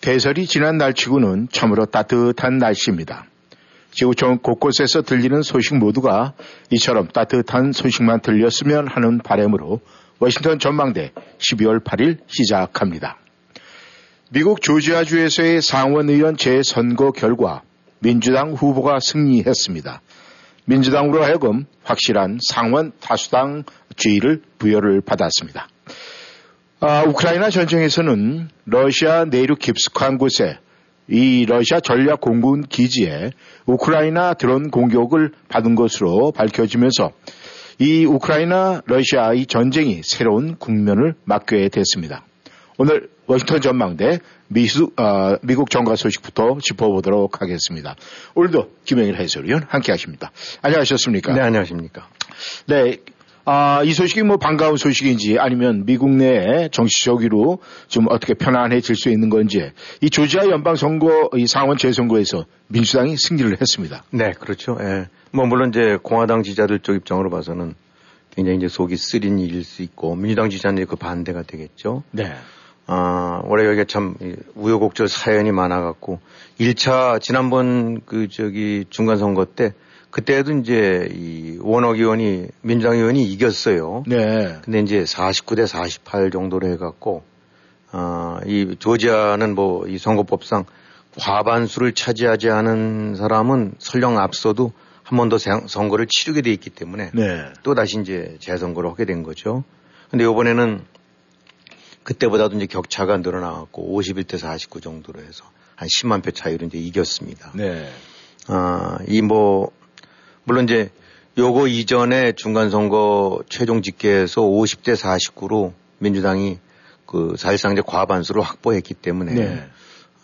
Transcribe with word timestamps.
대설이 0.00 0.46
지난 0.46 0.78
날치고는 0.78 1.48
참으로 1.52 1.84
따뜻한 1.84 2.56
날씨입니다. 2.56 3.26
지구촌 3.90 4.38
곳곳에서 4.38 5.02
들리는 5.02 5.42
소식 5.42 5.76
모두가 5.76 6.32
이처럼 6.70 7.08
따뜻한 7.08 7.72
소식만 7.72 8.22
들렸으면 8.22 8.88
하는 8.88 9.18
바람으로 9.18 9.80
워싱턴 10.18 10.58
전망대 10.58 11.12
12월 11.38 11.84
8일 11.84 12.18
시작합니다. 12.26 13.18
미국 14.30 14.62
조지아주에서의 14.62 15.60
상원의원 15.60 16.36
재선거 16.36 17.10
결과 17.10 17.62
민주당 17.98 18.52
후보가 18.52 19.00
승리했습니다. 19.00 20.00
민주당으로 20.64 21.22
하여금 21.22 21.66
확실한 21.82 22.38
상원 22.48 22.92
다수당 23.00 23.64
지위를 23.96 24.40
부여를 24.58 25.02
받았습니다. 25.02 25.68
아, 26.82 27.02
우크라이나 27.02 27.50
전쟁에서는 27.50 28.48
러시아 28.64 29.26
내륙 29.26 29.58
깊숙한 29.58 30.16
곳에 30.16 30.58
이 31.08 31.44
러시아 31.44 31.78
전략 31.78 32.22
공군 32.22 32.62
기지에 32.62 33.32
우크라이나 33.66 34.32
드론 34.32 34.70
공격을 34.70 35.32
받은 35.50 35.74
것으로 35.74 36.32
밝혀지면서 36.32 37.12
이 37.80 38.06
우크라이나 38.06 38.80
러시아 38.86 39.34
이 39.34 39.44
전쟁이 39.44 40.00
새로운 40.02 40.56
국면을 40.56 41.16
맞게 41.24 41.68
됐습니다. 41.68 42.24
오늘 42.78 43.10
워싱턴 43.26 43.60
전망대 43.60 44.20
미수, 44.48 44.90
어, 44.96 45.36
미국 45.42 45.68
정가 45.68 45.96
소식부터 45.96 46.60
짚어보도록 46.62 47.42
하겠습니다. 47.42 47.94
오늘도 48.34 48.70
김영일 48.86 49.16
해설위원 49.16 49.64
함께 49.68 49.92
하십니다. 49.92 50.32
안녕하셨습니까? 50.62 51.34
네, 51.34 51.40
안녕하십니까. 51.42 52.08
네, 52.68 52.96
아, 53.52 53.82
이 53.82 53.92
소식이 53.92 54.22
뭐 54.22 54.36
반가운 54.36 54.76
소식인지 54.76 55.40
아니면 55.40 55.84
미국 55.84 56.08
내에 56.10 56.68
정치적으로 56.70 57.58
좀 57.88 58.06
어떻게 58.08 58.32
편안해질 58.32 58.94
수 58.94 59.08
있는 59.08 59.28
건지 59.28 59.72
이 60.00 60.08
조지아 60.08 60.46
연방 60.50 60.76
선거 60.76 61.28
이 61.34 61.48
상원 61.48 61.76
재선거에서 61.76 62.44
민주당이 62.68 63.16
승리를 63.16 63.60
했습니다. 63.60 64.04
네, 64.10 64.30
그렇죠. 64.38 64.78
예. 64.80 65.08
뭐 65.32 65.46
물론 65.46 65.70
이제 65.70 65.98
공화당 66.00 66.44
지자들 66.44 66.78
쪽 66.78 66.94
입장으로 66.94 67.28
봐서는 67.28 67.74
굉장히 68.36 68.58
이제 68.58 68.68
속이 68.68 68.96
쓰린 68.96 69.40
일일 69.40 69.64
수 69.64 69.82
있고 69.82 70.14
민주당 70.14 70.48
지자는 70.48 70.86
그 70.86 70.94
반대가 70.94 71.42
되겠죠. 71.42 72.04
네. 72.12 72.32
아, 72.86 73.42
원래 73.46 73.66
여기가 73.66 73.82
참 73.88 74.14
우여곡절 74.54 75.08
사연이 75.08 75.50
많아 75.50 75.80
갖고 75.80 76.20
1차 76.60 77.20
지난번 77.20 78.00
그 78.06 78.28
저기 78.28 78.84
중간 78.90 79.16
선거 79.16 79.44
때 79.44 79.72
그때도 80.10 80.58
이제 80.58 81.08
이 81.12 81.58
원억 81.60 81.96
의원이 81.98 82.48
민주당 82.62 82.96
의원이 82.96 83.22
이겼어요. 83.32 84.02
네. 84.06 84.56
근데 84.64 84.80
이제 84.80 85.02
49대 85.04 85.66
48 85.66 86.30
정도로 86.30 86.66
해갖고 86.68 87.22
아, 87.92 88.40
이 88.46 88.76
조지아는 88.78 89.54
뭐 89.54 89.86
이 89.86 89.98
선거법상 89.98 90.64
과반수를 91.18 91.92
차지하지 91.94 92.50
않은 92.50 93.14
사람은 93.16 93.74
설령 93.78 94.18
앞서도 94.18 94.72
한 95.02 95.16
번 95.18 95.28
더 95.28 95.38
선거를 95.38 96.06
치르게 96.08 96.40
돼 96.42 96.52
있기 96.52 96.70
때문에 96.70 97.10
네. 97.14 97.44
또 97.64 97.74
다시 97.74 97.98
이제 98.00 98.36
재선거를 98.38 98.90
하게 98.90 99.04
된 99.06 99.24
거죠. 99.24 99.64
근데 100.08 100.24
이번에는 100.24 100.82
그때보다도 102.04 102.56
이제 102.56 102.66
격차가 102.66 103.16
늘어나갖고 103.18 103.98
51대 104.00 104.38
49 104.38 104.80
정도로 104.80 105.20
해서 105.20 105.44
한 105.74 105.88
10만 105.88 106.22
표 106.22 106.30
차이로 106.30 106.66
이제 106.66 106.78
이겼습니다. 106.78 107.50
네. 107.54 107.88
아, 108.46 108.98
이 109.08 109.20
뭐, 109.20 109.72
물론 110.44 110.64
이제 110.64 110.90
요거 111.38 111.68
이전에 111.68 112.32
중간선거 112.32 113.44
최종 113.48 113.82
집계에서 113.82 114.42
50대 114.42 114.96
49로 114.96 115.72
민주당이 115.98 116.58
그 117.06 117.34
사실상 117.36 117.72
이제 117.72 117.82
과반수를 117.84 118.42
확보했기 118.42 118.94
때문에 118.94 119.34
네. 119.34 119.66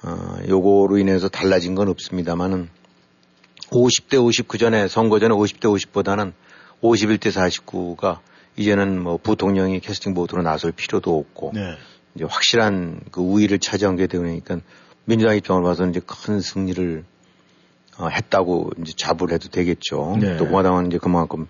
어, 0.03 0.38
요거로 0.49 0.99
인해서 0.99 1.28
달라진 1.28 1.75
건 1.75 1.88
없습니다만은 1.88 2.69
50대 3.71 4.22
50 4.22 4.49
그 4.49 4.59
전에 4.59 4.88
선거 4.88 5.19
전에 5.19 5.34
50대 5.34 5.62
50보다는 5.62 6.33
51대 6.83 7.33
49가 7.33 8.19
이제는 8.56 9.03
뭐 9.03 9.16
부통령이 9.16 9.81
캐스팅 9.81 10.15
보트로 10.15 10.43
나설 10.43 10.72
필요도 10.72 11.16
없고 11.19 11.53
네. 11.54 11.77
이제 12.15 12.25
확실한 12.25 13.00
그 13.10 13.21
우위를 13.21 13.59
차지한 13.59 13.97
게 13.97 14.06
되니까 14.06 14.60
민주당 15.04 15.37
입장으로 15.37 15.65
봐서 15.65 15.87
이제 15.87 16.00
큰 16.04 16.41
승리를 16.41 17.04
어, 17.99 18.09
했다고 18.09 18.73
이제 18.81 18.93
자부를 18.97 19.34
해도 19.34 19.49
되겠죠. 19.49 20.17
네. 20.21 20.37
또 20.37 20.47
공화당은 20.47 20.89
이제 20.89 20.99
그만큼 20.99 21.47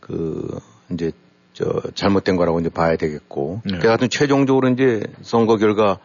그 0.00 0.58
이제 0.90 1.12
저 1.52 1.82
잘못된 1.94 2.36
거라고 2.36 2.60
이제 2.60 2.68
봐야 2.68 2.96
되겠고. 2.96 3.62
네. 3.64 3.78
그 3.78 3.86
하여튼 3.86 4.08
최종적으로 4.10 4.68
이제 4.68 5.02
선거 5.22 5.56
결과 5.56 5.98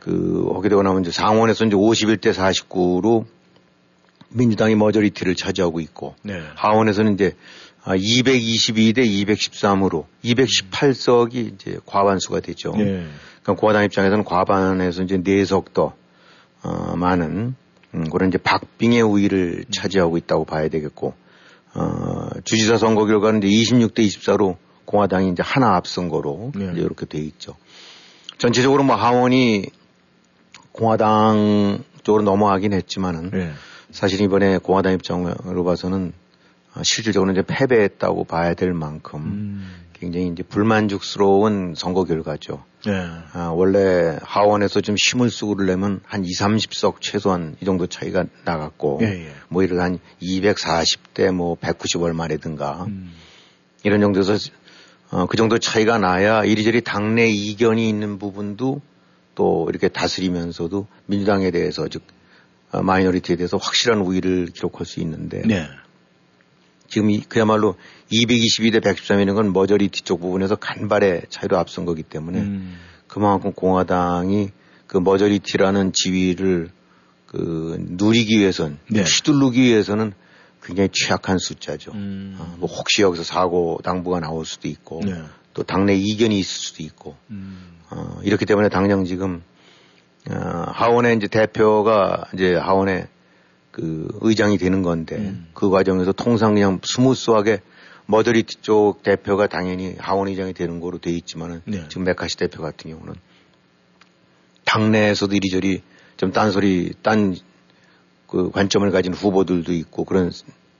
그 0.00 0.50
하게 0.54 0.68
되고 0.68 0.82
나면 0.82 1.02
이제 1.02 1.10
상원에서 1.10 1.64
이제 1.64 1.76
51대 1.76 2.32
49로 2.32 3.24
민주당이 4.30 4.74
머저리티를 4.74 5.34
차지하고 5.36 5.80
있고 5.80 6.14
네. 6.22 6.42
하원에서는 6.56 7.14
이제 7.14 7.36
222대 7.84 8.98
213으로 8.98 10.06
218석이 10.24 11.54
이제 11.54 11.78
과반수가 11.86 12.40
되죠. 12.40 12.72
네. 12.72 13.06
그러니까 13.42 13.60
공화당 13.60 13.84
입장에서는 13.84 14.24
과반에서 14.24 15.02
이제 15.02 15.18
4석 15.18 15.72
더 15.72 15.94
어, 16.62 16.96
많은 16.96 17.54
음, 17.94 18.10
그런 18.10 18.28
이제 18.28 18.38
박빙의 18.38 19.02
우위를 19.02 19.64
차지하고 19.70 20.16
있다고 20.16 20.44
봐야 20.44 20.68
되겠고 20.68 21.14
어, 21.74 22.28
주지사 22.44 22.78
선거 22.78 23.06
결과는 23.06 23.42
이제 23.42 23.76
26대 23.76 23.98
24로 24.06 24.56
공화당이 24.84 25.30
이제 25.30 25.42
하나 25.42 25.76
앞선 25.76 26.08
거로 26.08 26.52
네. 26.54 26.70
이제 26.72 26.80
이렇게 26.80 27.06
돼 27.06 27.18
있죠. 27.18 27.56
전체적으로 28.38 28.84
뭐 28.84 28.96
하원이 28.96 29.66
공화당 30.72 31.84
쪽으로 32.02 32.22
넘어가긴 32.22 32.72
했지만은 32.72 33.30
네. 33.30 33.52
사실 33.90 34.20
이번에 34.20 34.58
공화당 34.58 34.92
입장으로 34.92 35.64
봐서는 35.64 36.12
어, 36.74 36.82
실질적으로 36.82 37.32
이제 37.32 37.42
패배했다고 37.46 38.24
봐야 38.24 38.54
될 38.54 38.72
만큼 38.72 39.20
음. 39.20 39.84
굉장히 39.92 40.28
이제 40.28 40.42
불만족스러운 40.42 41.74
선거 41.76 42.04
결과죠. 42.04 42.64
네. 42.86 42.92
아, 43.32 43.48
원래 43.54 44.18
하원에서 44.22 44.80
좀 44.80 44.96
힘을 44.98 45.30
쓰고 45.30 45.56
그러려면 45.56 46.00
한 46.04 46.24
2, 46.24 46.28
30석 46.28 46.96
최소한 47.00 47.56
이 47.60 47.64
정도 47.64 47.86
차이가 47.86 48.24
나갔고 48.44 49.00
예, 49.02 49.26
예. 49.26 49.32
뭐 49.48 49.62
이런 49.62 49.80
한 49.80 49.98
240대 50.20 51.32
뭐 51.32 51.56
190 51.56 52.02
얼마라든가 52.02 52.84
음. 52.88 53.12
이런 53.82 54.00
정도에서 54.00 54.36
어, 55.10 55.26
그 55.26 55.36
정도 55.36 55.58
차이가 55.58 55.98
나야 55.98 56.44
이리저리 56.44 56.80
당내 56.82 57.28
이견이 57.28 57.88
있는 57.88 58.18
부분도 58.18 58.80
또 59.34 59.66
이렇게 59.68 59.88
다스리면서도 59.88 60.86
민주당에 61.06 61.50
대해서 61.50 61.88
즉 61.88 62.02
어, 62.72 62.82
minority에 62.82 63.36
대해서 63.36 63.56
확실한 63.56 64.00
우위를 64.00 64.46
기록할 64.46 64.86
수 64.86 65.00
있는데 65.00 65.42
네. 65.46 65.68
지금 66.94 67.10
이, 67.10 67.20
그야말로 67.22 67.74
222대 68.12 68.80
113이라는 68.80 69.34
건 69.34 69.52
majority 69.52 70.02
쪽 70.02 70.20
부분에서 70.20 70.54
간발의 70.54 71.22
차이로 71.28 71.58
앞선 71.58 71.86
거기 71.86 72.04
때문에 72.04 72.38
음. 72.38 72.78
그만큼 73.08 73.52
공화당이 73.52 74.50
그 74.86 74.98
majority라는 74.98 75.92
지위를 75.92 76.70
그 77.26 77.76
누리기 77.80 78.38
위해선 78.38 78.78
네. 78.90 79.02
휘두르기 79.02 79.60
위해서는 79.60 80.12
굉장히 80.62 80.88
취약한 80.92 81.38
숫자죠. 81.38 81.90
음. 81.94 82.36
어, 82.38 82.54
뭐 82.58 82.68
혹시 82.68 83.02
여기서 83.02 83.24
사고 83.24 83.80
당부가 83.82 84.20
나올 84.20 84.46
수도 84.46 84.68
있고 84.68 85.00
네. 85.04 85.20
또 85.52 85.64
당내 85.64 85.96
이견이 85.96 86.38
있을 86.38 86.48
수도 86.48 86.84
있고 86.84 87.16
음. 87.30 87.80
어, 87.90 88.20
이렇기 88.22 88.46
때문에 88.46 88.68
당장 88.68 89.04
지금 89.04 89.42
어, 90.30 90.34
하원의 90.68 91.16
이제 91.16 91.26
대표가 91.26 92.26
이제 92.34 92.54
하원의 92.54 93.08
그 93.74 94.06
의장이 94.20 94.56
되는 94.56 94.82
건데 94.82 95.16
음. 95.16 95.48
그 95.52 95.68
과정에서 95.68 96.12
통상 96.12 96.54
그냥 96.54 96.80
smooth하게 96.84 97.60
majority 98.06 98.60
쪽 98.60 99.02
대표가 99.02 99.48
당연히 99.48 99.96
하원 99.98 100.28
의장이 100.28 100.52
되는 100.52 100.78
거로 100.78 100.98
돼 100.98 101.10
있지만은 101.10 101.60
네. 101.64 101.84
지금 101.88 102.04
메카시 102.04 102.36
대표 102.36 102.62
같은 102.62 102.90
경우는 102.90 103.14
당내에서도 104.64 105.34
이리저리 105.34 105.82
좀 106.16 106.30
딴소리 106.30 106.94
딴 107.02 107.34
그 108.34 108.50
관점을 108.50 108.90
가진 108.90 109.14
후보들도 109.14 109.72
있고 109.72 110.04
그런 110.04 110.32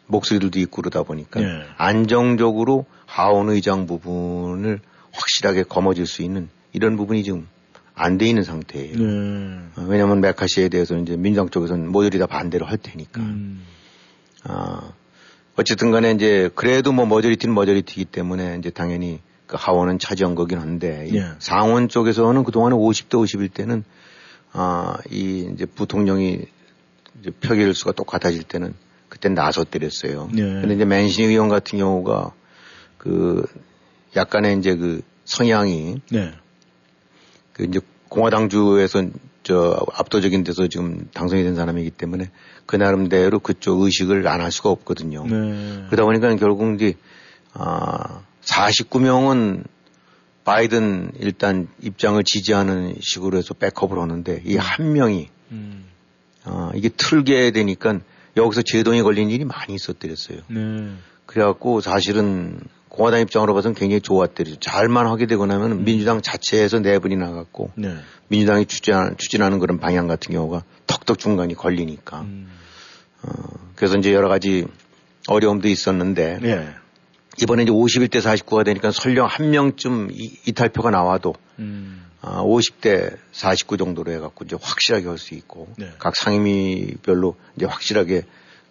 목소리들도 0.07 0.59
있고 0.61 0.83
그러다 0.83 1.03
보니까 1.05 1.41
네. 1.41 1.47
안정적으로 1.77 2.85
하원 3.07 3.49
의장 3.49 3.87
부분을 3.87 4.81
확실하게 5.13 5.63
거머쥘 5.63 6.07
수 6.07 6.23
있는 6.23 6.49
이런 6.73 6.97
부분이 6.97 7.23
지금 7.23 7.47
안 7.95 8.19
돼 8.19 8.27
있는 8.27 8.43
상태예요. 8.43 8.97
네. 8.97 9.59
어, 9.77 9.87
왜냐하면 9.87 10.21
메카시에 10.21 10.69
대해서 10.69 10.97
이제 10.97 11.17
민주당 11.17 11.49
쪽에서는 11.49 11.91
모조리 11.91 12.19
다 12.19 12.27
반대를 12.27 12.69
할 12.69 12.77
테니까. 12.77 13.21
음. 13.21 13.65
아, 14.43 14.93
어쨌든 15.57 15.91
간에 15.93 16.11
이제 16.11 16.51
그래도 16.55 16.93
뭐 16.93 17.07
머저리티는 17.07 17.55
머저리티이기 17.55 18.07
때문에 18.07 18.57
이제 18.59 18.71
당연히 18.71 19.21
그 19.47 19.57
하원은 19.59 19.99
차지한 19.99 20.35
거긴 20.35 20.59
한데 20.59 21.07
이 21.09 21.17
예. 21.17 21.27
상원 21.39 21.89
쪽에서는 21.89 22.43
그동안에 22.45 22.75
50대 22.75 23.19
51 23.19 23.49
때는 23.51 23.85
아, 24.53 24.97
이 25.11 25.49
이제 25.55 25.65
부통령이 25.65 26.41
이제 27.21 27.31
표결 27.41 27.75
수가 27.75 27.93
똑같아질 27.93 28.43
때는 28.43 28.75
그때 29.09 29.29
나섰더랬어요. 29.29 30.31
예. 30.35 30.41
근데 30.41 30.75
이제 30.75 30.85
맨신 30.85 31.31
의원 31.31 31.49
같은 31.49 31.79
경우가 31.79 32.33
그 32.99 33.47
약간의 34.17 34.59
이제 34.59 34.75
그 34.75 35.03
성향이 35.25 36.01
네. 36.11 36.33
그 37.55 37.65
이제 37.65 37.81
공화당주에서 38.11 39.07
저 39.43 39.87
압도적인 39.95 40.45
데서 40.45 40.69
지금 40.69 41.09
당선이 41.15 41.43
된 41.43 41.55
사람이기 41.55 41.91
때문에 41.91 42.31
그 42.67 42.77
나름대로 42.77 43.39
그쪽 43.41 43.81
의식을 43.83 44.27
안 44.29 44.41
할 44.41 44.53
수가 44.53 44.69
없거든요. 44.71 45.27
네. 45.27 45.85
그러다 45.89 46.05
보니까 46.05 46.35
결국 46.37 46.75
이제 46.75 46.95
아 47.55 48.21
49명은 48.45 49.65
바이든 50.45 51.13
일단 51.21 51.69
입장을 51.83 52.23
지지하는 52.25 52.97
식으로 53.01 53.39
해서 53.39 53.55
백업을 53.55 53.99
하는데 53.99 54.43
이 54.45 54.57
한 54.57 54.93
명이 54.93 55.29
음. 55.53 55.85
아 56.45 56.71
이게 56.75 56.89
틀게 56.91 57.51
되니까 57.53 58.01
여기서 58.37 58.63
제동이 58.63 59.03
걸린 59.03 59.31
일이 59.31 59.45
많이 59.45 59.75
있었더랬어요. 59.75 60.41
네. 60.49 60.91
그래갖고 61.27 61.81
사실은 61.81 62.61
공화당 62.95 63.21
입장으로 63.21 63.55
봐서는 63.55 63.75
굉장히 63.75 64.01
좋았대요. 64.01 64.55
잘만 64.61 65.09
하게 65.09 65.27
되고 65.27 65.47
나면 65.47 65.73
음. 65.73 65.85
민주당 65.85 66.23
자체에서 66.23 66.79
내분이 66.79 67.17
나갔고 67.17 67.73
네. 67.75 67.97
민주당이 68.29 68.67
추진, 68.67 68.95
추진하는 69.19 69.59
그런 69.59 69.81
방향 69.81 70.07
같은 70.07 70.33
경우가 70.33 70.63
턱턱 70.87 71.19
중간이 71.19 71.55
걸리니까. 71.55 72.21
음. 72.21 72.49
어, 73.23 73.33
그래서 73.75 73.97
이제 73.99 74.15
여러 74.15 74.29
가지 74.29 74.65
어려움도 75.27 75.67
있었는데 75.67 76.39
네. 76.41 76.69
이번에 77.43 77.65
이제 77.65 77.73
51대 77.73 78.21
49가 78.21 78.65
되니까 78.65 78.93
설령 78.93 79.27
한 79.27 79.51
명쯤 79.51 80.11
이, 80.13 80.39
이탈표가 80.47 80.91
나와도 80.91 81.35
음. 81.59 82.05
아, 82.21 82.43
50대 82.43 83.17
49 83.33 83.77
정도로 83.77 84.13
해갖고 84.13 84.45
이제 84.45 84.57
확실하게 84.61 85.09
할 85.09 85.19
수 85.19 85.35
있고 85.35 85.67
네. 85.77 85.91
각 85.99 86.15
상임위별로 86.15 87.35
이제 87.57 87.67
확실하게 87.67 88.23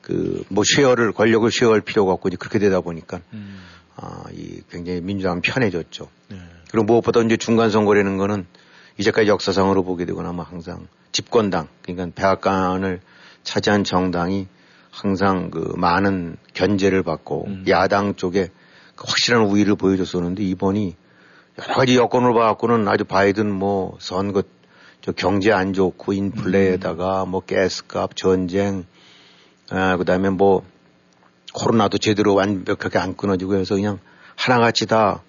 그뭐 0.01 0.63
쉐어를 0.63 1.11
권력을 1.11 1.49
쉐어할 1.51 1.81
필요가 1.81 2.13
없고 2.13 2.29
이제 2.29 2.37
그렇게 2.37 2.59
되다 2.59 2.79
보니까 2.79 3.19
음. 3.33 3.59
아, 3.95 4.23
이 4.31 4.61
굉장히 4.69 5.01
민주당은 5.01 5.41
편해졌죠. 5.41 6.07
네. 6.29 6.37
그리고 6.71 6.85
무엇보다 6.85 7.21
이제 7.21 7.37
중간 7.37 7.69
선거라는 7.69 8.17
거는 8.17 8.45
이제까지 8.97 9.29
역사상으로 9.29 9.83
보게 9.83 10.05
되거나 10.05 10.31
뭐 10.31 10.43
항상 10.43 10.87
집권당 11.11 11.67
그러니까 11.83 12.07
백악관을 12.15 13.01
차지한 13.43 13.83
정당이 13.83 14.47
항상 14.91 15.49
그 15.49 15.73
많은 15.75 16.37
견제를 16.53 17.03
받고 17.03 17.45
음. 17.47 17.65
야당 17.67 18.15
쪽에 18.15 18.49
그 18.95 19.05
확실한 19.07 19.43
우위를 19.45 19.75
보여줬었는데 19.75 20.43
이번이 20.43 20.95
여러 21.59 21.75
가지 21.75 21.95
여건으로 21.97 22.33
봐갖고는 22.33 22.87
아주 22.87 23.03
바이든 23.03 23.51
뭐 23.51 23.97
선거 23.99 24.43
저 25.01 25.11
경제 25.11 25.51
안 25.51 25.73
좋고 25.73 26.13
인플레에다가 26.13 27.25
뭐 27.25 27.41
가스값 27.41 28.15
전쟁 28.15 28.85
아 29.69 29.97
그다음에 29.97 30.29
뭐 30.29 30.63
코로나도 31.53 31.97
제대로 31.97 32.35
완벽하게 32.35 32.99
안 32.99 33.15
끊어지고 33.15 33.55
해서 33.55 33.75
그냥 33.75 33.99
하나같이 34.35 34.87
다, 34.87 35.21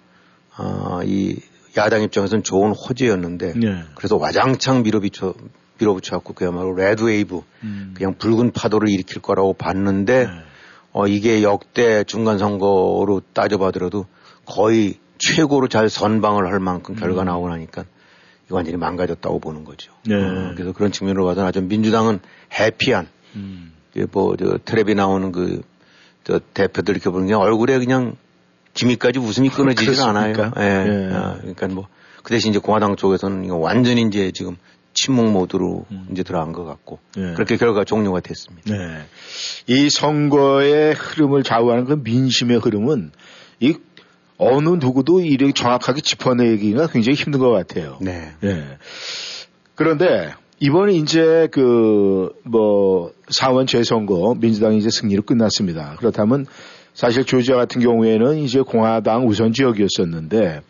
어, 0.57 1.01
이 1.03 1.39
야당 1.77 2.01
입장에서는 2.01 2.43
좋은 2.43 2.71
호재였는데 2.71 3.53
네. 3.55 3.83
그래서 3.95 4.17
와장창 4.17 4.83
밀어붙여, 4.83 5.33
밀어붙여 5.77 6.15
갖고 6.15 6.33
그야말로 6.33 6.73
red 6.73 7.03
wave 7.03 7.41
음. 7.63 7.93
그냥 7.95 8.15
붉은 8.17 8.51
파도를 8.51 8.89
일으킬 8.89 9.21
거라고 9.21 9.53
봤는데 9.53 10.25
네. 10.25 10.31
어, 10.93 11.07
이게 11.07 11.43
역대 11.43 12.03
중간 12.05 12.37
선거로 12.37 13.21
따져봐더라도 13.33 14.05
거의 14.45 14.95
최고로 15.17 15.67
잘 15.67 15.89
선방을 15.89 16.51
할 16.51 16.59
만큼 16.59 16.95
결과 16.95 17.23
음. 17.23 17.25
나오고 17.25 17.49
나니까 17.49 17.83
이거 18.45 18.55
완전히 18.55 18.77
망가졌다고 18.77 19.39
보는 19.39 19.65
거죠. 19.65 19.91
네. 20.05 20.15
어, 20.15 20.53
그래서 20.55 20.71
그런 20.71 20.91
측면으로 20.91 21.25
봐서는 21.25 21.49
아주 21.49 21.61
민주당은 21.61 22.19
해피한 22.57 23.07
음. 23.35 23.73
그 23.93 24.07
뭐, 24.11 24.35
저, 24.37 24.57
텔레비 24.63 24.95
나오는 24.95 25.31
그, 25.31 25.61
저, 26.25 26.39
대표들 26.53 26.95
이렇게 26.95 27.09
보는 27.09 27.27
게 27.27 27.33
얼굴에 27.33 27.79
그냥 27.79 28.17
기미까지 28.73 29.19
웃음이 29.19 29.49
끊어지질 29.49 30.01
않아요. 30.01 30.33
예. 30.57 30.63
예. 30.63 31.09
아, 31.13 31.37
그러니까 31.39 31.67
뭐, 31.67 31.87
그 32.23 32.31
대신 32.31 32.49
이제 32.51 32.59
공화당 32.59 32.95
쪽에서는 32.97 33.45
이거 33.45 33.55
완전히 33.55 34.01
이제 34.01 34.31
지금 34.33 34.57
침묵 34.93 35.31
모드로 35.31 35.85
음. 35.91 36.07
이제 36.11 36.23
들어간 36.23 36.51
것 36.51 36.65
같고, 36.65 36.99
예. 37.17 37.33
그렇게 37.33 37.55
결과가 37.57 37.85
종료가 37.85 38.19
됐습니다. 38.19 38.75
네. 38.75 39.05
이 39.67 39.89
선거의 39.89 40.93
흐름을 40.93 41.43
좌우하는 41.43 41.85
그 41.85 42.01
민심의 42.03 42.59
흐름은 42.59 43.11
이 43.61 43.77
어느 44.37 44.69
누구도 44.69 45.21
이렇게 45.21 45.53
정확하게 45.53 46.01
짚어내기가 46.01 46.87
굉장히 46.87 47.15
힘든 47.15 47.39
것 47.39 47.51
같아요. 47.51 47.97
네. 48.01 48.33
예. 48.43 48.77
그런데 49.75 50.33
이번에 50.59 50.93
이제 50.93 51.47
그 51.51 52.29
뭐 52.43 53.11
사원 53.27 53.67
재선거 53.67 54.35
민주당이 54.39 54.77
이제 54.77 54.89
승리로 54.89 55.23
끝났습니다. 55.23 55.95
그렇다면 55.97 56.45
사실 56.93 57.25
조지아 57.25 57.57
같은 57.57 57.81
경우에는 57.81 58.37
이제 58.37 58.61
공화당 58.61 59.27
우선 59.27 59.51
지역이었었는데 59.51 60.61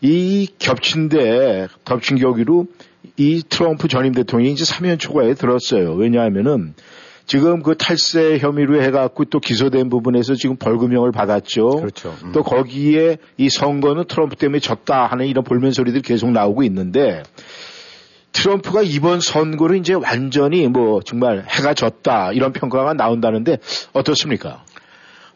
이 0.00 0.48
겹친데 0.58 1.68
덮친 1.84 2.18
격으로 2.18 2.66
이 3.16 3.42
트럼프 3.48 3.86
전임 3.88 4.12
대통령이 4.12 4.52
이제 4.52 4.64
사면 4.64 4.98
초과에 4.98 5.34
들었어요. 5.34 5.92
왜냐하면은 5.94 6.74
지금 7.26 7.62
그 7.62 7.76
탈세 7.76 8.38
혐의로 8.38 8.82
해갖고 8.82 9.26
또 9.26 9.38
기소된 9.38 9.88
부분에서 9.88 10.34
지금 10.34 10.56
벌금형을 10.56 11.12
받았죠. 11.12 11.68
그렇죠. 11.68 12.16
음. 12.24 12.32
또 12.32 12.42
거기에 12.42 13.18
이 13.36 13.48
선거는 13.48 14.04
트럼프 14.08 14.34
때문에 14.34 14.58
졌다 14.58 15.06
하는 15.06 15.26
이런 15.26 15.44
볼멘 15.44 15.70
소리들이 15.70 16.02
계속 16.02 16.32
나오고 16.32 16.64
있는데 16.64 17.22
트럼프가 18.32 18.82
이번 18.82 19.20
선거를 19.20 19.78
이제 19.78 19.94
완전히 19.94 20.66
뭐 20.68 21.00
정말 21.02 21.44
해가 21.48 21.74
졌다 21.74 22.32
이런 22.32 22.52
평가가 22.52 22.94
나온다는데 22.94 23.58
어떻습니까? 23.92 24.64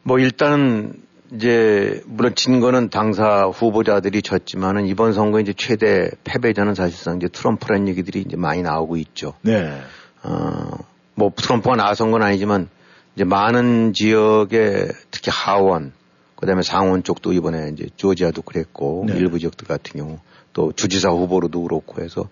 뭐 0.02 0.18
일단은 0.18 0.94
이제 1.32 2.02
물론 2.06 2.34
진 2.34 2.60
거는 2.60 2.90
당사 2.90 3.46
후보자들이 3.46 4.22
졌지만은 4.22 4.86
이번 4.86 5.12
선거 5.12 5.40
이제 5.40 5.52
최대 5.56 6.10
패배자는 6.22 6.74
사실상 6.74 7.16
이제 7.16 7.28
트럼프라는 7.28 7.88
얘기들이 7.88 8.20
이제 8.20 8.36
많이 8.36 8.62
나오고 8.62 8.96
있죠. 8.98 9.34
네. 9.42 9.80
어, 10.22 10.70
뭐 11.14 11.32
트럼프가 11.34 11.76
나선 11.76 12.10
건 12.10 12.22
아니지만 12.22 12.68
이제 13.16 13.24
많은 13.24 13.92
지역에 13.94 14.88
특히 15.10 15.30
하원, 15.32 15.92
그다음에 16.36 16.62
상원 16.62 17.02
쪽도 17.02 17.32
이번에 17.32 17.70
이제 17.72 17.88
조지아도 17.96 18.42
그랬고 18.42 19.04
네. 19.08 19.16
일부 19.16 19.38
지역들 19.38 19.66
같은 19.66 19.98
경우 19.98 20.18
또 20.52 20.72
주지사 20.72 21.10
후보로도 21.10 21.62
그렇고 21.62 22.02
해서 22.02 22.22
어, 22.22 22.28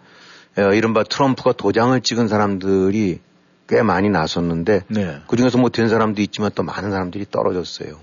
이른바 0.57 1.03
트럼프가 1.03 1.53
도장을 1.53 1.99
찍은 2.01 2.29
사람들이 2.29 3.21
꽤 3.69 3.83
많이 3.83 4.11
나섰는데 4.11 4.83
네. 4.89 5.19
그 5.27 5.37
중에서 5.37 5.59
뭐 5.59 5.71
된 5.71 5.89
사람도 5.89 6.21
있지만 6.23 6.51
또 6.55 6.63
많은 6.63 6.91
사람들이 6.91 7.27
떨어졌어요. 7.31 7.99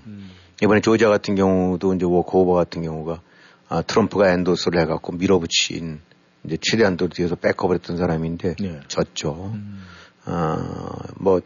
이번에 0.62 0.80
조지아 0.80 1.08
같은 1.08 1.36
경우도 1.36 1.94
이제 1.94 2.04
워커 2.04 2.38
후보 2.38 2.54
같은 2.54 2.82
경우가 2.82 3.20
아, 3.68 3.82
트럼프가 3.82 4.30
endorse를 4.32 4.80
해갖고 4.82 5.12
밀어붙인 5.12 6.00
이제 6.44 6.56
최대한 6.60 6.96
도 6.96 7.08
뒤에서 7.08 7.36
백업을 7.36 7.76
했던 7.76 7.96
사람인데 7.96 8.56
네. 8.60 8.80
졌죠. 8.88 9.54
아, 10.24 10.58
뭐, 11.16 11.40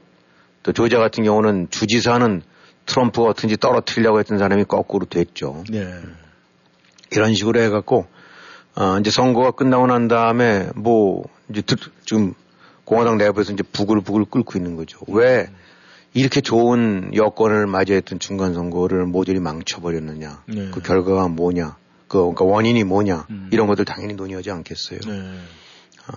또 0.63 0.73
조지아 0.73 0.99
같은 0.99 1.23
경우는 1.25 1.69
주지사는 1.71 2.43
트럼프가 2.87 3.29
어떤지 3.29 3.57
떨어뜨리려고 3.57 4.19
했던 4.19 4.39
사람이 4.39 4.65
거꾸로 4.65 5.07
됐죠. 5.07 5.65
네. 5.71 6.01
이런 7.13 7.35
식으로 7.35 7.61
해갖고, 7.61 8.07
어, 8.77 8.99
이제 8.99 9.11
선거가 9.11 9.53
끝나고 9.53 9.87
난 9.87 10.09
다음에 10.09 10.69
뭐, 10.75 11.25
이제 11.49 11.63
드- 11.63 11.77
지금 12.05 12.35
공화당 12.85 13.19
내부에서 13.19 13.53
이제 13.53 13.63
부글부글 13.63 14.25
끓고 14.27 14.59
있는 14.59 14.77
거죠. 14.77 14.99
왜 15.09 15.49
이렇게 16.13 16.41
좋은 16.41 17.11
여건을 17.15 17.67
맞이했던 17.67 18.19
중간 18.19 18.55
선거를 18.55 19.07
모조리 19.07 19.41
망쳐버렸느냐. 19.41 20.43
네. 20.47 20.71
그 20.73 20.81
결과가 20.83 21.29
뭐냐. 21.29 21.77
그, 22.09 22.19
그러니까 22.19 22.45
원인이 22.45 22.85
뭐냐. 22.85 23.27
음. 23.31 23.49
이런 23.53 23.67
것들 23.67 23.85
당연히 23.85 24.15
논의하지 24.15 24.51
않겠어요. 24.51 25.01
네. 25.07 25.13
어, 26.09 26.13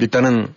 일단은 0.00 0.52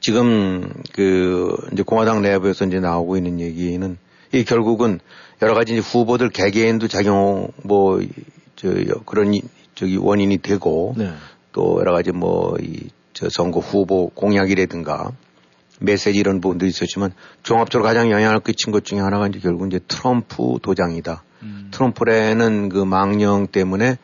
지금 0.00 0.72
그 0.92 1.56
이제 1.72 1.82
공화당 1.82 2.22
내부에서 2.22 2.64
이제 2.64 2.78
나오고 2.80 3.16
있는 3.16 3.40
얘기는 3.40 3.96
이 4.32 4.44
결국은 4.44 5.00
여러 5.42 5.54
가지 5.54 5.72
이제 5.72 5.80
후보들 5.80 6.30
개개인도 6.30 6.88
작용 6.88 7.48
뭐 7.62 8.00
저 8.56 8.68
그런 9.06 9.34
이- 9.34 9.42
저기 9.78 9.96
원인이 9.96 10.38
되고 10.38 10.94
네. 10.96 11.12
또 11.52 11.78
여러 11.80 11.92
가지 11.92 12.12
뭐 12.12 12.56
이 12.60 12.88
저 13.18 13.28
선거 13.28 13.58
후보 13.58 14.10
공약이라든가 14.10 15.10
메시지 15.80 16.20
이런 16.20 16.40
부분도 16.40 16.66
있었지만 16.66 17.12
종합적으로 17.42 17.84
가장 17.84 18.12
영향을 18.12 18.38
끼친 18.38 18.72
것 18.72 18.84
중에 18.84 19.00
하나가 19.00 19.26
이제 19.26 19.40
결국 19.40 19.66
이제 19.66 19.80
트럼프 19.88 20.60
도장이다. 20.62 21.24
음. 21.42 21.68
트럼프라는 21.72 22.68
그 22.68 22.84
망령 22.84 23.48
때문에 23.48 23.98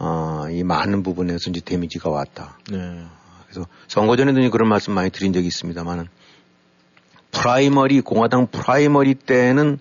어, 0.00 0.46
이 0.50 0.64
많은 0.64 1.04
부분에서 1.04 1.50
이제 1.50 1.60
데미지가 1.64 2.10
왔다. 2.10 2.58
네. 2.68 3.04
그래서 3.44 3.68
선거 3.86 4.16
전에도 4.16 4.50
그런 4.50 4.68
말씀 4.68 4.92
많이 4.92 5.10
드린 5.10 5.32
적이 5.32 5.46
있습니다만은 5.46 6.08
primary 7.30 8.00
공화당 8.00 8.48
primary 8.48 9.14
때는 9.14 9.78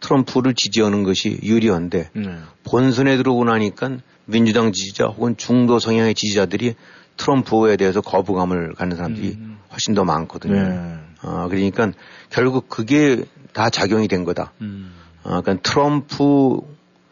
트럼프를 0.00 0.54
지지하는 0.54 1.02
것이 1.02 1.38
유리한데 1.42 2.08
네. 2.14 2.38
본선에 2.62 3.18
들어오고 3.18 3.44
나니까 3.44 3.98
민주당 4.26 4.72
지지자 4.72 5.06
혹은 5.06 5.36
중도 5.36 5.78
성향의 5.78 6.14
지지자들이 6.14 6.74
트럼프에 7.16 7.76
대해서 7.76 8.00
거부감을 8.00 8.74
갖는 8.74 8.96
사람들이 8.96 9.36
음. 9.38 9.58
훨씬 9.70 9.94
더 9.94 10.04
많거든요. 10.04 10.54
네. 10.54 10.98
어, 11.22 11.48
그러니까 11.48 11.92
결국 12.30 12.68
그게 12.68 13.24
다 13.52 13.70
작용이 13.70 14.08
된 14.08 14.24
거다. 14.24 14.52
음. 14.60 14.92
어, 15.22 15.40
그러니까 15.40 15.56
트럼프 15.62 16.60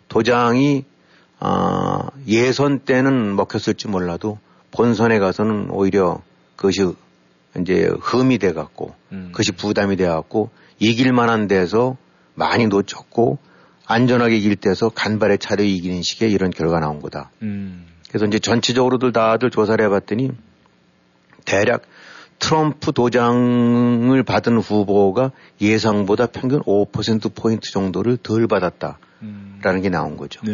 도장이 0.08 0.84
어, 1.40 2.08
예선 2.26 2.80
때는 2.80 3.34
먹혔을지 3.36 3.88
몰라도 3.88 4.38
본선에 4.70 5.18
가서는 5.18 5.70
오히려 5.70 6.22
그것이 6.56 6.94
이제 7.58 7.90
흠이 8.00 8.38
돼 8.38 8.52
갖고 8.52 8.94
음. 9.12 9.28
그것이 9.32 9.52
부담이 9.52 9.96
돼 9.96 10.06
갖고 10.06 10.50
이길 10.78 11.12
만한 11.12 11.48
데서 11.48 11.96
많이 12.34 12.66
놓쳤고 12.66 13.38
안전하게 13.92 14.36
이길 14.36 14.56
때서 14.56 14.88
간발의 14.88 15.38
차려 15.38 15.62
이기는 15.62 16.02
식의 16.02 16.32
이런 16.32 16.50
결과가 16.50 16.80
나온 16.80 17.00
거다. 17.00 17.30
음. 17.42 17.86
그래서 18.08 18.26
이제 18.26 18.38
전체적으로들 18.38 19.12
다들 19.12 19.50
조사를 19.50 19.84
해봤더니 19.84 20.30
대략 21.44 21.82
트럼프 22.38 22.92
도장을 22.92 24.20
받은 24.24 24.58
후보가 24.58 25.30
예상보다 25.60 26.26
평균 26.26 26.60
5%포인트 26.62 27.70
정도를 27.70 28.16
덜 28.16 28.48
받았다라는 28.48 28.98
음. 29.22 29.80
게 29.82 29.88
나온 29.88 30.16
거죠. 30.16 30.40
네. 30.44 30.52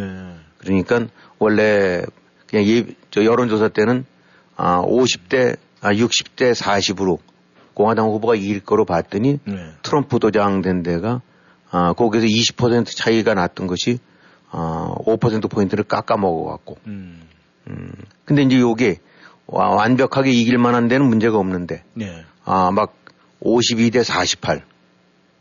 그러니까 0.59 1.07
원래 1.39 2.03
그냥 2.49 2.67
예, 2.67 2.87
저 3.11 3.25
여론조사 3.25 3.69
때는 3.69 4.05
아, 4.57 4.83
50대, 4.83 5.57
아, 5.81 5.93
60대 5.93 6.53
40으로 6.55 7.19
공화당 7.75 8.07
후보가 8.07 8.35
이길 8.35 8.61
거로 8.61 8.85
봤더니 8.85 9.39
네. 9.45 9.71
트럼프 9.83 10.19
도장 10.19 10.63
된 10.63 10.83
데가 10.83 11.23
아, 11.71 11.93
거기서 11.93 12.27
20% 12.27 12.87
차이가 12.97 13.35
났던 13.35 13.67
것이 13.67 13.99
아, 14.51 14.95
5%포인트를 15.05 15.85
깎아 15.85 16.17
먹어갖고 16.17 16.79
음. 16.87 17.23
음, 17.69 17.93
근데 18.25 18.43
이제 18.43 18.59
요게 18.59 19.01
와- 19.47 19.71
완벽하게 19.75 20.31
이길 20.31 20.57
만한 20.59 20.89
데는 20.89 21.07
문제가 21.07 21.39
없는데, 21.39 21.83
네. 21.95 22.25
아, 22.45 22.71
막 22.71 22.95
52대 23.43 24.03
48. 24.05 24.63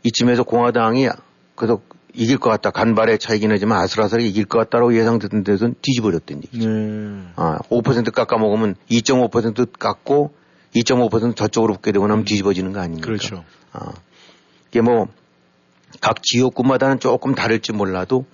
이쯤에서 0.02 0.42
공화당이 0.44 1.08
그래도 1.54 1.82
이길 2.14 2.38
것 2.38 2.50
같다. 2.50 2.70
간발의 2.70 3.18
차이긴 3.18 3.50
하지만 3.50 3.80
아슬아슬하게 3.80 4.26
이길 4.28 4.44
것 4.46 4.58
같다라고 4.58 4.94
예상됐던 4.94 5.44
데서는 5.44 5.74
뒤집어졌던 5.82 6.42
얘기죠. 6.44 6.68
네. 6.68 7.22
아, 7.36 7.58
5% 7.70 8.12
깎아먹으면 8.12 8.76
2.5% 8.90 9.78
깎고 9.78 10.34
2.5% 10.76 11.36
저쪽으로 11.36 11.74
붙게 11.74 11.92
되고 11.92 12.06
나면 12.06 12.24
뒤집어지는 12.24 12.72
거 12.72 12.80
아닙니까? 12.80 13.06
그렇죠. 13.06 13.44
아, 13.72 13.92
이게 14.70 14.80
뭐, 14.80 15.08
각 16.00 16.22
지역구마다는 16.22 17.00
조금 17.00 17.34
다를지 17.34 17.72
몰라도 17.72 18.26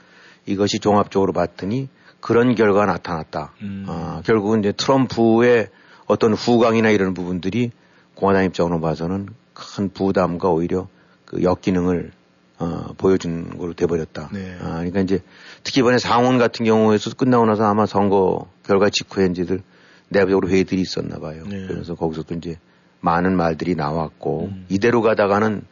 이것이 0.46 0.78
종합적으로 0.78 1.32
봤더니 1.32 1.88
그런 2.20 2.54
결과가 2.54 2.87
나타났다. 2.87 3.52
음. 3.62 3.84
아, 3.88 4.23
결국은 4.25 4.61
이제 4.61 4.73
트럼프의 4.73 5.68
어떤 6.06 6.34
후광이나 6.34 6.90
이런 6.90 7.14
부분들이 7.14 7.70
공화당 8.14 8.44
입장으로 8.44 8.80
봐서는 8.80 9.28
큰 9.52 9.90
부담과 9.90 10.50
오히려 10.50 10.88
그 11.25 11.42
역기능을 11.42 12.12
어, 12.58 12.94
보여준 12.96 13.58
거로 13.58 13.75
돼버렸다. 13.75 14.30
네. 14.32 14.56
아, 14.61 14.76
그러니까 14.76 15.00
이제 15.00 15.20
특히 15.64 15.80
이번에 15.80 15.99
상원 15.99 16.38
같은 16.38 16.64
경우에서 16.64 17.14
끝나고 17.14 17.46
나서 17.46 17.64
아마 17.64 17.84
선거 17.87 18.49
결과 18.64 18.90
직후에 18.90 19.26
이제들 19.26 19.62
내부적으로 20.08 20.49
회의들이 20.49 20.80
있었나 20.80 21.18
봐요. 21.18 21.44
네. 21.49 21.66
그래서 21.66 21.94
거기서 21.94 22.23
또 22.23 22.34
이제 22.34 22.58
많은 23.00 23.37
말들이 23.37 23.75
나왔고 23.75 24.50
음. 24.52 24.66
이대로 24.68 25.02
가다가는 25.02 25.62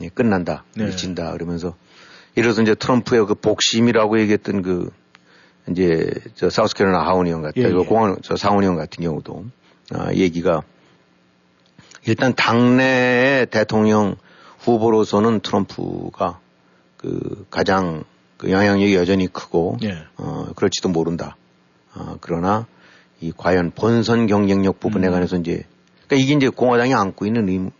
예, 0.00 0.08
끝난다, 0.08 0.64
네. 0.76 0.86
미친다 0.86 1.32
그러면서 1.32 1.74
이래서 2.34 2.62
이제 2.62 2.74
트럼프의 2.74 3.26
그 3.26 3.34
복심이라고 3.34 4.18
얘기했던 4.20 4.62
그 4.62 4.90
이제 5.68 6.10
저 6.34 6.50
사우스캐롤라이나 6.50 7.04
하원 7.06 7.26
의원 7.26 7.42
같은 7.42 7.62
예, 7.62 7.68
그 7.70 7.80
예. 7.80 7.84
공원 7.84 8.16
저 8.22 8.36
상원 8.36 8.62
의원 8.64 8.76
같은 8.76 9.04
경우도 9.04 9.44
아, 9.94 10.12
얘기가 10.14 10.62
일단 12.04 12.34
당내의 12.34 13.46
대통령 13.46 14.16
후보로서는 14.60 15.40
트럼프가 15.40 16.40
그 16.96 17.46
가장 17.50 18.04
그 18.38 18.50
영향력이 18.50 18.94
여전히 18.94 19.28
크고 19.28 19.78
예. 19.84 20.04
어 20.16 20.46
그럴지도 20.56 20.88
모른다. 20.88 21.36
어 21.94 22.16
그러나 22.20 22.66
이 23.20 23.32
과연 23.36 23.72
본선 23.72 24.26
경쟁력 24.26 24.80
부분에 24.80 25.08
음. 25.08 25.12
관해서 25.12 25.36
이제 25.36 25.64
그러니까 26.06 26.16
이게 26.16 26.34
이제 26.34 26.48
공화당이 26.48 26.94
안고 26.94 27.26
있는 27.26 27.46
의무- 27.46 27.70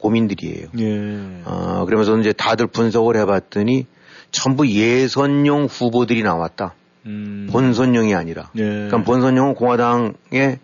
고민들이에요. 0.00 0.68
예. 0.78 1.42
어 1.44 1.84
그러면서 1.86 2.18
이제 2.18 2.32
다들 2.32 2.66
분석을 2.66 3.16
해봤더니 3.16 3.86
전부 4.30 4.68
예선용 4.68 5.66
후보들이 5.66 6.22
나왔다. 6.22 6.74
음. 7.06 7.48
본선용이 7.50 8.14
아니라. 8.14 8.50
예. 8.56 8.62
그러니까 8.62 9.02
본선용은 9.04 9.54
공화당의 9.54 10.58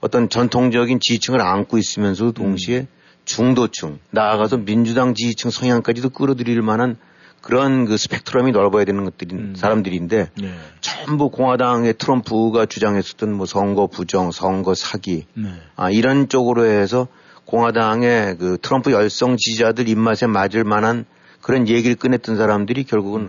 어떤 0.00 0.28
전통적인 0.28 0.98
지지층을 1.00 1.40
안고 1.40 1.78
있으면서 1.78 2.32
동시에 2.32 2.86
중도층, 3.24 3.98
나아가서 4.10 4.58
민주당 4.58 5.14
지지층 5.14 5.50
성향까지도 5.50 6.10
끌어들일 6.10 6.62
만한 6.62 6.96
그런 7.42 7.86
그 7.86 7.96
스펙트럼이 7.96 8.52
넓어야 8.52 8.84
되는 8.84 9.04
것들이 9.04 9.34
음. 9.34 9.54
사람들인데 9.56 10.30
네. 10.40 10.54
전부 10.80 11.30
공화당의 11.30 11.94
트럼프가 11.94 12.66
주장했었던 12.66 13.32
뭐 13.32 13.46
선거 13.46 13.86
부정, 13.86 14.30
선거 14.30 14.74
사기, 14.74 15.26
네. 15.34 15.48
아, 15.76 15.90
이런 15.90 16.28
쪽으로 16.28 16.66
해서 16.66 17.08
공화당의 17.50 18.36
그 18.38 18.58
트럼프 18.62 18.92
열성 18.92 19.36
지지자들 19.36 19.88
입맛에 19.88 20.26
맞을 20.26 20.62
만한 20.62 21.04
그런 21.42 21.66
얘기를 21.66 21.96
꺼냈던 21.96 22.36
사람들이 22.36 22.84
결국은 22.84 23.28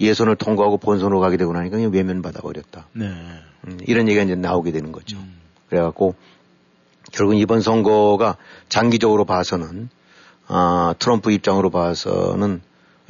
예선을 0.00 0.34
통과하고 0.34 0.78
본선으로 0.78 1.20
가게 1.20 1.36
되고 1.36 1.52
나니까 1.52 1.76
그냥 1.76 1.92
외면받아 1.92 2.40
버렸다. 2.40 2.88
네. 2.92 3.06
음, 3.68 3.78
이런 3.86 4.08
얘기가 4.08 4.24
이제 4.24 4.34
나오게 4.34 4.72
되는 4.72 4.90
거죠. 4.90 5.18
음. 5.18 5.38
그래갖고 5.68 6.16
결국은 7.12 7.38
이번 7.38 7.60
선거가 7.60 8.36
장기적으로 8.68 9.24
봐서는 9.24 9.88
아, 10.48 10.94
트럼프 10.98 11.30
입장으로 11.30 11.70
봐서는 11.70 12.62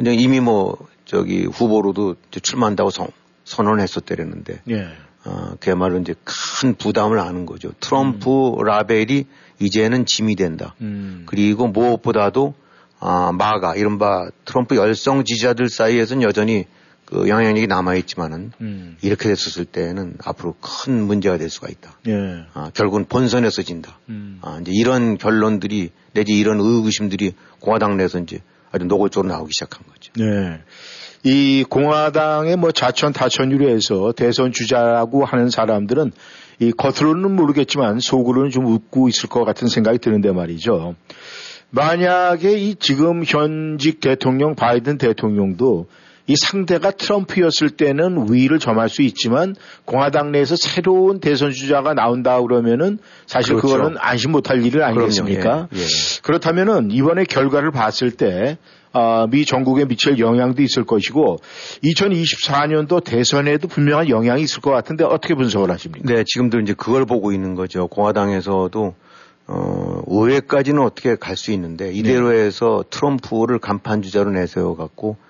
이미 0.05 0.41
뭐 0.41 0.77
저기 1.07 1.47
후보로도 1.47 2.17
출마한다고 2.43 2.91
선, 2.91 3.09
선언을 3.45 3.81
했었대랬는데 3.81 4.61
예. 4.69 4.89
아, 5.25 5.55
그야말로 5.61 5.99
이제 5.99 6.15
큰 6.25 6.75
부담을 6.75 7.19
아는 7.19 7.47
거죠. 7.47 7.73
트럼프 7.81 8.57
라벨이 8.65 9.27
이제는 9.59 10.07
짐이 10.07 10.37
된다. 10.37 10.75
음. 10.81 11.25
그리고 11.27 11.67
무엇보다도 11.69 12.55
아, 12.99 13.33
마가 13.33 13.77
이른바 13.77 14.29
트럼프 14.45 14.77
열성 14.77 15.25
지지자들 15.25 15.69
사이에서는 15.69 16.23
여전히 16.23 16.67
그 17.05 17.29
영향력이 17.29 17.67
남아있지만은 17.67 18.53
음. 18.61 18.97
이렇게 19.03 19.29
됐었을 19.29 19.65
때는 19.65 20.15
앞으로 20.25 20.55
큰 20.61 21.03
문제가 21.03 21.39
될 21.39 21.51
수가 21.51 21.69
있다. 21.69 21.99
예. 22.07 22.45
아, 22.55 22.71
결국은 22.73 23.05
본선에서 23.07 23.63
진다. 23.63 23.99
음. 24.09 24.39
아, 24.43 24.59
이제 24.61 24.71
이런 24.73 25.19
결론들이 25.19 25.91
내지 26.13 26.39
이런 26.39 26.61
의구심들이 26.61 27.35
공화당 27.59 27.97
내에서 27.97 28.21
이제 28.21 28.41
아주 28.71 28.85
노골적으로 28.85 29.29
나오기 29.29 29.51
시작한 29.53 29.85
거죠. 29.89 30.13
네. 30.17 30.61
이 31.23 31.65
공화당의 31.69 32.57
뭐 32.57 32.73
자천 32.73 33.13
타천으로 33.13 33.69
해서 33.69 34.13
대선 34.17 34.53
주자라고 34.53 35.25
하는 35.25 35.51
사람들은 35.51 36.13
이 36.61 36.73
겉으로는 36.73 37.37
모르겠지만 37.37 38.01
속으로는 38.01 38.51
좀 38.51 38.67
웃고 38.67 39.09
있을 39.09 39.29
것 39.29 39.45
같은 39.45 39.69
생각이 39.69 39.99
드는데 39.99 40.33
말이죠. 40.33 40.95
만약에 41.71 42.53
이 42.59 42.75
지금 42.75 43.23
현직 43.25 44.01
대통령 44.01 44.55
바이든 44.55 44.99
대통령도 44.99 45.87
이 46.31 46.37
상대가 46.37 46.93
트럼프였을 46.93 47.71
때는 47.71 48.33
위를 48.33 48.61
점할 48.61 48.89
수 48.89 49.03
있지만 49.03 49.57
공화당 49.85 50.31
내에서 50.31 50.55
새로운 50.55 51.19
대선 51.19 51.51
주자가 51.51 51.93
나온다 51.93 52.41
그러면은 52.41 52.99
사실 53.27 53.57
그렇죠. 53.57 53.77
그거는 53.77 53.97
안심 53.99 54.31
못할 54.31 54.65
일 54.65 54.81
아니겠습니까? 54.81 55.67
예, 55.75 55.79
예. 55.79 55.85
그렇다면은 56.23 56.93
이번에 56.93 57.25
결과를 57.25 57.73
봤을 57.73 58.13
때 58.13 58.59
아, 58.93 59.27
미 59.29 59.45
전국에 59.45 59.87
미칠 59.87 60.21
영향도 60.21 60.63
있을 60.63 60.85
것이고 60.85 61.39
2024년도 61.83 63.03
대선에도 63.03 63.67
분명한 63.67 64.09
영향이 64.09 64.43
있을 64.43 64.61
것 64.61 64.71
같은데 64.71 65.03
어떻게 65.03 65.35
분석을 65.35 65.69
하십니까? 65.73 66.15
네, 66.15 66.23
지금도 66.25 66.61
이제 66.61 66.75
그걸 66.75 67.07
보고 67.07 67.33
있는 67.33 67.57
거죠. 67.57 67.89
공화당에서도 67.89 68.95
어, 69.49 70.03
의회까지는 70.07 70.81
어떻게 70.81 71.17
갈 71.17 71.37
수 71.37 71.51
있는데 71.51 71.91
이대로 71.93 72.33
해서 72.33 72.85
트럼프를 72.89 73.59
간판 73.59 74.03
주자로 74.03 74.31
내세워 74.31 74.77
갖고 74.77 75.17
어, 75.17 75.30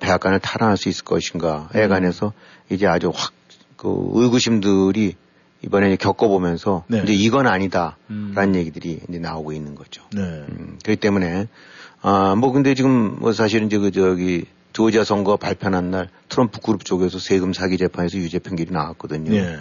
백악관을 0.00 0.40
탈환할 0.40 0.76
수 0.76 0.88
있을 0.88 1.04
것인가에 1.04 1.84
음. 1.84 1.88
관해서 1.88 2.32
이제 2.70 2.86
아주 2.86 3.12
확 3.14 3.32
그 3.78 4.10
의구심들이 4.12 5.14
이번에 5.62 5.96
겪어보면서 5.96 6.84
네. 6.88 7.00
이제 7.04 7.12
이건 7.14 7.46
아니다라는 7.46 7.96
음. 8.10 8.54
얘기들이 8.54 9.00
이제 9.08 9.18
나오고 9.18 9.52
있는 9.52 9.74
거죠. 9.74 10.02
네. 10.12 10.20
음, 10.20 10.78
그렇기 10.84 11.00
때문에 11.00 11.48
아, 12.02 12.34
뭐 12.36 12.52
근데 12.52 12.74
지금 12.74 13.18
뭐 13.18 13.32
사실은 13.32 13.68
이제 13.68 13.78
그 13.78 13.90
저기 13.90 14.44
조지아 14.72 15.04
선거 15.04 15.36
발표한 15.36 15.90
날 15.90 16.10
트럼프 16.28 16.60
그룹 16.60 16.84
쪽에서 16.84 17.18
세금 17.18 17.52
사기 17.52 17.78
재판에서 17.78 18.18
유죄 18.18 18.38
판결이 18.38 18.70
나왔거든요. 18.70 19.34
예. 19.34 19.58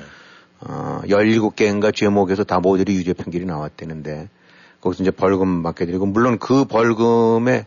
어, 0.59 1.01
17개인가 1.05 1.95
죄목에서 1.95 2.43
다 2.43 2.59
모조리 2.59 2.95
유죄 2.95 3.13
판결이 3.13 3.45
나왔대는데 3.45 4.29
거기서 4.81 5.03
이제 5.03 5.12
벌금 5.12 5.47
맞게 5.47 5.86
되고 5.86 6.05
물론 6.05 6.38
그 6.39 6.65
벌금에 6.65 7.65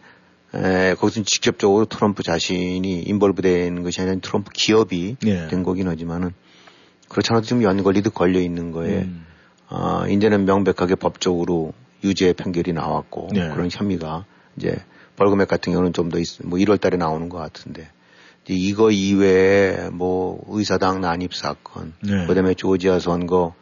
에, 0.55 0.95
거기서 0.95 1.23
직접적으로 1.25 1.85
트럼프 1.85 2.23
자신이 2.23 3.03
인벌브된 3.03 3.83
것이 3.83 4.01
아니라 4.01 4.19
트럼프 4.21 4.51
기업이 4.53 5.17
예. 5.27 5.49
된 5.49 5.63
거긴 5.63 5.89
하지만은 5.89 6.33
그렇지 7.09 7.31
않아도 7.31 7.47
지금 7.47 7.63
연걸리도 7.63 8.11
걸려 8.11 8.41
있는 8.41 8.73
거에 8.73 9.03
음. 9.03 9.27
어, 9.69 10.07
이제는 10.09 10.45
명백하게 10.45 10.97
법적으로 10.97 11.73
유죄 12.03 12.33
판결이 12.33 12.73
나왔고 12.73 13.29
네. 13.33 13.49
그런 13.51 13.69
혐의가 13.71 14.25
이제 14.57 14.77
벌금액 15.17 15.49
같은 15.49 15.73
경우는 15.73 15.93
좀더 15.93 16.19
있, 16.19 16.27
뭐 16.45 16.59
1월 16.59 16.81
달에 16.81 16.97
나오는 16.97 17.29
것 17.29 17.39
같은데 17.39 17.89
이거 18.49 18.91
이외에 18.91 19.91
뭐 19.91 20.43
의사당 20.49 21.01
난입 21.03 21.35
사건, 21.35 21.93
네. 22.03 22.27
그다음에 22.27 22.55
조지아 22.55 22.99
선거 22.99 23.55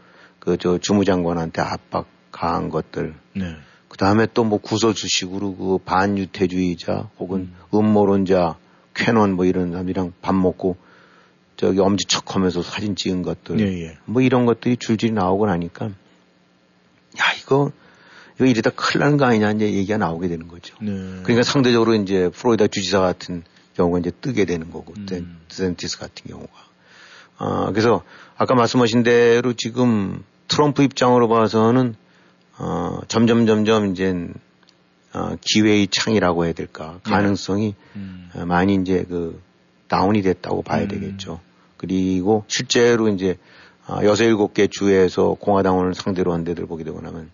그 0.48 0.56
저 0.56 0.78
주무장관한테 0.78 1.60
압박 1.60 2.06
가한 2.32 2.70
것들, 2.70 3.14
네. 3.34 3.56
그 3.98 4.04
다음에 4.04 4.28
또 4.32 4.44
뭐 4.44 4.58
구설수식으로 4.60 5.56
그 5.56 5.78
반유태주의자 5.84 7.10
혹은 7.18 7.50
음모론자 7.74 8.56
캐논 8.94 9.32
뭐 9.32 9.44
이런 9.44 9.72
사람들이랑 9.72 10.12
밥 10.22 10.36
먹고 10.36 10.76
저기 11.56 11.80
엄지척 11.80 12.36
하면서 12.36 12.62
사진 12.62 12.94
찍은 12.94 13.22
것들, 13.22 13.58
예, 13.58 13.86
예. 13.86 13.98
뭐 14.04 14.22
이런 14.22 14.46
것들이 14.46 14.76
줄줄이 14.76 15.10
나오고 15.10 15.46
나니까 15.46 15.86
야 15.86 17.32
이거 17.42 17.72
이거 18.36 18.46
이러다 18.46 18.70
큰일 18.70 19.00
나는 19.00 19.16
거 19.16 19.24
아니냐 19.24 19.50
이제 19.50 19.64
얘기가 19.64 19.98
나오게 19.98 20.28
되는 20.28 20.46
거죠. 20.46 20.76
네. 20.80 20.92
그러니까 21.24 21.42
상대적으로 21.42 21.96
이제 21.96 22.28
프로이다 22.28 22.68
주지사 22.68 23.00
같은 23.00 23.42
경우가 23.74 23.98
이제 23.98 24.12
뜨게 24.20 24.44
되는 24.44 24.70
거고, 24.70 24.94
음. 24.96 25.40
드센티스 25.48 25.98
같은 25.98 26.30
경우가. 26.30 26.52
아, 27.38 27.66
그래서 27.72 28.04
아까 28.36 28.54
말씀하신 28.54 29.02
대로 29.02 29.54
지금 29.54 30.22
트럼프 30.46 30.84
입장으로 30.84 31.28
봐서는 31.28 31.96
어, 32.58 33.00
점점 33.08 33.46
점점 33.46 33.92
이제 33.92 34.28
어, 35.14 35.36
기회의 35.40 35.86
창이라고 35.88 36.44
해야 36.44 36.52
될까 36.52 37.00
가능성이 37.02 37.74
음. 37.96 38.30
어, 38.34 38.44
많이 38.44 38.74
이제 38.74 39.04
그 39.08 39.40
다운이 39.88 40.22
됐다고 40.22 40.62
봐야 40.62 40.82
음. 40.82 40.88
되겠죠. 40.88 41.40
그리고 41.76 42.44
실제로 42.48 43.08
이제 43.08 43.38
아, 43.86 44.04
여섯 44.04 44.24
일곱 44.24 44.52
개 44.52 44.66
주에서 44.66 45.34
공화당원을 45.34 45.94
상대로 45.94 46.34
한 46.34 46.44
데들 46.44 46.66
보게 46.66 46.84
되고 46.84 47.00
나면 47.00 47.30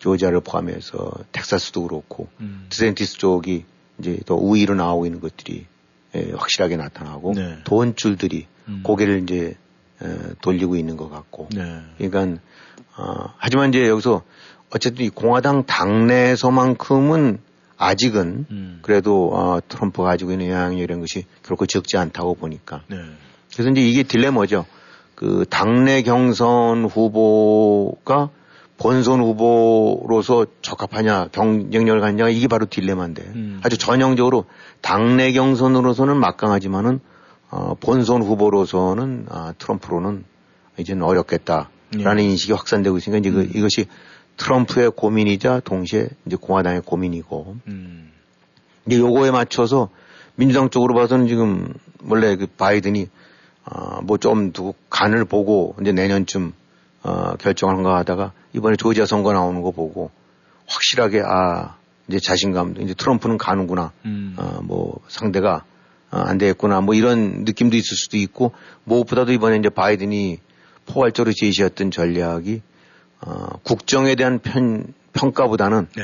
조지아를 0.00 0.40
포함해서 0.40 1.12
텍사스도 1.30 1.86
그렇고 1.86 2.28
음. 2.40 2.66
드센티스 2.70 3.18
쪽이 3.18 3.64
이제 4.00 4.18
더 4.26 4.34
우위로 4.34 4.74
나오고 4.74 5.06
있는 5.06 5.20
것들이 5.20 5.66
예, 6.14 6.32
확실하게 6.32 6.76
나타나고 6.76 7.34
네. 7.34 7.58
돈줄들이 7.64 8.46
음. 8.68 8.80
고개를 8.82 9.22
이제 9.22 9.56
에, 10.02 10.34
돌리고 10.42 10.76
있는 10.76 10.96
것 10.96 11.08
같고 11.08 11.48
네. 11.54 11.82
그러니까 11.98 12.40
어, 12.96 13.32
하지만 13.38 13.68
이제 13.68 13.88
여기서 13.88 14.22
어쨌든 14.74 15.04
이 15.04 15.08
공화당 15.08 15.64
당내에서만큼은 15.64 17.38
아직은 17.76 18.46
음. 18.50 18.78
그래도 18.82 19.30
어, 19.34 19.58
트럼프가 19.66 20.04
가지고 20.10 20.32
있는 20.32 20.48
영향력 20.48 20.78
이런 20.78 21.00
것이 21.00 21.24
결코 21.42 21.66
적지 21.66 21.96
않다고 21.96 22.34
보니까 22.34 22.82
네. 22.88 22.96
그래서 23.52 23.70
이제 23.70 23.80
이게 23.80 24.02
딜레마죠. 24.02 24.66
그 25.14 25.44
당내 25.48 26.02
경선 26.02 26.84
후보가 26.84 28.30
본선 28.78 29.20
후보로서 29.20 30.46
적합하냐 30.62 31.28
경쟁력을 31.32 32.00
갖냐 32.00 32.28
이게 32.28 32.48
바로 32.48 32.66
딜레마인데 32.66 33.22
음. 33.22 33.60
아주 33.62 33.78
전형적으로 33.78 34.46
당내 34.80 35.32
경선으로서는 35.32 36.16
막강하지만은 36.16 37.00
어, 37.50 37.74
본선 37.78 38.22
후보로서는 38.22 39.26
아, 39.28 39.52
트럼프로는 39.58 40.24
이제는 40.78 41.02
어렵겠다라는 41.02 42.18
예. 42.18 42.22
인식이 42.24 42.52
확산되고 42.52 42.96
있으니까 42.96 43.18
이제 43.18 43.30
그, 43.30 43.40
음. 43.40 43.50
이것이 43.54 43.86
트럼프의 44.42 44.90
고민이자 44.90 45.60
동시에 45.60 46.08
이제 46.26 46.36
공화당의 46.36 46.82
고민이고 46.84 47.56
음. 47.68 48.10
이제 48.86 48.98
요거에 48.98 49.30
맞춰서 49.30 49.88
민주당 50.34 50.68
쪽으로 50.68 50.94
봐서는 50.94 51.28
지금 51.28 51.72
원래 52.04 52.34
그 52.34 52.46
바이든이 52.46 53.08
어, 53.64 54.00
뭐좀 54.02 54.50
두고 54.52 54.74
간을 54.90 55.24
보고 55.26 55.76
이제 55.80 55.92
내년쯤 55.92 56.52
어, 57.04 57.36
결정하는가 57.36 57.96
하다가 57.98 58.32
이번에 58.52 58.74
조지아 58.74 59.06
선거 59.06 59.32
나오는 59.32 59.62
거 59.62 59.70
보고 59.70 60.10
확실하게 60.66 61.22
아 61.24 61.76
이제 62.08 62.18
자신감 62.18 62.74
이제 62.80 62.94
트럼프는 62.94 63.38
가는구나 63.38 63.92
음. 64.04 64.34
어, 64.38 64.60
뭐 64.64 64.98
상대가 65.06 65.62
어, 66.10 66.18
안 66.18 66.38
되겠구나 66.38 66.80
뭐 66.80 66.96
이런 66.96 67.44
느낌도 67.44 67.76
있을 67.76 67.96
수도 67.96 68.16
있고 68.16 68.50
무엇보다도 68.82 69.30
이번에 69.30 69.58
이제 69.58 69.68
바이든이 69.68 70.38
포괄적으로 70.86 71.32
제시했던 71.32 71.92
전략이 71.92 72.62
어, 73.26 73.46
국정에 73.62 74.14
대한 74.14 74.38
편, 74.40 74.92
평가보다는 75.12 75.88
네. 75.96 76.02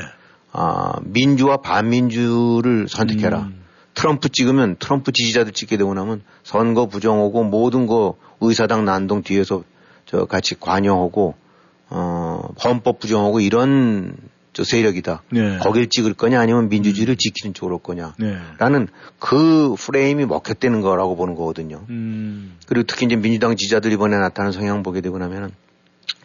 아, 0.51 0.93
민주와 1.03 1.57
반민주를 1.57 2.87
선택해라. 2.87 3.39
음. 3.41 3.59
트럼프 3.93 4.29
찍으면 4.29 4.77
트럼프 4.79 5.11
지지자들 5.11 5.51
찍게 5.51 5.77
되고 5.77 5.93
나면 5.93 6.21
선거 6.43 6.85
부정하고 6.85 7.43
모든 7.43 7.85
거 7.85 8.15
의사당 8.39 8.85
난동 8.85 9.23
뒤에서 9.23 9.63
저 10.05 10.25
같이 10.25 10.57
관여하고 10.59 11.35
어, 11.89 12.49
헌법 12.63 12.99
부정하고 12.99 13.41
이런 13.41 14.15
저 14.53 14.63
세력이다. 14.63 15.23
네. 15.31 15.57
거길 15.59 15.89
찍을 15.89 16.13
거냐 16.13 16.39
아니면 16.39 16.69
민주주의를 16.69 17.17
지키는 17.17 17.53
쪽으로 17.53 17.75
올 17.75 17.81
거냐. 17.81 18.13
네. 18.17 18.37
라는 18.57 18.87
그 19.19 19.75
프레임이 19.77 20.25
먹혔다는 20.25 20.81
거라고 20.81 21.15
보는 21.15 21.35
거거든요. 21.35 21.85
음. 21.89 22.57
그리고 22.67 22.85
특히 22.87 23.05
이제 23.05 23.15
민주당 23.15 23.55
지지자들 23.55 23.91
이번에 23.91 24.17
나타나는 24.17 24.51
성향 24.51 24.81
보게 24.81 25.01
되고 25.01 25.17
나면은 25.17 25.51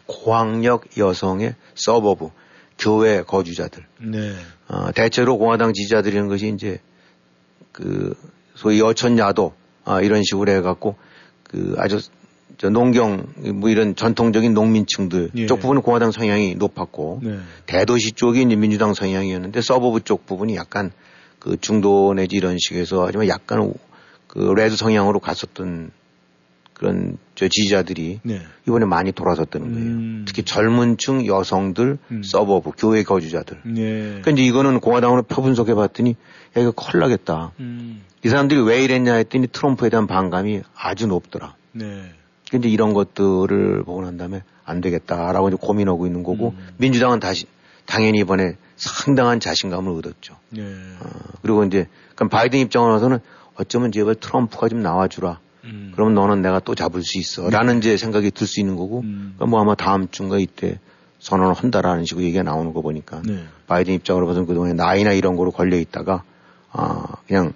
고학력 0.07 0.97
여성의 0.97 1.55
suburb, 1.75 2.29
교외 2.77 3.23
거주자들. 3.23 3.83
네. 3.99 4.33
어, 4.67 4.91
대체로 4.93 5.37
공화당 5.37 5.73
지지자들이라는 5.73 6.29
것이 6.29 6.49
이제 6.49 6.79
그 7.71 8.15
소위 8.55 8.79
여촌야도 8.79 9.53
아, 9.85 10.01
이런 10.01 10.23
식으로 10.23 10.51
해갖고 10.51 10.95
그 11.43 11.75
아주 11.77 11.99
저 12.57 12.69
농경 12.69 13.25
뭐 13.55 13.69
이런 13.69 13.95
전통적인 13.95 14.53
농민층들 14.53 15.31
예. 15.35 15.45
쪽 15.45 15.59
부분은 15.59 15.81
공화당 15.81 16.11
성향이 16.11 16.55
높았고 16.55 17.19
네. 17.23 17.39
대도시 17.65 18.13
쪽이 18.13 18.45
민주당 18.45 18.93
성향이었는데 18.93 19.61
suburb 19.61 20.01
쪽 20.01 20.25
부분이 20.25 20.55
약간 20.55 20.91
그 21.39 21.57
중도 21.59 22.13
내지 22.13 22.37
이런 22.37 22.57
식에서 22.57 23.05
하지만 23.05 23.27
약간 23.27 23.73
그 24.27 24.53
red 24.55 24.75
성향으로 24.75 25.19
갔었던 25.19 25.91
그런 26.75 27.17
저 27.35 27.47
지지자들이 27.47 28.19
네. 28.23 28.41
이번에 28.67 28.85
많이 28.85 29.11
돌아섰다는 29.11 29.73
거예요. 29.73 29.87
음. 29.87 30.25
특히 30.27 30.43
젊은층 30.43 31.25
여성들, 31.25 31.97
음. 32.11 32.23
서버브, 32.23 32.71
교회 32.77 33.03
거주자들. 33.03 33.61
네. 33.63 33.81
그러니까 33.81 34.31
이제 34.31 34.43
이거는 34.43 34.81
공화당으로 34.81 35.23
표분석해 35.23 35.73
봤더니 35.73 36.11
야 36.57 36.61
이거 36.61 36.71
큰일 36.71 36.99
나겠다. 36.99 37.53
음. 37.59 38.03
이 38.23 38.29
사람들이 38.29 38.61
왜 38.61 38.83
이랬냐 38.83 39.13
했더니 39.15 39.47
트럼프에 39.47 39.89
대한 39.89 40.05
반감이 40.05 40.61
아주 40.75 41.07
높더라. 41.07 41.55
네. 41.71 42.11
근데 42.51 42.69
이런 42.69 42.93
것들을 42.93 43.83
보고 43.83 44.01
난 44.01 44.17
다음에 44.17 44.43
안 44.65 44.81
되겠다라고 44.81 45.47
이제 45.47 45.57
고민하고 45.59 46.05
있는 46.05 46.23
거고 46.23 46.49
음. 46.57 46.67
민주당은 46.77 47.19
다시 47.19 47.45
당연히 47.85 48.19
이번에 48.19 48.57
상당한 48.75 49.39
자신감을 49.39 49.91
얻었죠. 49.93 50.35
네. 50.49 50.61
어, 50.99 51.09
그리고 51.41 51.63
이제 51.63 51.87
그럼 52.15 52.29
바이든 52.29 52.59
입장으로서는 52.59 53.19
어쩌면 53.55 53.91
제발 53.91 54.15
트럼프가 54.15 54.67
좀 54.67 54.81
나와주라. 54.81 55.39
음. 55.65 55.91
그러면 55.93 56.13
너는 56.13 56.41
내가 56.41 56.59
또 56.59 56.75
잡을 56.75 57.03
수 57.03 57.17
있어. 57.17 57.49
라는 57.49 57.79
이제 57.79 57.97
생각이 57.97 58.31
들 58.31 58.47
수 58.47 58.59
있는 58.59 58.75
거고 58.75 59.01
음. 59.01 59.33
그러니까 59.35 59.45
뭐 59.47 59.61
아마 59.61 59.75
다음 59.75 60.07
주인가 60.09 60.37
이때 60.39 60.79
선언을 61.19 61.53
한다라는 61.53 62.05
식으로 62.05 62.23
얘기가 62.25 62.43
나오는 62.43 62.73
거 62.73 62.81
보니까 62.81 63.21
네. 63.25 63.45
바이든 63.67 63.93
입장으로 63.95 64.27
봐서는 64.27 64.45
그동안에 64.47 64.73
나이나 64.73 65.11
이런 65.13 65.35
거로 65.35 65.51
걸려 65.51 65.77
있다가 65.77 66.23
아 66.71 67.05
그냥 67.27 67.53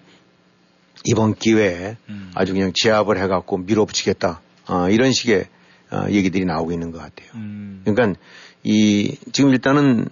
이번 1.06 1.36
기회에 1.36 1.98
음. 2.10 2.32
아주 2.36 2.54
그냥 2.54 2.72
제압을 2.74 3.22
해갖고 3.22 3.58
밀어붙이겠다 3.60 4.42
아, 4.66 4.90
이런 4.90 5.12
식의 5.12 5.46
아, 5.92 6.10
얘기들이 6.10 6.46
나오고 6.46 6.72
있는 6.72 6.92
것 6.92 7.00
같아요. 7.00 7.30
음. 7.36 7.82
그러니까 7.86 8.20
이 8.64 9.16
지금 9.32 9.52
일단은 9.52 10.08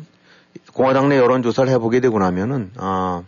공화당 0.74 1.10
내 1.10 1.18
여론 1.18 1.42
조사를 1.44 1.72
해보게 1.74 2.00
되고 2.00 2.20
나면은 2.20 2.72
아 2.78 3.24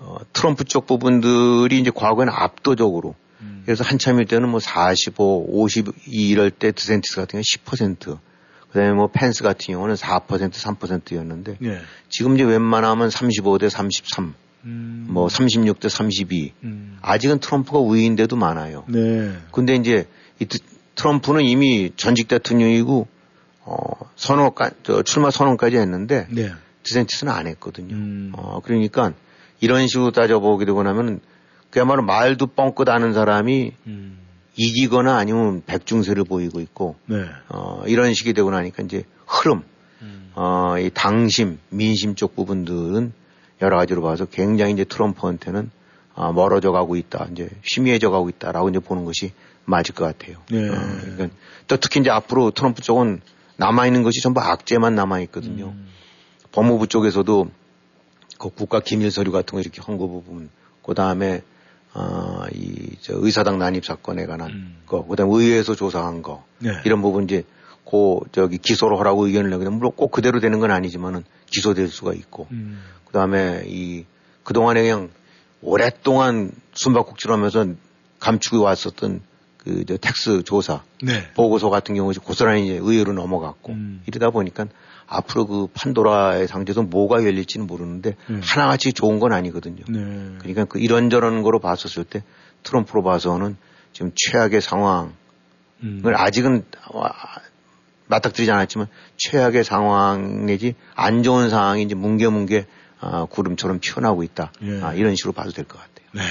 어, 0.00 0.16
트럼프 0.32 0.64
쪽 0.64 0.86
부분들이 0.86 1.78
이제 1.80 1.90
과거에는 1.90 2.32
압도적으로 2.32 3.10
음. 3.10 3.27
그래서 3.68 3.84
한참일 3.84 4.24
때는 4.24 4.48
뭐 4.48 4.60
45, 4.60 5.44
52 5.50 5.92
이럴 6.06 6.50
때 6.50 6.72
드센티스 6.72 7.16
같은 7.16 7.32
경우는 7.32 7.42
10%, 7.42 8.18
그다음에 8.70 8.94
뭐 8.94 9.08
펜스 9.08 9.42
같은 9.42 9.74
경우는 9.74 9.94
4%, 9.94 10.26
3%였는데 10.50 11.58
네. 11.60 11.78
지금 12.08 12.34
이제 12.36 12.44
웬만하면 12.44 13.10
35대 13.10 13.68
33, 13.68 14.32
음. 14.64 15.06
뭐 15.10 15.26
36대 15.26 15.90
32. 15.90 16.54
음. 16.62 16.96
아직은 17.02 17.40
트럼프가 17.40 17.78
우위인데도 17.78 18.36
많아요. 18.36 18.84
네. 18.88 19.36
근데 19.52 19.74
이제 19.74 20.06
이 20.38 20.46
드- 20.46 20.60
트럼프는 20.94 21.44
이미 21.44 21.90
전직 21.94 22.28
대통령이고 22.28 23.06
어 23.66 23.76
선언까 24.16 24.70
저 24.82 25.02
출마 25.02 25.30
선언까지 25.30 25.76
했는데 25.76 26.26
네. 26.30 26.52
드센티스는 26.84 27.30
안 27.30 27.46
했거든요. 27.46 27.94
음. 27.94 28.32
어 28.34 28.60
그러니까 28.64 29.12
이런 29.60 29.86
식으로 29.88 30.10
따져보게 30.10 30.64
되고 30.64 30.82
나면은 30.82 31.20
그야말로 31.70 32.02
말도 32.02 32.48
뻥끗 32.48 32.88
아는 32.88 33.12
사람이 33.12 33.72
음. 33.86 34.18
이기거나 34.56 35.16
아니면 35.16 35.62
백중세를 35.66 36.24
보이고 36.24 36.60
있고 36.60 36.96
네. 37.06 37.24
어, 37.48 37.82
이런 37.86 38.12
식이 38.14 38.32
되고 38.32 38.50
나니까 38.50 38.82
이제 38.82 39.04
흐름, 39.26 39.62
음. 40.02 40.32
어, 40.34 40.76
이 40.78 40.90
당심, 40.92 41.58
민심 41.68 42.14
쪽 42.14 42.34
부분들은 42.34 43.12
여러 43.62 43.76
가지로 43.76 44.02
봐서 44.02 44.24
굉장히 44.24 44.72
이제 44.72 44.84
트럼프한테는 44.84 45.70
어, 46.14 46.32
멀어져 46.32 46.72
가고 46.72 46.96
있다, 46.96 47.28
이제 47.30 47.48
희미해져 47.62 48.10
가고 48.10 48.28
있다라고 48.28 48.70
이제 48.70 48.80
보는 48.80 49.04
것이 49.04 49.32
맞을 49.64 49.94
것 49.94 50.04
같아요. 50.04 50.38
네. 50.50 50.68
어, 50.68 50.72
그러니까 50.72 51.28
또 51.68 51.76
특히 51.76 52.00
이제 52.00 52.10
앞으로 52.10 52.50
트럼프 52.50 52.82
쪽은 52.82 53.20
남아 53.56 53.86
있는 53.86 54.02
것이 54.02 54.20
전부 54.20 54.40
악재만 54.40 54.94
남아 54.94 55.20
있거든요. 55.20 55.66
음. 55.66 55.86
법무부 56.50 56.88
쪽에서도 56.88 57.50
그 58.38 58.50
국가 58.50 58.80
기밀 58.80 59.10
서류 59.10 59.30
같은 59.30 59.54
거 59.54 59.60
이렇게 59.60 59.80
헌거 59.80 60.06
부분, 60.08 60.48
그 60.82 60.94
다음에 60.94 61.42
어, 61.94 62.44
이, 62.52 62.96
저, 63.00 63.14
의사당 63.16 63.58
난입 63.58 63.84
사건에 63.84 64.26
관한 64.26 64.50
음. 64.50 64.76
거, 64.86 65.04
그 65.04 65.16
다음에 65.16 65.32
의회에서 65.34 65.74
조사한 65.74 66.22
거, 66.22 66.44
네. 66.58 66.70
이런 66.84 67.02
부분 67.02 67.24
이제, 67.24 67.44
고, 67.84 68.24
저기, 68.32 68.58
기소를 68.58 68.98
하라고 68.98 69.26
의견을 69.26 69.50
내거든. 69.50 69.72
물론 69.72 69.92
꼭 69.96 70.10
그대로 70.10 70.40
되는 70.40 70.60
건 70.60 70.70
아니지만은 70.70 71.24
기소될 71.46 71.88
수가 71.88 72.12
있고, 72.12 72.46
음. 72.50 72.82
그 73.06 73.12
다음에 73.12 73.62
이, 73.66 74.04
그동안에 74.44 74.82
그냥 74.82 75.10
오랫동안 75.62 76.52
숨바꼭질 76.74 77.32
하면서 77.32 77.66
감추고 78.20 78.62
왔었던 78.62 79.22
그, 79.56 79.84
저, 79.86 79.96
tax 79.96 80.44
조사, 80.44 80.82
네. 81.02 81.32
보고서 81.34 81.70
같은 81.70 81.94
경우 81.94 82.12
고스란히 82.12 82.66
이제 82.66 82.78
의회로 82.80 83.12
넘어갔고, 83.14 83.72
음. 83.72 84.02
이러다 84.06 84.30
보니까 84.30 84.66
앞으로 85.08 85.46
그 85.46 85.66
판도라의 85.72 86.46
상자에서 86.48 86.82
뭐가 86.82 87.24
열릴지는 87.24 87.66
모르는데 87.66 88.16
네. 88.28 88.40
하나같이 88.42 88.92
좋은 88.92 89.18
건 89.18 89.32
아니거든요. 89.32 89.84
네. 89.88 90.36
그러니까 90.38 90.64
그 90.66 90.78
이런저런 90.78 91.42
거로 91.42 91.58
봤었을 91.60 92.04
때 92.04 92.22
트럼프로 92.62 93.02
봐서는 93.02 93.56
지금 93.92 94.12
최악의 94.14 94.60
상황을 94.60 95.10
음. 95.82 96.02
아직은 96.14 96.64
맞닥뜨리지 98.06 98.50
않았지만 98.50 98.88
최악의 99.16 99.64
상황 99.64 100.46
내지 100.46 100.74
안 100.94 101.22
좋은 101.22 101.48
상황이 101.50 101.82
이제 101.82 101.94
뭉게뭉게 101.94 102.66
아, 103.00 103.26
구름처럼 103.26 103.78
피어나고 103.80 104.22
있다. 104.24 104.52
예. 104.62 104.80
아, 104.82 104.92
이런 104.92 105.14
식으로 105.14 105.32
봐도 105.32 105.52
될 105.52 105.64
것 105.64 105.78
같아요. 105.78 106.08
네. 106.12 106.22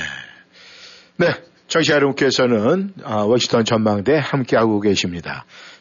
네. 1.26 1.34
청취자 1.68 1.96
여러분께서는 1.96 2.94
아, 3.04 3.18
워싱턴 3.24 3.66
전망대 3.66 4.18
함께하고 4.22 4.80
계십니다. 4.82 5.46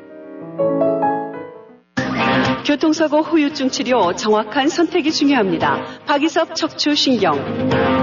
교통사고 2.65 3.21
후유증 3.21 3.69
치료 3.69 4.13
정확한 4.13 4.69
선택이 4.69 5.12
중요합니다. 5.12 5.83
박이섭 6.05 6.55
척추신경. 6.55 8.02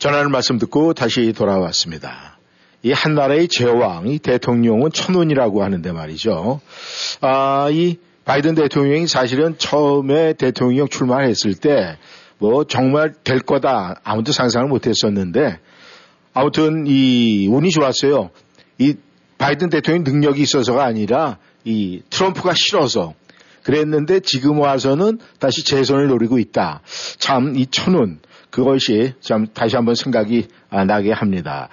전하는 0.07 0.31
말씀 0.31 0.57
듣고 0.59 0.95
다시 0.95 1.33
돌아왔습니다. 1.33 2.39
이 2.85 2.93
한나라의 2.93 3.49
제왕, 3.49 4.07
이 4.07 4.21
대통령은 4.21 4.93
천운이라고 4.93 5.65
하는데 5.65 5.91
말이죠. 5.91 6.61
아, 7.21 7.69
이 7.73 7.97
바이든 8.25 8.55
대통령이 8.55 9.09
사실은 9.09 9.59
처음에 9.59 10.35
대통령 10.35 10.87
출마했을 10.87 11.55
때 11.55 11.97
뭐 12.39 12.63
정말 12.65 13.15
될 13.25 13.41
거다 13.41 14.01
아무도 14.05 14.31
상상을 14.31 14.69
못 14.69 14.87
했었는데 14.87 15.59
아무튼 16.35 16.85
이 16.87 17.49
운이 17.51 17.71
좋았어요. 17.71 18.31
이 18.79 18.95
바이든 19.39 19.71
대통령 19.71 20.05
능력이 20.05 20.41
있어서가 20.43 20.85
아니라 20.85 21.39
이 21.65 22.03
트럼프가 22.11 22.53
싫어서 22.55 23.15
그랬는데 23.65 24.21
지금 24.21 24.61
와서는 24.61 25.19
다시 25.41 25.65
재선을 25.65 26.07
노리고 26.07 26.39
있다. 26.39 26.83
참 27.19 27.57
이 27.57 27.67
천운 27.67 28.21
그것이 28.51 29.13
참 29.21 29.47
다시 29.53 29.77
한번 29.77 29.95
생각이 29.95 30.49
아, 30.71 30.85
나게 30.85 31.13
합니다. 31.13 31.69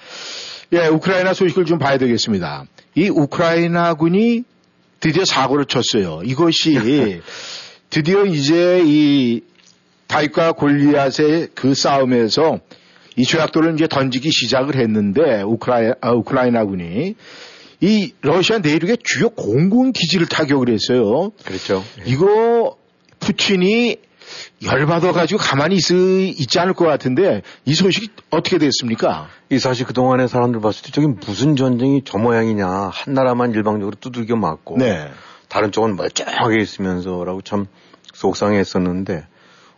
예, 0.73 0.88
우크라이나 0.88 1.33
소식을 1.33 1.65
좀 1.65 1.79
봐야 1.79 1.97
되겠습니다. 1.97 2.65
이 2.95 3.09
우크라이나군이 3.09 4.43
드디어 4.99 5.25
사고를 5.25 5.65
쳤어요. 5.65 6.21
이것이 6.23 7.21
드디어 7.89 8.25
이제 8.25 8.81
이 8.86 9.41
다윗과 10.07 10.53
골리앗의 10.53 11.49
그 11.53 11.73
싸움에서 11.73 12.59
이 13.15 13.23
조약돌을 13.23 13.75
이제 13.75 13.88
던지기 13.88 14.31
시작을 14.31 14.75
했는데 14.75 15.41
우크라이, 15.43 15.91
아, 16.01 16.12
우크라이나군이 16.12 17.15
이 17.81 18.13
러시아 18.21 18.59
내륙의 18.59 18.97
주요 19.03 19.29
공군 19.29 19.91
기지를 19.91 20.27
타격을 20.27 20.69
했어요. 20.69 21.31
그렇죠. 21.43 21.83
이거 22.05 22.77
푸틴이 23.19 23.97
열받아가지고 24.63 25.39
가만히 25.39 25.75
있, 25.75 25.91
있지 25.91 26.59
않을 26.59 26.73
것 26.73 26.85
같은데 26.85 27.41
이 27.65 27.73
소식이 27.73 28.09
어떻게 28.29 28.57
됐습니까? 28.57 29.27
이 29.49 29.59
사실 29.59 29.85
그동안에 29.85 30.27
사람들 30.27 30.61
봤을 30.61 30.83
때 30.83 30.91
저게 30.91 31.07
무슨 31.07 31.55
전쟁이 31.55 32.01
저 32.05 32.17
모양이냐. 32.17 32.67
한 32.67 33.13
나라만 33.13 33.51
일방적으로 33.51 33.95
두들겨 33.99 34.35
맞고. 34.35 34.77
네. 34.77 35.09
다른 35.47 35.71
쪽은 35.71 35.95
멀쩡하게 35.95 36.59
있으면서라고 36.61 37.41
참 37.41 37.67
속상해 38.13 38.57
했었는데, 38.57 39.27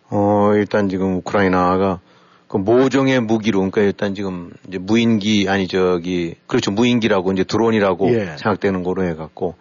어, 0.10 0.52
일단 0.56 0.88
지금 0.88 1.18
우크라이나가 1.18 2.00
그 2.48 2.58
모종의 2.58 3.20
무기로, 3.22 3.60
그러니까 3.60 3.82
일단 3.82 4.16
지금 4.16 4.52
이제 4.68 4.78
무인기, 4.78 5.48
아니 5.50 5.68
저기, 5.68 6.36
그렇죠. 6.48 6.72
무인기라고 6.72 7.34
이제 7.34 7.44
드론이라고 7.44 8.14
예. 8.14 8.26
생각되는 8.38 8.84
거로 8.84 9.04
해갖고, 9.04 9.56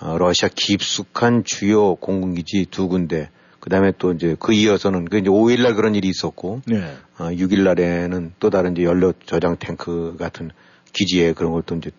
어, 0.00 0.16
러시아 0.16 0.48
깊숙한 0.54 1.44
주요 1.44 1.96
공군기지 1.96 2.68
두 2.70 2.88
군데, 2.88 3.28
그 3.60 3.70
다음에 3.70 3.92
또 3.98 4.12
이제 4.12 4.36
그 4.38 4.52
이어서는 4.52 5.04
그 5.06 5.18
이제 5.18 5.28
5일날 5.28 5.76
그런 5.76 5.94
일이 5.94 6.08
있었고, 6.08 6.62
네. 6.66 6.94
어, 7.18 7.28
6일 7.28 7.62
날에는 7.62 8.32
또 8.40 8.50
다른 8.50 8.72
이제 8.72 8.84
연료 8.84 9.12
저장 9.26 9.56
탱크 9.58 10.16
같은 10.18 10.50
기지에 10.92 11.34
그런 11.34 11.52
것도 11.52 11.76
이제 11.76 11.90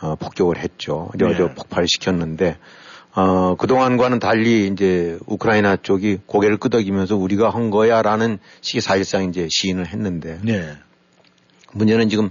어, 0.00 0.14
폭격을 0.16 0.58
했죠. 0.58 1.10
네. 1.14 1.26
여저 1.26 1.52
폭발시켰는데 1.54 2.56
어, 3.14 3.56
그동안과는 3.56 4.18
달리 4.18 4.68
이제 4.68 5.18
우크라이나 5.26 5.76
쪽이 5.76 6.18
고개를 6.26 6.58
끄덕이면서 6.58 7.16
우리가 7.16 7.50
한 7.50 7.70
거야라는 7.70 8.38
식의 8.60 8.80
사실상 8.80 9.24
이제 9.28 9.48
시인을 9.50 9.88
했는데 9.88 10.38
네. 10.42 10.76
문제는 11.72 12.08
지금 12.08 12.30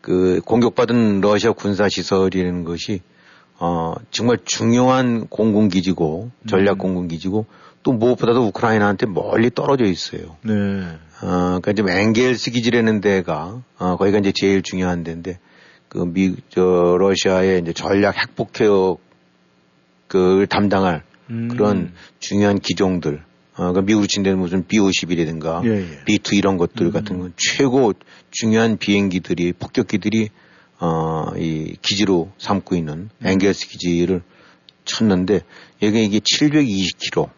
그 0.00 0.40
공격받은 0.44 1.20
러시아 1.20 1.52
군사 1.52 1.88
시설이라는 1.88 2.64
것이 2.64 3.02
어, 3.58 3.94
정말 4.10 4.38
중요한 4.44 5.26
공군기지고 5.28 6.30
전략 6.48 6.78
공군기지고 6.78 7.46
또 7.86 7.92
무엇보다도 7.92 8.48
우크라이나한테 8.48 9.06
멀리 9.06 9.48
떨어져 9.48 9.84
있어요. 9.84 10.36
네. 10.42 10.52
어, 11.22 11.60
그러니까 11.60 11.72
지금 11.72 11.88
엥겔스 11.88 12.50
기지라는 12.50 13.00
데가, 13.00 13.62
어, 13.78 13.96
거기가 13.96 14.18
이제 14.18 14.32
제일 14.34 14.62
중요한 14.62 15.04
데인데, 15.04 15.38
그 15.88 15.98
미, 15.98 16.34
저, 16.48 16.96
러시아의 16.98 17.60
이제 17.60 17.72
전략 17.72 18.16
핵폭격, 18.16 18.98
그 20.08 20.46
담당할 20.50 21.04
음. 21.30 21.46
그런 21.46 21.92
중요한 22.18 22.58
기종들, 22.58 23.22
어, 23.54 23.72
그 23.72 23.78
미국으로 23.78 24.08
친다는 24.08 24.40
무슨 24.40 24.66
B-50이라든가, 24.66 25.64
예, 25.64 25.76
예. 25.78 26.04
B-2 26.06 26.38
이런 26.38 26.56
것들 26.56 26.90
같은 26.90 27.20
건 27.20 27.34
최고 27.36 27.92
중요한 28.32 28.78
비행기들이, 28.78 29.52
폭격기들이, 29.52 30.30
어, 30.80 31.26
이 31.36 31.76
기지로 31.82 32.32
삼고 32.38 32.74
있는 32.74 33.10
엥겔스 33.22 33.68
기지를 33.68 34.22
쳤는데, 34.84 35.42
여기 35.82 36.04
이게 36.04 36.18
720km 36.18 37.35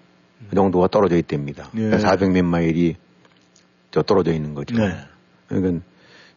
정도가 0.55 0.89
떨어져 0.89 1.17
있답니다. 1.17 1.71
예. 1.77 1.91
400몇 1.91 2.43
마일이 2.45 2.97
저 3.91 4.03
떨어져 4.03 4.33
있는 4.33 4.55
거죠. 4.55 4.77
네. 4.77 4.95
그러니까 5.49 5.85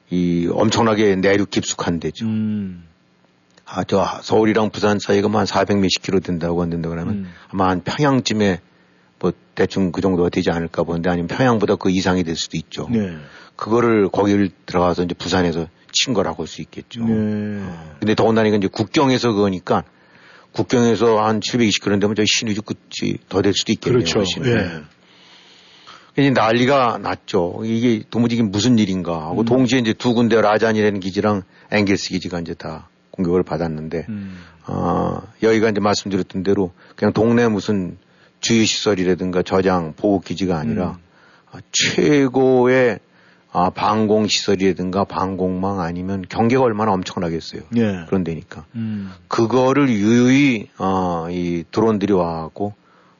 이 0.09 0.49
엄청나게 0.51 1.15
내륙 1.17 1.49
깊숙한 1.49 1.99
데죠. 1.99 2.25
음. 2.25 2.83
아, 3.65 3.83
저 3.85 4.05
서울이랑 4.21 4.69
부산 4.71 4.99
사이가 4.99 5.29
뭐 5.29 5.39
한 5.39 5.45
400 5.45 5.77
몇십 5.77 6.01
킬로 6.01 6.19
된다고 6.19 6.61
한다 6.61 6.77
그러면 6.89 7.13
음. 7.13 7.31
아마 7.49 7.69
한 7.69 7.81
평양쯤에 7.83 8.59
뭐 9.19 9.31
대충 9.55 9.91
그 9.91 10.01
정도가 10.01 10.29
되지 10.29 10.49
않을까 10.51 10.83
보는데 10.83 11.09
아니면 11.09 11.27
평양보다 11.27 11.75
그 11.75 11.89
이상이 11.89 12.23
될 12.23 12.35
수도 12.35 12.57
있죠. 12.57 12.87
네. 12.89 13.15
그거를 13.55 14.09
거기를 14.09 14.49
들어가서 14.65 15.03
이제 15.03 15.13
부산에서 15.13 15.67
친 15.93 16.13
거라고 16.13 16.43
할 16.43 16.47
수 16.47 16.61
있겠죠. 16.61 17.05
네. 17.05 17.63
근데 17.99 18.15
더군다나 18.15 18.47
이건 18.47 18.59
이제 18.61 18.67
국경에서 18.71 19.31
그거니까 19.33 19.83
국경에서 20.53 21.21
한 21.23 21.39
720km 21.39 22.01
되면 22.01 22.15
저희 22.15 22.25
신의주 22.27 22.61
끝이 22.63 23.17
더 23.29 23.41
될 23.41 23.53
수도 23.53 23.71
있겠네요. 23.71 24.03
그렇죠. 24.03 24.23
예. 24.45 24.81
이제 26.17 26.29
난리가 26.29 26.99
났죠. 27.01 27.61
이게 27.63 28.03
도무지 28.09 28.35
이게 28.35 28.43
무슨 28.43 28.77
일인가 28.77 29.17
음. 29.17 29.23
하고 29.27 29.43
동시에 29.45 29.79
이제 29.79 29.93
두 29.93 30.13
군데 30.13 30.39
라잔이라는 30.41 30.99
기지랑 30.99 31.43
앵겔스 31.71 32.09
기지가 32.09 32.41
이제 32.41 32.53
다 32.53 32.89
공격을 33.11 33.43
받았는데, 33.43 34.05
음. 34.09 34.37
어, 34.67 35.21
여기가 35.41 35.69
이제 35.69 35.79
말씀드렸던 35.79 36.43
대로 36.43 36.73
그냥 36.95 37.13
동네 37.13 37.47
무슨 37.47 37.97
주유시설이라든가 38.41 39.43
저장 39.43 39.93
보호기지가 39.95 40.57
아니라 40.57 40.91
음. 40.91 40.97
아, 41.51 41.59
최고의 41.71 42.99
아, 43.53 43.69
방공 43.69 44.27
시설이라든가 44.27 45.03
방공망 45.03 45.81
아니면 45.81 46.23
경계가 46.27 46.63
얼마나 46.63 46.93
엄청나겠어요. 46.93 47.63
예. 47.75 48.05
그런 48.07 48.23
데니까. 48.23 48.65
음. 48.75 49.11
그거를 49.27 49.89
유유히 49.89 50.69
어, 50.77 51.27
이 51.29 51.65
드론들이 51.69 52.13
와갖고 52.13 52.73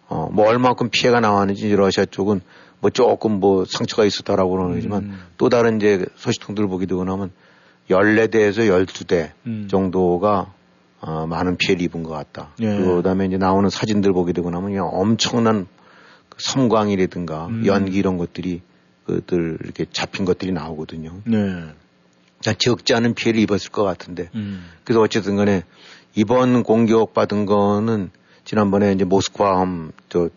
어, 0.08 0.30
뭐 0.32 0.48
얼마큼 0.48 0.90
피해가 0.90 1.20
나왔는지 1.20 1.74
러시아 1.76 2.06
쪽은 2.06 2.42
뭐 2.80 2.90
조금 2.90 3.40
뭐 3.40 3.66
상처가 3.66 4.06
있었다라고 4.06 4.70
그러지만 4.70 5.04
음. 5.04 5.20
또 5.38 5.50
다른 5.50 5.78
이제 5.78 6.06
소식통들을 6.16 6.68
보게 6.70 6.86
되고 6.86 7.04
나면 7.04 7.32
14대에서 7.90 8.86
12대 8.86 9.32
음. 9.46 9.68
정도가 9.70 10.54
어, 11.02 11.28
많은 11.28 11.58
피해를 11.58 11.84
입은 11.84 12.04
것 12.04 12.12
같다. 12.12 12.52
예. 12.62 12.78
그다음에 12.78 13.26
이제 13.26 13.38
나오는 13.38 13.70
사진들 13.70 14.14
보게 14.14 14.32
되고 14.34 14.50
나면 14.50 14.70
그냥 14.70 14.90
엄청난 14.92 15.68
그 16.30 16.38
섬광이라든가 16.40 17.48
음. 17.48 17.66
연기 17.66 17.98
이런 17.98 18.18
것들이 18.18 18.62
그들 19.06 19.58
이렇게 19.64 19.86
잡힌 19.92 20.26
것들이 20.26 20.52
나오거든요. 20.52 21.22
네. 21.26 21.74
적지 22.58 22.94
않은 22.94 23.14
피해를 23.14 23.40
입었을 23.42 23.72
것 23.72 23.84
같은데 23.84 24.30
음. 24.34 24.66
그래서 24.84 25.02
어쨌든 25.02 25.36
간에 25.36 25.64
이번 26.16 26.64
공격 26.64 27.14
받은 27.14 27.46
거는 27.46 28.10
지난번에 28.46 28.92
이제 28.94 29.04
모스크바함 29.04 29.92
저 30.10 30.30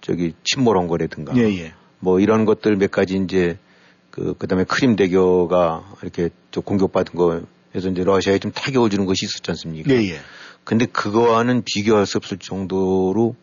저기 0.00 0.34
침몰한 0.44 0.88
거라든가 0.88 1.36
예, 1.36 1.42
예. 1.42 1.72
뭐 2.00 2.20
이런 2.20 2.44
것들 2.44 2.76
몇 2.76 2.90
가지 2.90 3.16
이제 3.16 3.58
그 4.10 4.34
그다음에 4.34 4.64
크림 4.64 4.96
대교가 4.96 5.84
이렇게 6.02 6.30
저 6.50 6.60
공격받은 6.60 7.14
거에서 7.14 7.88
이제 7.90 8.04
러시아에 8.04 8.38
좀 8.38 8.50
타격을 8.52 8.90
주는 8.90 9.06
것이 9.06 9.26
있었지 9.26 9.50
않습니까? 9.50 9.92
예, 9.92 9.98
예. 10.10 10.20
근데 10.64 10.86
그거와는 10.86 11.62
비교할 11.64 12.06
수 12.06 12.18
없을 12.18 12.38
정도로 12.38 13.36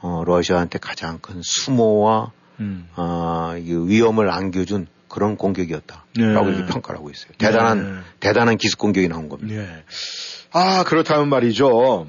어 0.00 0.22
러시아한테 0.26 0.78
가장 0.78 1.18
큰 1.20 1.40
수모와 1.42 2.32
음. 2.60 2.88
아, 2.94 3.56
이 3.58 3.72
위험을 3.72 4.30
안겨준 4.30 4.86
그런 5.08 5.36
공격이었다라고 5.36 6.50
네. 6.50 6.66
평가를 6.66 6.98
하고 6.98 7.10
있어요. 7.10 7.32
대단한 7.38 7.94
네. 7.94 8.00
대단한 8.20 8.56
기습 8.56 8.78
공격이 8.78 9.08
나온 9.08 9.28
겁니다. 9.28 9.54
예. 9.54 9.84
아, 10.52 10.84
그렇다면 10.84 11.28
말이죠. 11.28 12.08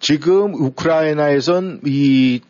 지금 0.00 0.54
우크라이나에선 0.54 1.80
이 1.84 2.40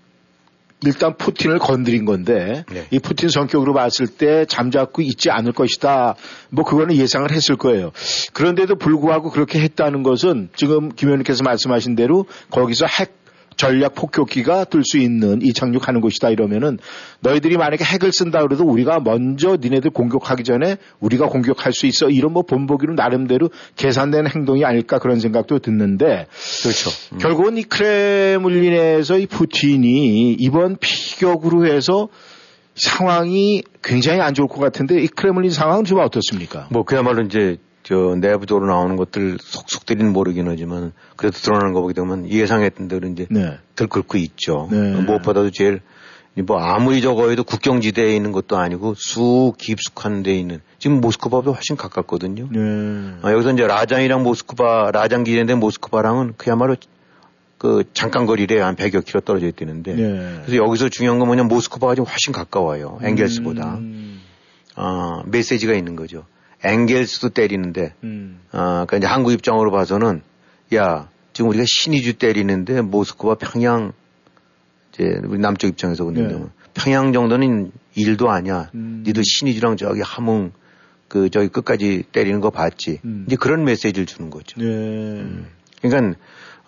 일단 0.85 1.17
푸틴을 1.17 1.59
건드린 1.59 2.05
건데 2.05 2.65
네. 2.71 2.87
이 2.91 3.01
푸틴 3.01 3.29
성격으로 3.29 3.75
봤을 3.75 4.07
때 4.07 4.45
잠자코 4.45 5.03
있지 5.03 5.31
않을 5.31 5.53
것이다. 5.53 6.15
뭐 6.51 6.65
그거는 6.65 6.95
예상을 6.95 7.29
했을 7.33 7.57
거예요. 7.57 7.91
그런데도 8.33 8.77
불구하고 8.77 9.31
그렇게 9.31 9.61
했다는 9.61 10.05
것은 10.05 10.51
지금 10.55 10.91
김 10.91 11.09
의원님께서 11.09 11.43
말씀하신 11.43 11.97
대로 11.97 12.27
거기서 12.51 12.87
핵 12.87 13.18
전략 13.59 13.97
폭격기가 13.97 14.65
들수 14.65 14.99
있는 14.99 15.43
이 15.43 15.53
착륙하는 15.53 16.01
곳이다 16.01 16.31
이러면은 16.31 16.79
너희들이 17.21 17.57
만약에 17.59 17.85
핵을 17.85 18.13
쓴다 18.13 18.41
그래도 18.41 18.65
우리가 18.65 19.01
먼저 19.01 19.59
니네들 19.61 19.91
공격하기 19.91 20.45
전에 20.45 20.77
우리가 21.01 21.27
공격할 21.27 21.73
수 21.73 21.87
있어 21.87 22.09
이런 22.09 22.33
뭐 22.33 22.45
본보기로 22.45 22.95
나름대로 22.95 23.51
계산된 23.77 24.29
행동이 24.29 24.65
아닐까 24.65 25.01
그런 25.01 25.19
생각도 25.19 25.59
듣는데 25.59 26.29
그렇죠. 26.63 26.91
결국은 27.19 27.59
이 27.59 27.65
크레물린에서 27.65 29.19
이 29.19 29.27
푸틴이 29.27 30.37
이번 30.39 30.77
피격으로 30.79 31.67
해서 31.67 32.09
상황이 32.77 33.65
굉장히 33.83 34.21
안 34.21 34.35
좋을 34.35 34.47
것 34.47 34.61
같은데 34.61 35.03
이 35.03 35.09
크레물린 35.09 35.51
상황은 35.51 35.85
좀 35.85 35.99
어떻습니까? 35.99 36.69
뭐 36.71 36.85
그야말로 36.85 37.23
이제 37.23 37.57
저 37.89 38.15
내부적으로 38.21 38.67
나오는 38.67 38.97
것들 38.97 39.39
속속들이는 39.41 40.13
모르긴 40.13 40.47
하지만 40.47 40.93
그래도 41.17 41.39
드러나는 41.39 41.73
거 41.73 41.81
보게 41.81 41.95
되면 41.95 42.29
예상했던 42.29 42.87
대로 42.87 43.09
이제 43.09 43.27
네. 43.31 43.57
들끓고 43.77 44.19
있죠. 44.19 44.69
네. 44.71 45.01
무엇보다도 45.01 45.51
제일 45.53 45.81
뭐 46.35 46.59
아무리 46.59 47.01
적어도 47.01 47.43
국경지대에 47.45 48.15
있는 48.15 48.33
것도 48.33 48.59
아니고 48.59 48.93
쑥 48.95 49.55
깊숙한 49.57 50.23
데 50.23 50.39
있는 50.39 50.61
지금 50.79 51.01
모스크바보다 51.01 51.53
훨씬 51.53 51.77
가깝거든요. 51.77 52.49
네. 52.51 53.15
아, 53.23 53.33
여기서 53.33 53.53
이제 53.55 53.67
라장이랑 53.67 54.23
모스크바 54.23 54.91
라장 54.93 55.25
기지인데 55.25 55.55
모스크바랑은 55.55 56.35
그야말로 56.37 56.77
그 57.57 57.85
잠깐 57.95 58.27
거리래 58.27 58.61
한 58.61 58.77
100여 58.77 59.03
킬로 59.03 59.23
떨어져 59.23 59.47
있다는데 59.47 59.95
네. 59.95 60.41
그래서 60.45 60.63
여기서 60.63 60.91
중요한 60.91 61.19
건 61.19 61.29
뭐냐 61.29 61.45
모스크바가 61.45 61.95
좀 61.95 62.05
훨씬 62.05 62.35
가까워요. 62.35 62.99
앵겔스보다. 63.03 63.77
음. 63.79 64.21
어, 64.77 65.23
메시지가 65.25 65.73
있는 65.73 65.97
거죠. 65.97 66.27
앵겔스도 66.65 67.31
때리는데 67.31 67.95
음. 68.05 68.41
아, 68.51 68.85
그러니까 68.87 68.97
이제 68.99 69.07
한국 69.07 69.33
입장으로 69.33 69.71
봐서는 69.71 70.23
야 70.75 71.09
지금 71.33 71.51
우리가 71.51 71.65
신의주 71.67 72.15
때리는데 72.15 72.83
모스크바 72.83 73.37
평양 73.37 73.93
이제 74.93 75.05
우리 75.25 75.39
남쪽 75.39 75.69
입장에서 75.69 76.05
보는데 76.05 76.35
네. 76.35 76.45
평양 76.75 77.13
정도는 77.13 77.71
일도 77.95 78.31
아니야. 78.31 78.71
음. 78.75 79.05
니들 79.07 79.23
신의주랑 79.25 79.77
저기 79.77 80.01
함흥 80.01 80.53
그 81.09 81.31
저기 81.31 81.49
끝까지 81.49 82.05
때리는 82.13 82.41
거 82.41 82.51
봤지. 82.51 83.01
음. 83.05 83.25
이제 83.27 83.37
그런 83.37 83.65
메시지를 83.65 84.07
주는 84.07 84.31
거죠. 84.31 84.61
네. 84.61 85.25
그러니까 85.81 86.19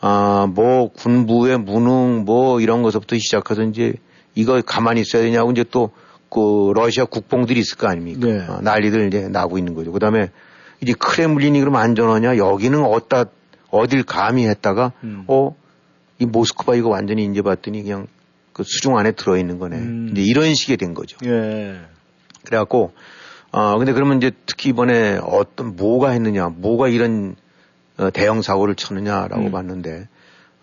아뭐 0.00 0.92
군부의 0.92 1.58
무능 1.58 2.24
뭐 2.24 2.60
이런 2.60 2.82
것부터 2.82 3.18
시작해서 3.18 3.62
이제 3.64 3.94
이거 4.34 4.62
가만히 4.64 5.02
있어야 5.02 5.22
되냐고 5.22 5.50
이제 5.50 5.64
또 5.70 5.90
그 6.30 6.72
러시아 6.74 7.04
국뽕들이 7.04 7.58
있을 7.60 7.76
거 7.76 7.88
아닙니까? 7.88 8.26
네. 8.26 8.46
어, 8.46 8.60
난리들 8.62 9.08
이제 9.08 9.28
나고 9.28 9.58
있는 9.58 9.74
거죠. 9.74 9.92
그다음에 9.92 10.30
이제 10.80 10.94
크렘린이 10.94 11.58
그럼 11.60 11.76
안전하냐? 11.76 12.36
여기는 12.36 12.82
어디다 12.82 13.24
어딜 13.70 14.04
감히 14.04 14.46
했다가 14.46 14.92
음. 15.04 15.24
어이 15.26 16.26
모스크바 16.26 16.76
이거 16.76 16.88
완전히 16.88 17.24
이제 17.24 17.42
봤더니 17.42 17.82
그냥 17.82 18.06
그 18.52 18.62
수중 18.64 18.96
안에 18.96 19.12
들어 19.12 19.36
있는 19.36 19.58
거네. 19.58 19.76
음. 19.76 20.08
이제 20.12 20.22
이런 20.22 20.54
식이 20.54 20.76
된 20.76 20.94
거죠. 20.94 21.18
예. 21.24 21.80
그래갖고 22.44 22.92
어 23.52 23.78
근데 23.78 23.92
그러면 23.92 24.18
이제 24.18 24.30
특히 24.46 24.70
이번에 24.70 25.18
어떤 25.22 25.76
뭐가 25.76 26.10
했느냐, 26.10 26.48
뭐가 26.48 26.88
이런 26.88 27.34
어, 27.98 28.10
대형 28.10 28.40
사고를 28.40 28.76
쳤느냐라고 28.76 29.46
음. 29.46 29.50
봤는데 29.50 30.08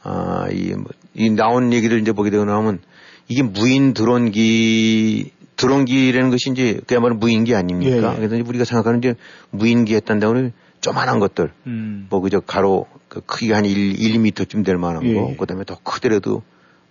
아이 0.01 0.73
뭐, 0.73 0.86
이 1.13 1.30
나온 1.30 1.73
얘기를 1.73 1.99
이제 1.99 2.13
보게 2.13 2.30
되고 2.30 2.45
나면 2.45 2.80
이게 3.27 3.43
무인 3.43 3.93
드론기 3.93 5.32
드론기라는 5.58 6.30
것이 6.30 6.52
이제 6.52 6.80
그야말로 6.88 7.15
무인기 7.15 7.56
아닙니까? 7.56 8.12
예, 8.12 8.24
예. 8.24 8.28
그래서 8.28 8.43
우리가 8.48 8.63
생각하는 8.63 9.00
이제 9.00 9.15
무인기 9.50 9.96
했단다고는 9.96 10.54
조만한 10.80 11.20
것들 11.20 11.52
음. 11.65 12.08
뭐 12.10 12.22
그저 12.22 12.39
가로 12.39 12.86
그 13.10 13.22
크기가 13.22 13.58
한 13.58 13.65
1, 13.65 13.96
1m쯤 13.96 14.63
될 14.63 14.78
만한 14.78 15.04
예, 15.04 15.13
거, 15.13 15.30
예. 15.32 15.36
그다음에 15.36 15.63
더 15.65 15.78
크더라도 15.84 16.43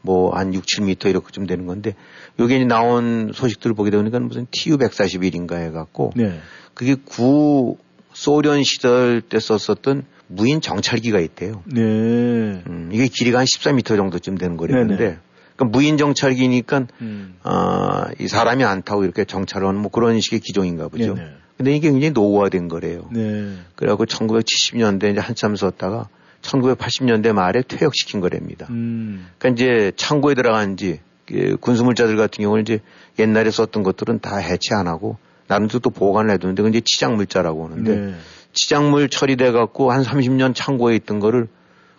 뭐 0.02 0.36
한 0.36 0.54
6, 0.54 0.64
7m 0.64 1.10
이렇게쯤 1.10 1.46
되는 1.46 1.66
건데 1.66 1.94
여기 2.38 2.56
이제 2.56 2.64
나온 2.64 3.32
소식들을 3.34 3.74
보게 3.74 3.90
되니까 3.90 4.20
무슨 4.20 4.46
TU-141인가 4.50 5.54
해갖고 5.54 6.12
네. 6.16 6.40
그게 6.74 6.94
구 6.94 7.76
소련 8.12 8.62
시절 8.62 9.20
때 9.20 9.38
썼었던 9.38 10.04
무인 10.28 10.60
정찰기가 10.60 11.20
있대요. 11.20 11.62
네. 11.66 11.82
음, 11.82 12.90
이게 12.92 13.08
길이가 13.08 13.38
한 13.38 13.44
14m 13.44 13.96
정도쯤 13.96 14.38
되는 14.38 14.56
거랬는데 14.56 14.96
네네. 14.96 15.18
그러니까 15.56 15.76
무인 15.76 15.96
정찰기니까 15.96 16.86
음. 17.00 17.36
아, 17.42 18.08
이 18.18 18.28
사람이 18.28 18.64
안 18.64 18.82
타고 18.82 19.04
이렇게 19.04 19.24
정찰하는 19.24 19.80
뭐 19.80 19.90
그런 19.90 20.20
식의 20.20 20.40
기종인가 20.40 20.88
보죠. 20.88 21.14
네네. 21.14 21.30
근데 21.56 21.74
이게 21.74 21.90
굉장히 21.90 22.10
노후화된 22.10 22.68
거래요. 22.68 23.08
네. 23.10 23.54
그래갖고 23.74 24.04
1970년대 24.04 25.12
이제 25.12 25.20
한참 25.20 25.56
썼다가 25.56 26.08
1980년대 26.42 27.32
말에 27.32 27.62
퇴역시킨 27.62 28.20
거랍니다. 28.20 28.66
음. 28.70 29.26
그러니까 29.38 29.62
이제 29.62 29.92
창고에 29.96 30.34
들어간 30.34 30.76
지그 30.76 31.56
군수물자들 31.60 32.16
같은 32.16 32.42
경우는 32.42 32.62
이제 32.62 32.80
옛날에 33.18 33.50
썼던 33.50 33.82
것들은 33.82 34.20
다 34.20 34.36
해체 34.36 34.74
안 34.74 34.86
하고 34.86 35.16
나름대로 35.48 35.78
또 35.78 35.90
보관을 35.90 36.32
해두는데 36.34 36.62
그건 36.62 36.74
이제 36.74 36.82
치장물자라고 36.84 37.64
하는데 37.64 37.96
네. 37.96 38.14
치장물 38.52 39.08
처리돼 39.08 39.52
갖고 39.52 39.92
한 39.92 40.02
30년 40.02 40.54
창고에 40.54 40.94
있던 40.96 41.20
거를 41.20 41.48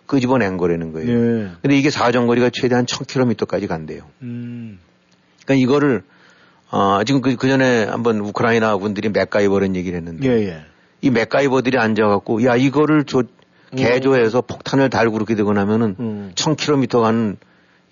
끄집어낸 0.08 0.56
거라는 0.56 0.92
거예요. 0.92 1.06
네. 1.06 1.50
근데 1.62 1.76
이게 1.76 1.90
사정거리가 1.90 2.50
최대한 2.50 2.84
1000km까지 2.86 3.68
간대요. 3.68 4.02
음. 4.22 4.80
그러니까 5.44 5.62
이거를 5.62 6.02
어, 6.70 7.04
지금 7.04 7.20
그, 7.20 7.36
그 7.36 7.46
전에 7.46 7.84
한번 7.84 8.18
우크라이나 8.18 8.76
분들이 8.76 9.08
맥가이버라는 9.10 9.76
얘기를 9.76 9.96
했는데 9.96 10.28
예, 10.28 10.48
예. 10.48 10.60
이 11.00 11.10
맥가이버들이 11.10 11.78
앉아갖고 11.78 12.44
야 12.44 12.56
이거를 12.56 13.04
조, 13.04 13.22
개조해서 13.76 14.40
폭탄을 14.40 14.90
달고 14.90 15.12
그렇게 15.12 15.34
되고 15.34 15.52
나면은 15.52 15.96
음. 16.00 16.32
1000km 16.34 17.00
가는 17.00 17.36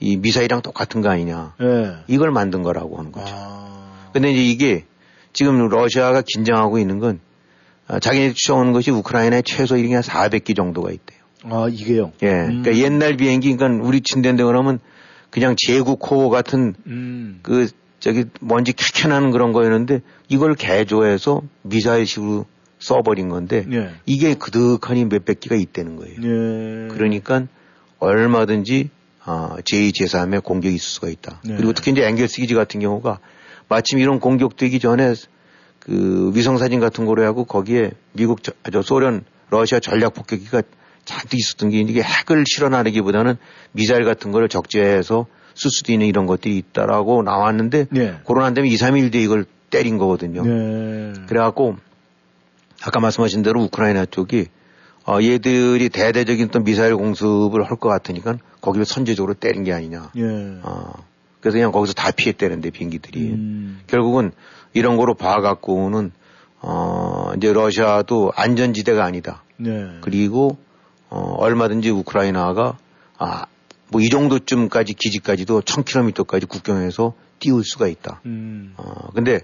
이 0.00 0.16
미사일이랑 0.16 0.62
똑같은 0.62 1.00
거 1.00 1.08
아니냐. 1.08 1.54
예. 1.62 1.96
이걸 2.08 2.30
만든 2.32 2.62
거라고 2.62 2.98
하는 2.98 3.12
거죠. 3.12 3.32
아. 3.34 4.10
근데 4.12 4.30
이제 4.32 4.42
이게 4.42 4.84
지금 5.32 5.68
러시아가 5.68 6.22
긴장하고 6.26 6.78
있는 6.78 6.98
건 6.98 7.20
아, 7.88 8.00
자기네 8.00 8.32
추정하는 8.32 8.72
것이 8.72 8.90
우크라이나에 8.90 9.42
최소 9.42 9.76
이게 9.76 9.94
한 9.94 10.02
400기 10.02 10.56
정도가 10.56 10.90
있대요. 10.90 11.15
아, 11.50 11.68
이게요? 11.70 12.12
예. 12.22 12.26
음. 12.28 12.62
그러니까 12.62 12.76
옛날 12.76 13.16
비행기, 13.16 13.56
그러니까 13.56 13.86
우리 13.86 14.00
침대인데 14.00 14.44
그러면 14.44 14.78
그냥 15.30 15.54
제국호 15.56 16.30
같은 16.30 16.74
음. 16.86 17.40
그 17.42 17.68
저기 18.00 18.24
먼지 18.40 18.72
캬캬나는 18.72 19.32
그런 19.32 19.52
거였는데 19.52 20.00
이걸 20.28 20.54
개조해서 20.54 21.42
미사일식으로 21.62 22.46
써버린 22.78 23.28
건데 23.28 23.64
예. 23.72 23.90
이게 24.04 24.34
그득하니 24.34 25.06
몇백 25.06 25.40
기가 25.40 25.56
있다는 25.56 25.96
거예요. 25.96 26.14
예. 26.22 26.88
그러니까 26.94 27.46
얼마든지 27.98 28.90
어, 29.24 29.56
제2, 29.58 29.92
제3의 29.92 30.42
공격이 30.42 30.74
있을 30.74 30.86
수가 30.86 31.08
있다. 31.08 31.40
네. 31.44 31.56
그리고 31.56 31.72
특히 31.72 31.90
이제 31.90 32.06
앵겔스 32.06 32.40
기지 32.40 32.54
같은 32.54 32.80
경우가 32.80 33.18
마침 33.68 33.98
이런 33.98 34.20
공격되기 34.20 34.78
전에 34.78 35.14
그 35.80 36.30
위성 36.34 36.58
사진 36.58 36.78
같은 36.78 37.06
거로 37.06 37.24
하고 37.24 37.44
거기에 37.44 37.92
미국, 38.12 38.42
저, 38.42 38.52
저 38.72 38.82
소련, 38.82 39.24
러시아 39.50 39.80
전략 39.80 40.14
폭격기가 40.14 40.62
잔뜩 41.06 41.38
있었던 41.38 41.70
게 41.70 41.78
이게 41.80 42.02
핵을 42.02 42.44
실어나르기보다는 42.46 43.36
미사일 43.72 44.04
같은 44.04 44.32
거를 44.32 44.50
적재해서 44.50 45.26
쓸 45.54 45.70
수도 45.70 45.92
있는 45.92 46.06
이런 46.06 46.26
것들이 46.26 46.58
있다라고 46.58 47.22
나왔는데 47.22 47.86
네. 47.90 48.20
코로나 48.24 48.52
때문에 48.52 48.70
2, 48.70 48.76
3일 48.76 49.10
뒤에 49.10 49.22
이걸 49.22 49.46
때린 49.70 49.96
거거든요. 49.96 50.42
네. 50.44 51.14
그래갖고 51.26 51.76
아까 52.82 53.00
말씀하신 53.00 53.42
대로 53.42 53.62
우크라이나 53.62 54.04
쪽이 54.04 54.48
어, 55.06 55.18
얘들이 55.22 55.88
대대적인 55.88 56.48
또 56.48 56.60
미사일 56.60 56.96
공습을 56.96 57.62
할 57.62 57.76
것 57.78 57.88
같으니까 57.88 58.36
거기를 58.60 58.84
선제적으로 58.84 59.34
때린 59.34 59.62
게 59.64 59.72
아니냐. 59.72 60.10
예. 60.16 60.22
어, 60.62 60.92
그래서 61.40 61.54
그냥 61.56 61.70
거기서 61.72 61.94
다 61.94 62.10
피했다는데 62.10 62.70
비행기들이 62.70 63.20
음. 63.30 63.80
결국은 63.86 64.32
이런 64.74 64.96
거로 64.96 65.14
봐갖고는 65.14 66.10
어, 66.60 67.32
이제 67.36 67.52
러시아도 67.52 68.32
안전지대가 68.34 69.04
아니다. 69.04 69.44
네. 69.56 69.70
그리고 70.00 70.58
어, 71.08 71.34
얼마든지 71.38 71.90
우크라이나가 71.90 72.78
아, 73.18 73.46
뭐 73.90 74.00
이 74.02 74.08
정도쯤까지 74.08 74.94
기지까지도 74.94 75.60
1000km까지 75.62 76.48
국경에서 76.48 77.14
띄울 77.38 77.62
수가 77.64 77.86
있다. 77.88 78.20
음. 78.26 78.74
어, 78.76 79.10
근데, 79.14 79.40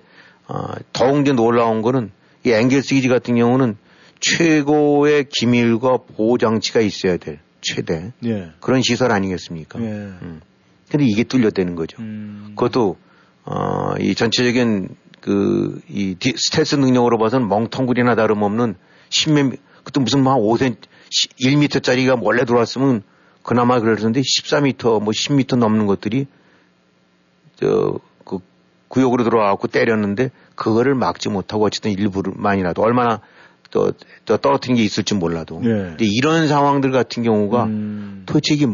어, 0.48 0.72
더욱 0.92 1.20
이제 1.22 1.32
놀라운 1.32 1.80
거는 1.82 2.10
이 2.44 2.50
앵겔스 2.50 2.94
기지 2.94 3.08
같은 3.08 3.36
경우는 3.36 3.76
최고의 4.20 5.26
기밀과 5.28 5.98
보호 6.16 6.38
장치가 6.38 6.80
있어야 6.80 7.16
될 7.16 7.40
최대 7.60 8.12
예. 8.24 8.50
그런 8.60 8.82
시설 8.82 9.12
아니겠습니까? 9.12 9.80
예. 9.80 9.84
음. 9.84 10.40
근데 10.90 11.04
이게 11.06 11.22
뚫렸다는 11.24 11.74
거죠. 11.76 12.00
음. 12.00 12.52
그것도, 12.56 12.96
어, 13.44 13.94
이 14.00 14.14
전체적인 14.14 14.88
그, 15.20 15.80
이 15.88 16.16
디- 16.18 16.34
스텔스 16.36 16.76
능력으로 16.76 17.18
봐서는 17.18 17.48
멍텅구리나 17.48 18.14
다름없는 18.16 18.74
10몇, 19.10 19.56
그것도 19.84 20.00
무슨 20.00 20.22
막 20.22 20.36
5cm, 20.36 20.76
1m짜리가 21.40 22.18
원래 22.22 22.44
들어왔으면 22.44 23.02
그나마 23.42 23.80
그랬는데 23.80 24.20
14m, 24.20 25.02
뭐 25.02 25.12
10m 25.12 25.56
넘는 25.56 25.86
것들이 25.86 26.26
저, 27.56 27.98
그 28.24 28.38
구역으로 28.88 29.24
들어와갖고 29.24 29.68
때렸는데 29.68 30.30
그거를 30.54 30.94
막지 30.94 31.28
못하고 31.28 31.64
어쨌든 31.64 31.90
일부만이라도 31.92 32.82
얼마나 32.82 33.20
또, 33.70 33.92
또 34.26 34.36
떨어뜨린 34.36 34.76
게 34.76 34.82
있을지 34.82 35.14
몰라도. 35.14 35.60
예. 35.64 35.68
근데 35.68 36.04
이런 36.04 36.46
상황들 36.46 36.92
같은 36.92 37.22
경우가 37.22 37.64
음. 37.64 38.22
도대체 38.26 38.54
이게 38.54 38.66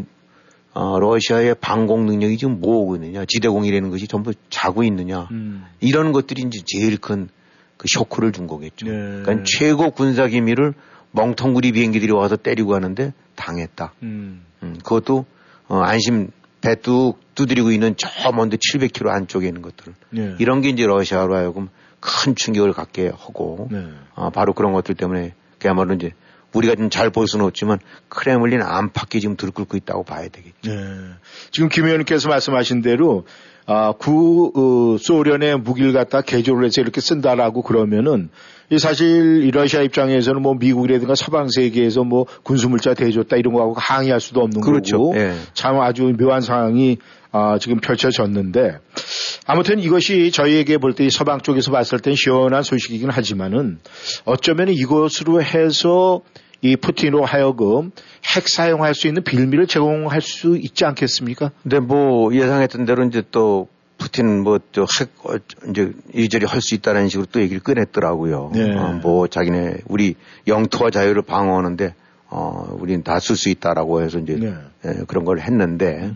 어, 0.73 0.99
러시아의 0.99 1.55
방공 1.55 2.05
능력이 2.05 2.37
지금 2.37 2.59
뭐고 2.59 2.95
있느냐, 2.95 3.25
지대공이라는 3.25 3.89
것이 3.89 4.07
전부 4.07 4.33
자고 4.49 4.83
있느냐, 4.83 5.27
음. 5.31 5.65
이런 5.79 6.11
것들이 6.11 6.43
이제 6.43 6.61
제일 6.65 6.97
큰 6.97 7.29
그 7.79 7.87
쇼크를 7.87 8.33
준 8.33 8.45
거겠죠. 8.45 8.87
네. 8.87 8.91
그러니까 8.91 9.45
최고 9.45 9.89
군사 9.91 10.27
기밀을 10.27 10.73
멍텅구리 11.11 11.71
비행기들이 11.71 12.11
와서 12.11 12.35
때리고 12.35 12.75
하는데 12.75 13.13
당했다. 13.35 13.93
음. 14.03 14.43
음, 14.63 14.77
그것도 14.83 15.25
어, 15.67 15.79
안심 15.79 16.29
배뚝 16.61 17.19
두드리고 17.35 17.71
있는 17.71 17.95
저 17.97 18.31
먼데 18.31 18.57
700km 18.57 19.07
안쪽에 19.09 19.47
있는 19.47 19.61
것들. 19.61 19.93
예. 20.17 20.35
이런 20.39 20.61
게 20.61 20.69
이제 20.69 20.85
러시아로 20.85 21.35
하여금 21.35 21.69
큰 21.99 22.35
충격을 22.35 22.73
갖게 22.73 23.07
하고 23.07 23.67
네. 23.71 23.87
어, 24.15 24.29
바로 24.29 24.53
그런 24.53 24.73
것들 24.73 24.95
때문에 24.95 25.33
그야말로 25.57 25.93
이제 25.93 26.11
우리가 26.53 26.75
좀 26.75 26.89
잘 26.89 27.11
볼 27.11 27.27
수는 27.27 27.45
없지만 27.45 27.79
크레물린 28.09 28.61
안팎이 28.61 29.21
지금 29.21 29.35
들끓고 29.37 29.77
있다고 29.77 30.03
봐야 30.03 30.27
되겠죠. 30.27 30.73
네. 30.73 31.11
지금 31.51 31.69
김 31.69 31.85
의원님께서 31.85 32.27
말씀하신 32.27 32.81
대로 32.81 33.25
아, 33.71 33.91
구 33.91 34.51
어, 34.55 34.97
소련의 34.97 35.59
무기를 35.59 35.93
갖다 35.93 36.21
개조를 36.21 36.65
해서 36.65 36.81
이렇게 36.81 37.01
쓴다라고 37.01 37.61
그러면은 37.61 38.29
이 38.71 38.79
사실 38.79 39.43
이 39.43 39.51
러시아 39.51 39.83
입장에서는 39.83 40.41
뭐 40.41 40.55
미국이라든가 40.55 41.13
서방 41.13 41.49
세계에서 41.49 42.03
뭐 42.03 42.25
군수물자 42.41 42.95
대줬다 42.95 43.37
이런 43.37 43.53
거하고 43.53 43.75
항의할 43.77 44.19
수도 44.19 44.41
없는 44.41 44.61
그렇죠. 44.61 44.97
거고 44.97 45.15
예. 45.17 45.33
참 45.53 45.79
아주 45.81 46.11
묘한 46.17 46.41
상황이 46.41 46.97
아, 47.31 47.59
지금 47.59 47.79
펼쳐졌는데 47.79 48.79
아무튼 49.45 49.77
이것이 49.77 50.31
저희에게 50.31 50.79
볼때이 50.79 51.11
서방 51.11 51.41
쪽에서 51.41 51.71
봤을 51.71 51.99
땐 51.99 52.15
시원한 52.15 52.63
소식이긴 52.63 53.11
하지만은 53.11 53.77
어쩌면 54.25 54.69
이것으로 54.69 55.43
해서 55.43 56.21
이 56.61 56.75
푸틴으로 56.75 57.23
하여금 57.25 57.91
핵 58.35 58.49
사용할 58.49 58.93
수 58.93 59.07
있는 59.07 59.23
빌미를 59.23 59.65
제공할 59.67 60.21
수 60.21 60.57
있지 60.57 60.85
않겠습니까? 60.85 61.51
근데 61.63 61.79
뭐 61.79 62.33
예상했던 62.33 62.85
대로 62.85 63.03
이제 63.05 63.23
또 63.31 63.67
푸틴 63.97 64.43
뭐저핵 64.43 65.09
어, 65.23 65.35
이제 65.69 65.91
이리저리 66.13 66.45
할수 66.45 66.75
있다는 66.75 67.09
식으로 67.09 67.27
또 67.31 67.41
얘기를 67.41 67.61
꺼냈더라고요. 67.61 68.51
네. 68.53 68.73
어, 68.75 68.99
뭐 69.01 69.27
자기네 69.27 69.77
우리 69.87 70.15
영토와 70.47 70.89
자유를 70.89 71.21
방어하는데 71.23 71.95
어 72.31 72.67
우리는 72.79 73.03
다 73.03 73.19
쓸 73.19 73.35
수 73.35 73.49
있다라고 73.49 74.01
해서 74.01 74.19
이제 74.19 74.35
네. 74.35 74.53
예, 74.85 75.03
그런 75.07 75.25
걸 75.25 75.39
했는데 75.39 76.11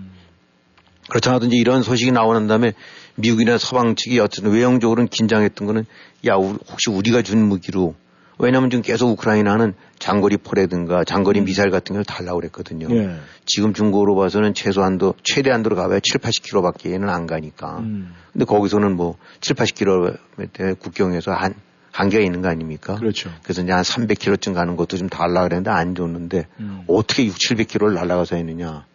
그렇잖아도 1.09 1.47
이제 1.47 1.57
이런 1.57 1.83
소식이 1.83 2.11
나오는 2.11 2.47
다음에 2.47 2.73
미국이나 3.15 3.57
서방 3.57 3.95
측이 3.95 4.19
어쨌든 4.19 4.51
외형적으로는 4.51 5.07
긴장했던 5.09 5.67
거는 5.67 5.85
야 6.27 6.35
우- 6.35 6.57
혹시 6.69 6.89
우리가 6.89 7.21
준 7.21 7.45
무기로 7.47 7.95
왜냐하면 8.39 8.69
지금 8.69 8.81
계속 8.81 9.09
우크라이나는 9.11 9.73
장거리 9.99 10.37
포라든가 10.37 11.03
장거리 11.03 11.41
미사일 11.41 11.69
같은 11.69 11.95
걸 11.95 12.03
달라고 12.03 12.39
그랬거든요. 12.39 12.87
예. 12.95 13.15
지금 13.45 13.73
중국으로 13.73 14.15
봐서는 14.15 14.53
최소한도 14.53 15.15
최대한도로 15.23 15.75
가봐야 15.75 15.99
7, 16.01 16.19
80km밖에는 16.19 17.09
안 17.09 17.27
가니까. 17.27 17.79
음. 17.79 18.13
근데 18.31 18.45
거기서는 18.45 18.95
뭐 18.95 19.17
7, 19.41 19.55
80km 19.55 20.79
국경에서 20.79 21.31
한 21.31 21.53
한계가 21.91 22.23
있는 22.23 22.41
거 22.41 22.49
아닙니까? 22.49 22.95
그렇죠. 22.95 23.29
그래서 23.43 23.61
이제 23.61 23.71
한 23.71 23.83
300km쯤 23.83 24.55
가는 24.55 24.75
것도 24.75 24.97
좀 24.97 25.09
달라 25.09 25.43
그랬는데 25.43 25.69
안 25.69 25.93
줬는데 25.93 26.47
음. 26.59 26.83
어떻게 26.87 27.25
6, 27.25 27.35
700km를 27.35 27.93
날아가서 27.93 28.35
했느냐. 28.35 28.85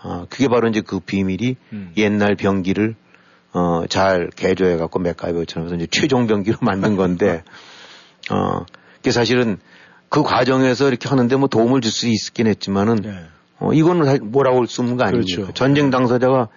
아, 0.00 0.26
그게 0.28 0.48
바로 0.48 0.68
이제 0.68 0.80
그 0.80 0.98
비밀이 1.00 1.56
음. 1.72 1.92
옛날 1.96 2.34
병기를 2.34 2.96
어, 3.52 3.86
잘 3.86 4.28
개조해 4.34 4.76
갖고 4.76 4.98
맥가이버처럼 4.98 5.66
해서 5.66 5.76
이제 5.76 5.86
최종 5.90 6.26
병기로 6.26 6.58
만든 6.62 6.96
건데 6.96 7.42
어, 8.30 8.64
그게 8.98 9.10
사실은 9.10 9.58
그 10.08 10.22
과정에서 10.22 10.88
이렇게 10.88 11.08
하는데 11.08 11.34
뭐 11.36 11.48
도움을 11.48 11.80
줄 11.80 11.90
수 11.92 12.08
있긴 12.08 12.46
했지만은 12.46 12.96
네. 12.96 13.14
어, 13.58 13.72
이거는 13.72 14.30
뭐라고 14.30 14.60
할 14.60 14.66
수 14.66 14.80
없는 14.82 14.96
거 14.96 15.04
아닙니까? 15.04 15.36
그렇죠. 15.36 15.54
전쟁 15.54 15.90
당사자가 15.90 16.48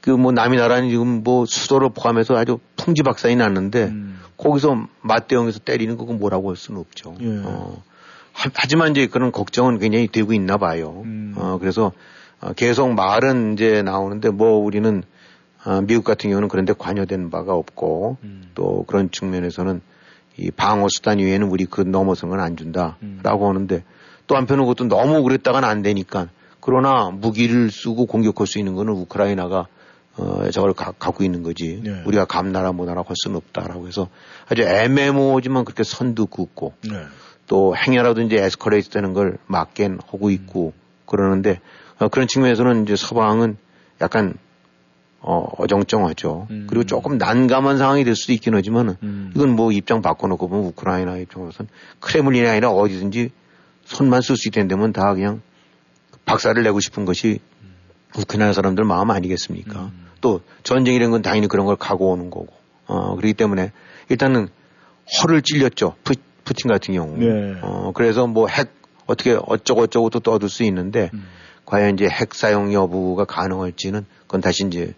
그 0.00 0.10
뭐 0.12 0.30
남이 0.32 0.56
나라는 0.56 0.88
지금 0.88 1.22
뭐 1.24 1.46
수도를 1.46 1.90
포함해서 1.90 2.36
아주 2.36 2.58
풍지박산이 2.76 3.34
났는데 3.36 3.84
음. 3.86 4.20
거기서 4.36 4.86
맞대응해서 5.02 5.58
때리는 5.60 5.96
거고 5.96 6.12
뭐라고 6.12 6.50
할 6.50 6.56
수는 6.56 6.80
없죠. 6.80 7.16
예. 7.20 7.40
어, 7.44 7.82
하, 8.32 8.50
하지만 8.54 8.92
이제 8.92 9.06
그런 9.08 9.32
걱정은 9.32 9.78
굉장히 9.78 10.06
되고 10.06 10.32
있나 10.32 10.58
봐요. 10.58 11.02
음. 11.04 11.34
어, 11.36 11.58
그래서 11.58 11.92
어, 12.40 12.52
계속 12.52 12.92
말은 12.94 13.54
이제 13.54 13.82
나오는데 13.82 14.30
뭐 14.30 14.58
우리는 14.58 15.02
어, 15.64 15.80
미국 15.80 16.04
같은 16.04 16.30
경우는 16.30 16.48
그런데 16.48 16.72
관여된 16.72 17.30
바가 17.30 17.54
없고 17.54 18.18
음. 18.22 18.42
또 18.54 18.84
그런 18.86 19.10
측면에서는 19.10 19.80
이 20.38 20.50
방어 20.50 20.88
수단 20.88 21.18
이외에는 21.18 21.48
우리 21.48 21.64
그 21.64 21.80
넘어선 21.80 22.30
건안 22.30 22.52
음. 22.52 22.56
준다라고 22.56 23.48
하는데 23.48 23.84
또 24.26 24.36
한편으로 24.36 24.66
그것도 24.66 24.88
너무 24.88 25.22
그랬다가는 25.22 25.68
안 25.68 25.82
되니까 25.82 26.28
그러나 26.60 27.10
무기를 27.10 27.70
쓰고 27.70 28.06
공격할 28.06 28.46
수 28.46 28.58
있는 28.58 28.74
거는 28.74 28.92
우크라이나가 28.92 29.66
어, 30.16 30.50
저걸 30.50 30.72
가, 30.72 30.92
갖고 30.92 31.24
있는 31.24 31.42
거지. 31.42 31.80
네. 31.82 32.02
우리가 32.06 32.24
감나라 32.24 32.72
뭐나라 32.72 33.02
할 33.02 33.14
수는 33.16 33.36
없다라고 33.36 33.86
해서 33.86 34.08
아주 34.48 34.62
애매모호지만 34.62 35.64
그렇게 35.64 35.84
선도 35.84 36.26
긋고 36.26 36.74
네. 36.88 37.04
또 37.46 37.76
행여라든지 37.76 38.36
에스컬레이트 38.36 38.88
되는 38.88 39.12
걸 39.12 39.38
막겐 39.46 40.00
하고 40.10 40.30
있고 40.30 40.72
그러는데 41.04 41.60
어, 41.98 42.08
그런 42.08 42.26
측면에서는 42.26 42.84
이제 42.84 42.96
서방은 42.96 43.58
약간 44.00 44.34
어, 45.28 45.44
어정쩡하죠. 45.58 46.46
음. 46.50 46.66
그리고 46.70 46.84
조금 46.84 47.18
난감한 47.18 47.78
상황이 47.78 48.04
될 48.04 48.14
수도 48.14 48.32
있긴 48.32 48.54
하지만은 48.54 48.94
음. 49.02 49.32
이건 49.34 49.50
뭐 49.56 49.72
입장 49.72 50.00
바꿔놓고 50.00 50.48
보면 50.48 50.64
우크라이나 50.66 51.16
입장으로선 51.18 51.66
크레물린이 52.00 52.46
아니라 52.46 52.70
어디든지 52.70 53.30
손만 53.84 54.22
쓸 54.22 54.36
수 54.36 54.48
있는 54.48 54.68
데면 54.68 54.92
다 54.92 55.12
그냥 55.14 55.42
박살을 56.26 56.62
내고 56.62 56.78
싶은 56.80 57.04
것이 57.04 57.40
우크라이나 58.16 58.52
사람들 58.52 58.84
마음 58.84 59.10
아니겠습니까? 59.10 59.80
음. 59.86 60.06
또 60.20 60.40
전쟁이라는 60.62 61.10
건 61.10 61.22
당연히 61.22 61.48
그런 61.48 61.66
걸 61.66 61.76
각오 61.76 62.12
오는 62.12 62.30
거고. 62.30 62.48
어, 62.86 63.16
그렇기 63.16 63.34
때문에 63.34 63.72
일단은 64.08 64.48
허를 65.22 65.42
찔렸죠. 65.42 65.96
푸, 66.04 66.14
푸틴 66.44 66.70
같은 66.70 66.94
경우. 66.94 67.16
네. 67.18 67.56
어, 67.62 67.90
그래서 67.94 68.26
뭐 68.28 68.46
핵 68.48 68.70
어떻게 69.06 69.32
어쩌고저쩌고 69.44 70.10
또 70.10 70.20
떠들 70.20 70.48
수 70.48 70.62
있는데 70.64 71.10
음. 71.14 71.24
과연 71.64 71.94
이제 71.94 72.06
핵 72.08 72.34
사용 72.34 72.72
여부가 72.72 73.24
가능할지는 73.24 74.04
그건 74.22 74.40
다시 74.40 74.64
이제 74.66 74.80
월- 74.80 74.94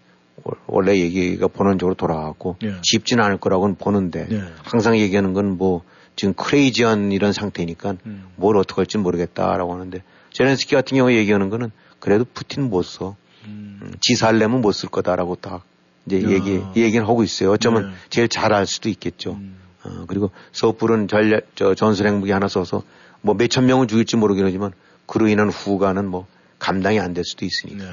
원래 0.66 0.96
얘기가 0.98 1.48
본원적으로 1.48 1.94
돌아왔고 1.94 2.56
네. 2.62 2.74
쉽지는 2.82 3.24
않을 3.24 3.38
거라고는 3.38 3.74
보는데 3.76 4.26
네. 4.28 4.42
항상 4.62 4.98
얘기하는 4.98 5.32
건 5.32 5.56
뭐 5.58 5.82
지금 6.16 6.34
크레이지한 6.34 7.12
이런 7.12 7.32
상태니까 7.32 7.94
음. 8.06 8.24
뭘 8.36 8.56
어떻게 8.56 8.80
할지 8.80 8.98
모르겠다라고 8.98 9.72
하는데 9.72 10.02
제렌스키 10.32 10.74
같은 10.74 10.96
경우에 10.96 11.14
얘기하는 11.16 11.48
거는 11.48 11.70
그래도 12.00 12.24
푸틴 12.34 12.70
못 12.70 12.82
써. 12.82 13.14
음. 13.46 13.78
음, 13.82 13.92
지 14.00 14.16
살려면 14.16 14.60
못 14.60 14.72
쓸 14.72 14.88
거다라고 14.88 15.36
딱 15.36 15.62
이제 16.06 16.22
야. 16.24 16.28
얘기, 16.30 16.60
얘기는 16.76 17.06
하고 17.06 17.22
있어요. 17.22 17.52
어쩌면 17.52 17.90
네. 17.90 17.94
제일 18.10 18.28
잘할 18.28 18.66
수도 18.66 18.88
있겠죠. 18.88 19.34
음. 19.34 19.56
어, 19.84 20.04
그리고 20.08 20.30
섣부른 20.52 21.06
전략, 21.06 21.42
저 21.54 21.74
전술 21.76 22.08
핵무기 22.08 22.32
하나 22.32 22.48
써서 22.48 22.82
뭐 23.20 23.34
몇천 23.34 23.66
명을 23.66 23.86
죽일지 23.86 24.16
모르긴 24.16 24.44
하지만 24.44 24.72
그로 25.06 25.28
인한 25.28 25.50
후가는 25.50 26.04
뭐 26.08 26.26
감당이 26.58 26.98
안 26.98 27.14
될 27.14 27.24
수도 27.24 27.44
있으니까. 27.44 27.84
네. 27.84 27.90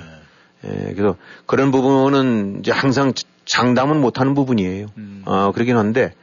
예, 0.68 0.94
그래서 0.94 1.16
그런 1.46 1.72
부분은 1.72 2.60
이제 2.60 2.72
항상 2.72 3.14
장담은 3.46 4.02
못하는 4.02 4.34
부분이에요. 4.34 4.88
음. 4.98 5.22
어, 5.26 5.52
그러긴 5.52 5.78
한데, 5.78 6.14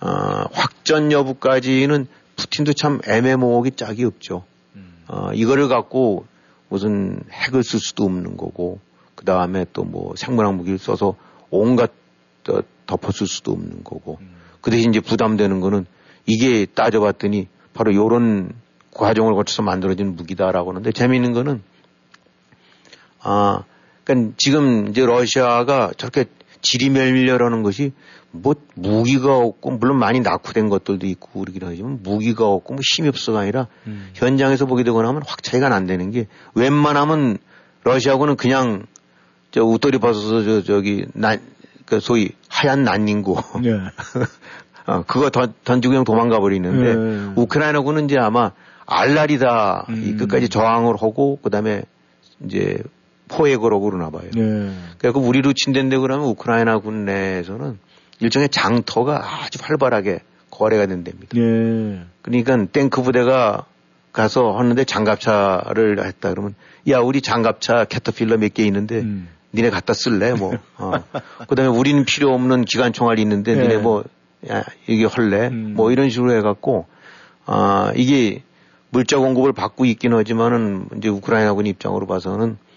어, 0.00 0.08
확전 0.52 1.12
여부까지는 1.12 2.06
푸틴도 2.36 2.72
참 2.72 3.00
애매모호하기 3.06 3.72
짝이 3.72 4.04
없죠. 4.04 4.44
음. 4.76 5.04
어, 5.08 5.32
이거를 5.34 5.68
갖고 5.68 6.26
무슨 6.68 7.20
핵을 7.30 7.62
쓸 7.62 7.80
수도 7.80 8.04
없는 8.04 8.36
거고, 8.36 8.80
그 9.14 9.24
다음에 9.24 9.66
또 9.72 9.84
뭐 9.84 10.14
생물학 10.16 10.54
무기를 10.54 10.78
써서 10.78 11.16
온갖 11.50 11.92
어, 12.48 12.60
덮어쓸 12.86 13.26
수도 13.26 13.52
없는 13.52 13.84
거고, 13.84 14.18
음. 14.20 14.30
그 14.60 14.70
대신 14.70 14.90
이제 14.90 15.00
부담되는 15.00 15.60
거는 15.60 15.86
이게 16.26 16.64
따져봤더니 16.66 17.48
바로 17.74 17.94
요런 17.94 18.52
과정을 18.92 19.34
거쳐서 19.34 19.62
만들어진 19.62 20.16
무기다라고 20.16 20.70
하는데 20.70 20.90
재미있는 20.92 21.32
거는 21.32 21.62
아, 23.22 23.64
그러니까 24.04 24.34
지금 24.36 24.88
이제 24.88 25.04
러시아가 25.04 25.90
저렇게 25.96 26.26
지리멸렬하는 26.62 27.62
것이 27.62 27.92
뭐 28.32 28.54
무기가 28.74 29.36
없고 29.36 29.72
물론 29.72 29.98
많이 29.98 30.20
낙후된 30.20 30.68
것들도 30.68 31.06
있고 31.06 31.40
그러긴 31.40 31.62
하지만 31.64 31.98
무기가 32.02 32.46
없고 32.46 32.74
뭐 32.74 32.80
힘이 32.94 33.08
없어가 33.08 33.40
아니라 33.40 33.66
음. 33.86 34.10
현장에서 34.14 34.66
보게 34.66 34.84
되거나 34.84 35.08
하면 35.08 35.22
확 35.26 35.42
차이가 35.42 35.68
난다는 35.68 36.10
게 36.10 36.28
웬만하면 36.54 37.38
러시아군은 37.82 38.36
그냥 38.36 38.86
저 39.50 39.64
웃돌이 39.64 39.98
벗어서 39.98 40.44
저 40.44 40.62
저기 40.62 41.06
난그 41.14 42.00
소위 42.00 42.30
하얀 42.48 42.84
난닝구 42.84 43.36
네. 43.62 43.70
어, 44.86 45.02
그거 45.06 45.30
던, 45.30 45.52
던지고 45.64 45.92
그냥 45.92 46.04
도망가 46.04 46.38
버리는데 46.40 46.94
네. 46.94 47.32
우크라이나군은 47.36 48.04
이제 48.04 48.16
아마 48.18 48.52
알라리다 48.86 49.86
이 49.88 49.92
음. 49.92 50.16
끝까지 50.16 50.48
저항을 50.48 50.94
하고 50.94 51.38
그다음에 51.42 51.82
이제 52.44 52.78
하고 53.30 53.80
그러나 53.80 54.10
봐요. 54.10 54.30
네. 54.34 54.72
그래서 54.98 55.18
우리로 55.18 55.52
친댄데 55.52 55.98
그러면 55.98 56.26
우크라이나 56.28 56.78
군 56.78 57.04
내에서는 57.04 57.78
일종의 58.20 58.48
장터가 58.50 59.44
아주 59.44 59.58
활발하게 59.62 60.20
거래가 60.50 60.86
된답니다. 60.86 61.28
네. 61.34 62.04
그러니까 62.22 62.66
탱크 62.72 63.02
부대가 63.02 63.64
가서 64.12 64.58
하는데 64.58 64.84
장갑차를 64.84 66.04
했다 66.04 66.30
그러면 66.30 66.54
야 66.88 66.98
우리 66.98 67.20
장갑차 67.20 67.84
캐터필러 67.84 68.36
몇 68.38 68.52
개 68.52 68.64
있는데 68.64 69.00
음. 69.00 69.28
니네 69.54 69.70
갖다 69.70 69.94
쓸래 69.94 70.32
뭐 70.32 70.54
어. 70.78 70.92
그다음에 71.48 71.70
우리는 71.76 72.04
필요 72.04 72.32
없는 72.34 72.64
기관 72.64 72.92
총알이 72.92 73.22
있는데 73.22 73.54
네. 73.54 73.62
니네 73.62 73.76
뭐 73.78 74.04
야, 74.50 74.64
이게 74.86 75.04
할래 75.06 75.48
음. 75.48 75.74
뭐 75.76 75.92
이런 75.92 76.10
식으로 76.10 76.32
해갖고 76.34 76.86
아 77.46 77.92
이게 77.94 78.42
물자 78.90 79.18
공급을 79.18 79.52
받고 79.52 79.84
있긴 79.84 80.12
하지만은 80.14 80.88
이제 80.96 81.08
우크라이나군 81.08 81.66
입장으로 81.66 82.06
봐서는 82.06 82.58
그 82.58 82.69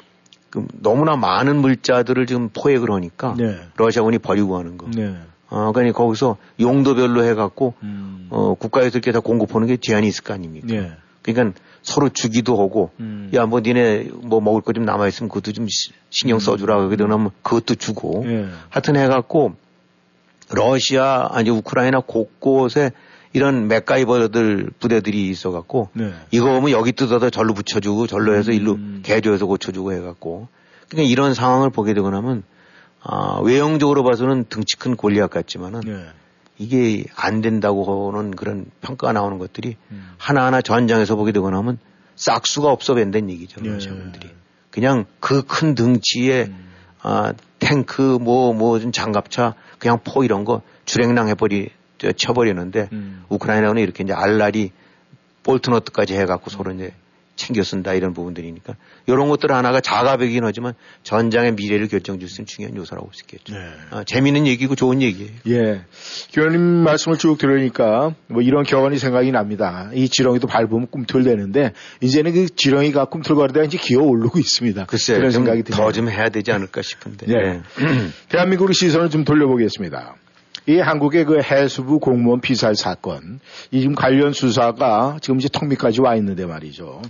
너무나 0.82 1.16
많은 1.16 1.58
물자들을 1.58 2.26
지금 2.26 2.50
포획을 2.50 2.92
하니까 2.92 3.36
네. 3.38 3.58
러시아군이 3.78 4.20
버리고 4.20 4.58
하는 4.58 4.78
거. 4.78 4.88
네. 4.94 5.16
어, 5.50 5.72
그러니까 5.72 5.98
거기서 5.98 6.38
용도별로 6.60 7.24
해갖고, 7.24 7.76
음. 7.84 8.28
어, 8.32 8.56
국가에서 8.56 8.98
이렇게 8.98 9.12
다 9.12 9.20
공급하는 9.20 9.68
게 9.68 9.78
제한이 9.78 10.08
있을 10.08 10.24
거 10.24 10.34
아닙니까? 10.34 10.68
예. 10.72 10.94
그러니까 11.22 11.60
서로 11.84 12.10
주기도 12.10 12.60
하고, 12.60 12.90
음. 13.00 13.30
야, 13.34 13.46
뭐 13.46 13.60
니네 13.60 14.10
뭐 14.24 14.42
먹을 14.42 14.62
거 14.62 14.74
좀 14.74 14.84
남아 14.86 15.08
있으면 15.10 15.30
그것도 15.30 15.52
좀 15.54 15.68
시- 15.70 15.92
신경 16.10 16.40
써주라. 16.40 16.78
그러게 16.78 16.96
되면 16.96 17.30
그것도 17.44 17.76
주고. 17.76 18.24
예. 18.28 18.48
하여튼 18.70 18.96
해갖고, 18.96 19.54
러시아, 20.52 21.28
아니, 21.32 21.50
우크라이나 21.50 22.00
곳곳에 22.02 22.92
이런 23.34 23.68
맥가이버들 23.68 24.70
부대들이 24.80 25.28
있어갖고, 25.30 25.90
네. 25.94 26.14
이거 26.32 26.46
보면 26.46 26.72
여기 26.72 26.92
뜯어서 26.92 27.30
절로 27.30 27.54
붙여주고 27.54 28.08
절로 28.08 28.36
해서 28.36 28.52
일로 28.52 28.74
음. 28.74 29.02
개조해서 29.04 29.46
고쳐주고 29.48 29.92
해갖고 29.94 30.48
그러니까 30.90 31.12
이런 31.12 31.34
상황을 31.34 31.70
보게 31.72 31.94
되고 31.94 32.10
나면 32.10 32.44
아, 33.02 33.40
외형적으로 33.44 34.04
봐서는 34.04 34.46
등치 34.50 34.78
큰 34.78 34.96
골리앗 34.96 35.30
같지만은 35.30 35.82
예. 35.88 36.06
이게 36.58 37.06
안 37.16 37.42
된다고는 37.42 38.32
그런 38.32 38.66
평가가 38.82 39.12
나오는 39.12 39.40
것들이 39.40 39.76
음. 39.92 40.12
하나하나 40.18 40.62
전장에서 40.62 41.16
보게 41.16 41.32
되고 41.32 41.50
나면 41.50 41.80
싹수가 42.16 42.70
없어 42.72 42.94
밴다는 42.94 43.30
얘기죠. 43.32 43.60
예. 43.66 43.70
러시아분들이. 43.70 44.30
그냥 44.70 45.06
그 45.20 45.42
큰 45.42 45.76
등치에 45.76 46.46
음. 46.46 46.70
아, 47.02 47.34
탱크 47.60 48.18
뭐, 48.22 48.54
뭐, 48.54 48.80
좀 48.80 48.92
장갑차 48.92 49.56
그냥 49.78 50.00
포 50.04 50.24
이런 50.24 50.46
거 50.46 50.62
주랭랑 50.86 51.28
해버리, 51.30 51.70
저, 51.70 51.72
쳐버리는데 52.12 52.90
음. 52.92 53.24
우크라이나는 53.30 53.82
이렇게 53.82 54.04
이제 54.04 54.12
알라리 54.14 54.72
볼트너트까지 55.44 56.16
해갖고 56.16 56.50
서로 56.50 56.72
이제 56.74 56.94
챙겨 57.36 57.64
쓴다 57.64 57.96
이런 57.96 58.14
부분들이니까 58.14 58.76
이런 59.08 59.28
것들 59.28 59.52
하나가 59.52 59.82
자가백이긴 59.82 60.44
하지만 60.46 60.74
전장의 61.02 61.54
미래를 61.56 61.88
결정 61.88 62.20
줄 62.20 62.30
수 62.30 62.42
있는 62.42 62.46
중요한 62.46 62.76
요소라고 62.78 63.08
볼 63.08 63.14
수 63.16 63.24
있겠죠. 63.24 63.56
네. 63.56 63.60
아, 63.90 64.04
재미있는 64.04 64.46
얘기고 64.46 64.76
좋은 64.76 65.02
얘기예요. 65.02 65.32
예. 65.50 65.82
교수님 66.32 66.62
말씀을 66.62 67.18
쭉 67.18 67.40
들으니까 67.40 68.14
뭐 68.28 68.44
이런 68.44 68.64
경험이 68.64 69.00
생각이 69.00 69.32
납니다. 69.32 69.90
이 69.96 70.10
지렁이도 70.10 70.46
밟으면 70.46 70.86
꿈틀대는데 70.92 71.74
이제는 72.02 72.34
그 72.34 72.46
지렁이가 72.56 73.06
꿈틀거리다가 73.06 73.66
이제 73.66 73.80
기어 73.80 74.02
오르고 74.02 74.38
있습니다. 74.38 74.86
글쎄요. 74.86 75.18
그런 75.18 75.32
생각이 75.32 75.64
듭니다. 75.64 75.84
더 75.84 75.92
좀 75.92 76.10
해야 76.10 76.30
되지 76.30 76.52
않을까 76.52 76.84
싶은데. 76.84 77.26
예. 77.30 77.62
대한민국의 78.30 78.76
시선을 78.76 79.10
좀 79.10 79.24
돌려보겠습니다. 79.24 80.16
이 80.68 80.78
한국의 80.80 81.26
그 81.26 81.42
해수부 81.42 82.00
공무원 82.00 82.40
피살 82.42 82.76
사건, 82.76 83.40
이 83.72 83.82
지금 83.82 83.96
관련 83.96 84.32
수사가 84.34 85.18
지금 85.22 85.40
이제 85.40 85.50
턱 85.52 85.68
밑까지 85.68 86.02
와 86.02 86.16
있는데 86.16 86.46
말이죠. 86.46 87.02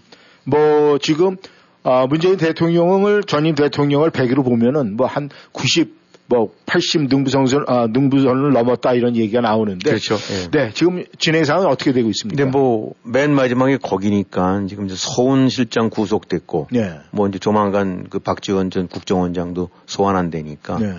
뭐 0.45 0.97
지금 0.97 1.37
아, 1.83 2.07
문재인 2.07 2.37
대통령을 2.37 3.23
전임 3.23 3.55
대통령을 3.55 4.09
100으로 4.09 4.43
보면은 4.43 4.95
뭐 4.95 5.05
한 5.05 5.29
90, 5.51 5.93
뭐 6.27 6.51
80 6.65 7.09
능부선을 7.09 7.65
아, 7.67 7.87
능부선을 7.91 8.53
넘었다 8.53 8.93
이런 8.93 9.15
얘기가 9.17 9.41
나오는데, 9.41 9.89
그렇죠. 9.89 10.15
예. 10.15 10.49
네 10.49 10.71
지금 10.73 11.03
진행 11.19 11.43
상황은 11.43 11.69
어떻게 11.69 11.91
되고 11.91 12.09
있습니까? 12.09 12.41
근데 12.41 12.57
뭐 12.57 12.93
맨 13.03 13.35
마지막에 13.35 13.77
거기니까 13.77 14.65
지금 14.67 14.85
이제 14.85 14.95
서훈 14.97 15.49
실장 15.49 15.89
구속됐고 15.89 16.69
네, 16.71 16.99
뭐 17.11 17.27
이제 17.27 17.37
조만간 17.37 18.07
그 18.09 18.19
박지원 18.19 18.71
전 18.71 18.87
국정원장도 18.87 19.69
소환한다니까 19.85 20.79
네, 20.79 20.95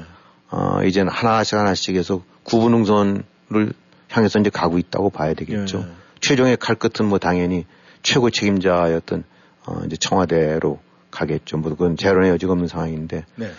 어, 0.57 0.85
이제는 0.85 1.11
하나씩 1.11 1.59
하나씩 1.59 1.97
해서 1.97 2.23
구분응선을 2.45 3.73
향해서 4.09 4.39
이제 4.39 4.51
가고 4.51 4.79
있다고 4.79 5.11
봐야 5.11 5.35
되겠죠. 5.35 5.79
예. 5.81 5.93
최종의 6.21 6.59
칼끝은 6.59 7.09
뭐 7.09 7.19
당연히 7.19 7.67
최고 8.05 8.31
책임자였던 8.31 9.25
어, 9.67 9.81
이제 9.87 9.97
청와대로 9.97 10.79
가겠죠. 11.11 11.57
뭐 11.57 11.71
그건 11.71 11.97
재론의 11.97 12.31
여지가 12.31 12.53
없는 12.53 12.69
상황인데 12.69 13.25
네, 13.35 13.51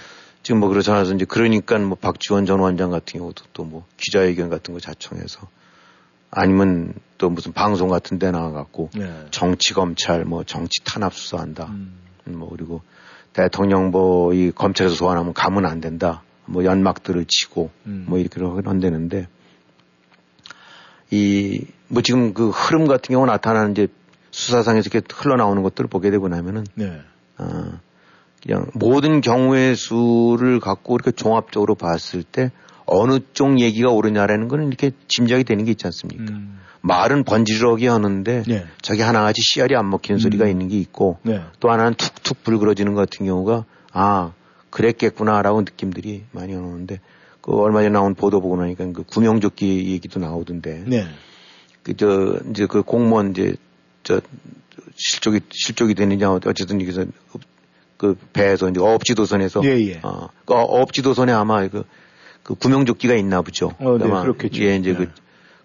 지금 0.42 0.62
뭐 0.62 0.70
그렇지 0.70 0.90
않아서 0.90 1.14
이제 1.14 1.26
그러니까 1.26 1.78
뭐 1.80 1.98
박지원 1.98 2.46
전 2.46 2.60
원장 2.62 2.92
같은 2.92 3.20
경우도 3.20 3.44
또 3.52 3.66
뭐 3.66 3.86
기자회견 3.98 4.50
같은 4.50 4.74
거 4.74 4.80
자청해서 4.80 5.50
아니면 6.32 6.94
또 7.18 7.30
무슨 7.30 7.52
방송 7.52 7.90
같은 7.90 8.20
데 8.20 8.32
나와갖고 8.32 8.90
네. 8.96 9.26
정치 9.32 9.74
검찰 9.74 10.24
뭐 10.24 10.46
정치 10.46 10.82
탄압 10.86 11.14
수사한다. 11.14 11.66
음, 11.66 11.98
뭐 12.24 12.50
그리고 12.50 12.82
대통령 13.34 13.92
뭐 13.92 14.34
이 14.34 14.52
검찰에서 14.56 14.96
소환하면 14.96 15.34
가면 15.34 15.66
안 15.66 15.82
된다. 15.82 16.24
뭐 16.46 16.64
연막들을 16.64 17.26
치고 17.28 17.70
음. 17.86 18.06
뭐 18.08 18.20
이렇게 18.20 18.42
한다는데 18.42 19.28
이 21.12 21.66
뭐 21.88 22.02
지금 22.02 22.34
그 22.34 22.50
흐름 22.50 22.88
같은 22.88 23.14
경우 23.14 23.26
나타나는 23.26 23.72
이제 23.72 23.88
수사상에서 24.32 24.90
이렇게 24.92 25.06
흘러나오는 25.14 25.62
것들을 25.64 25.90
보게 25.90 26.12
되고 26.12 26.28
나면은 26.28 26.66
네, 26.76 27.02
아 27.38 27.80
그냥 28.44 28.68
모든 28.74 29.22
경우의 29.22 29.76
수를 29.76 30.60
갖고 30.60 30.96
이렇게 30.96 31.12
종합적으로 31.12 31.76
봤을 31.76 32.24
때 32.24 32.52
어느 32.86 33.20
쪽 33.34 33.60
얘기가 33.60 33.90
옳으냐라는 33.90 34.48
거는 34.48 34.68
이렇게 34.68 34.92
짐작이 35.08 35.44
되는 35.44 35.64
게 35.66 35.72
있지 35.72 35.88
않습니까? 35.88 36.34
음, 36.34 36.60
말은 36.82 37.24
번지르르하게 37.24 37.88
하는데 37.88 38.44
네, 38.46 38.66
저기 38.82 39.02
하나같이 39.02 39.42
씨알이 39.42 39.76
안 39.76 39.90
먹히는 39.90 40.20
소리가 40.20 40.46
음. 40.46 40.50
있는 40.50 40.68
게 40.68 40.78
있고 40.80 41.18
네, 41.24 41.42
또 41.60 41.72
하나는 41.72 41.96
툭툭 41.96 42.44
불그러지는 42.44 42.94
것 42.94 43.10
같은 43.10 43.26
경우가 43.26 43.66
아 43.94 44.34
그랬겠구나라고 44.76 45.62
느낌들이 45.62 46.24
많이 46.32 46.54
오는데 46.54 47.00
그 47.40 47.56
얼마 47.56 47.80
전에 47.80 47.90
나온 47.90 48.14
보도 48.14 48.42
보고 48.42 48.58
나니까 48.58 48.92
그 48.92 49.04
구명조끼 49.04 49.92
얘기도 49.92 50.20
나오던데 50.20 50.84
네, 50.86 51.06
그저 51.82 52.40
이제 52.50 52.66
그 52.66 52.84
공무원 52.84 53.32
이제 53.32 53.56
저 54.04 54.20
실족이 54.96 55.40
실족이 55.50 55.96
되느냐 55.96 56.30
어쨌든 56.30 56.82
여기서 56.82 57.06
그 57.96 58.18
배에서 58.34 58.70
이제 58.70 58.82
어업지도선에서 58.82 59.62
예, 59.64 59.80
예. 59.88 60.00
어, 60.04 60.28
그 60.44 60.54
어업지도선에 60.54 61.32
아마 61.32 61.66
그, 61.70 61.86
그 62.44 62.56
구명조끼가 62.56 63.16
있나 63.16 63.42
보죠. 63.42 63.72
어, 63.80 63.98
네, 63.98 64.04
아마 64.04 64.24
그렇겠죠. 64.24 64.62
예, 64.62 64.76
이제 64.76 64.92
네. 64.92 64.98
그 64.98 65.10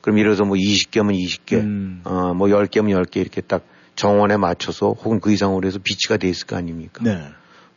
그럼 0.01 0.19
들어서 0.19 0.45
뭐 0.45 0.57
20개면 0.57 1.19
20개, 1.19 1.55
음. 1.55 2.01
어, 2.05 2.33
뭐 2.33 2.47
10개면 2.47 3.05
10개 3.05 3.17
이렇게 3.17 3.41
딱 3.41 3.65
정원에 3.97 4.37
맞춰서 4.37 4.93
혹은 4.93 5.19
그 5.19 5.33
이상으로 5.33 5.67
해서 5.67 5.81
비치가 5.83 6.17
돼 6.17 6.29
있을 6.29 6.47
거 6.47 6.57
아닙니까? 6.57 7.03
네, 7.03 7.21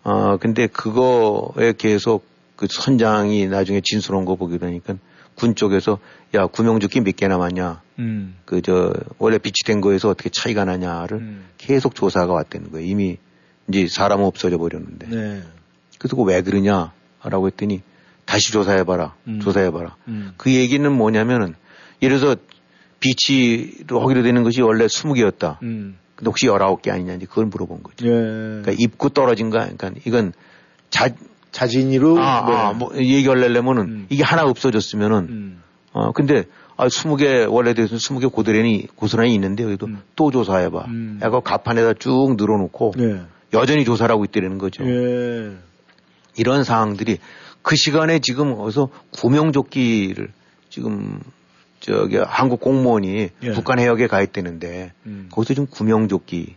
어, 0.04 0.38
근데 0.38 0.68
그거에 0.68 1.74
계속 1.78 2.26
그 2.56 2.68
선장이 2.70 3.48
나중에 3.48 3.82
진술한 3.84 4.26
거 4.26 4.36
보게 4.36 4.58
되니까 4.58 4.96
군 5.36 5.56
쪽에서 5.56 6.00
야, 6.36 6.46
구명조끼 6.48 7.02
몇 7.02 7.16
개 7.16 7.28
남았냐? 7.28 7.82
음, 8.00 8.36
그저 8.46 8.94
원래 9.18 9.38
비치된 9.38 9.82
거에서 9.82 10.10
어떻게 10.10 10.30
차이가 10.30 10.66
나냐를 10.66 11.18
음. 11.18 11.46
계속 11.58 11.96
조사가 11.96 12.32
왔다는 12.34 12.72
거예요. 12.72 12.86
이미 12.88 13.18
이제 13.68 13.88
사람은 13.88 14.26
없어져 14.26 14.58
버렸는데. 14.58 15.08
네, 15.08 15.42
그래서 15.98 16.16
그거 16.16 16.24
왜 16.24 16.42
그러냐라고 16.42 17.48
했더니 17.48 17.82
다시 18.26 18.52
조사해봐라. 18.52 19.16
음. 19.28 19.40
조사해봐라. 19.42 19.96
음, 20.08 20.34
그 20.38 20.54
얘기는 20.54 20.92
뭐냐면은 20.92 21.56
예를 22.02 22.20
들어서 22.20 22.40
비치로 23.00 24.02
하기로 24.02 24.24
되는 24.24 24.44
것이 24.44 24.62
원래 24.62 24.86
20개였다. 24.86 25.62
음, 25.64 25.98
근데 26.16 26.30
혹시 26.30 26.48
19개 26.48 26.90
아니냐 26.90 27.14
이제 27.14 27.26
그걸 27.26 27.46
물어본 27.46 27.84
거죠. 27.84 28.06
예, 28.06 28.10
그러니까 28.12 28.74
입구 28.78 29.10
떨어진 29.10 29.50
거 29.50 29.60
그러니까 29.60 29.92
이건 30.06 30.34
자, 30.90 31.10
자진이로 31.52 32.20
아, 32.20 32.46
네. 32.46 32.56
아, 32.56 32.74
뭐 32.74 32.92
얘기하려면은 32.96 33.84
음. 33.84 34.06
이게 34.10 34.24
하나 34.24 34.44
없어졌으면은 34.44 35.18
음, 35.30 35.64
어 35.92 36.12
근데 36.12 36.46
아 36.78 36.88
20개 36.88 37.52
원래 37.52 37.74
대해서 37.74 37.96
20개 37.96 38.32
고드란히 38.32 38.88
고스란히 38.96 39.34
있는데 39.36 39.64
여기도 39.64 39.88
음. 39.88 40.02
또 40.16 40.32
조사해 40.32 40.70
봐. 40.70 40.86
음. 40.88 41.20
약간 41.22 41.42
가판에다 41.42 41.94
쭉 41.94 42.36
늘어 42.38 42.58
놓고 42.58 42.94
네, 42.98 43.22
여전히 43.54 43.86
조사를 43.86 44.12
하고 44.12 44.24
있다는 44.26 44.58
거죠. 44.58 44.84
예, 44.86 45.52
이런 46.38 46.64
상황들이 46.64 47.20
그 47.62 47.76
시간에 47.76 48.20
지금 48.20 48.54
어디서 48.54 48.90
구명조끼를 49.12 50.32
지금 50.70 51.20
저기 51.84 52.16
한국 52.16 52.62
공무원이 52.62 53.30
예. 53.44 53.52
북한 53.52 53.78
해역에 53.78 54.08
가 54.08 54.22
있다는데 54.22 54.94
음, 55.06 55.28
거기서 55.30 55.54
지금 55.54 55.68
구명조끼 55.68 56.56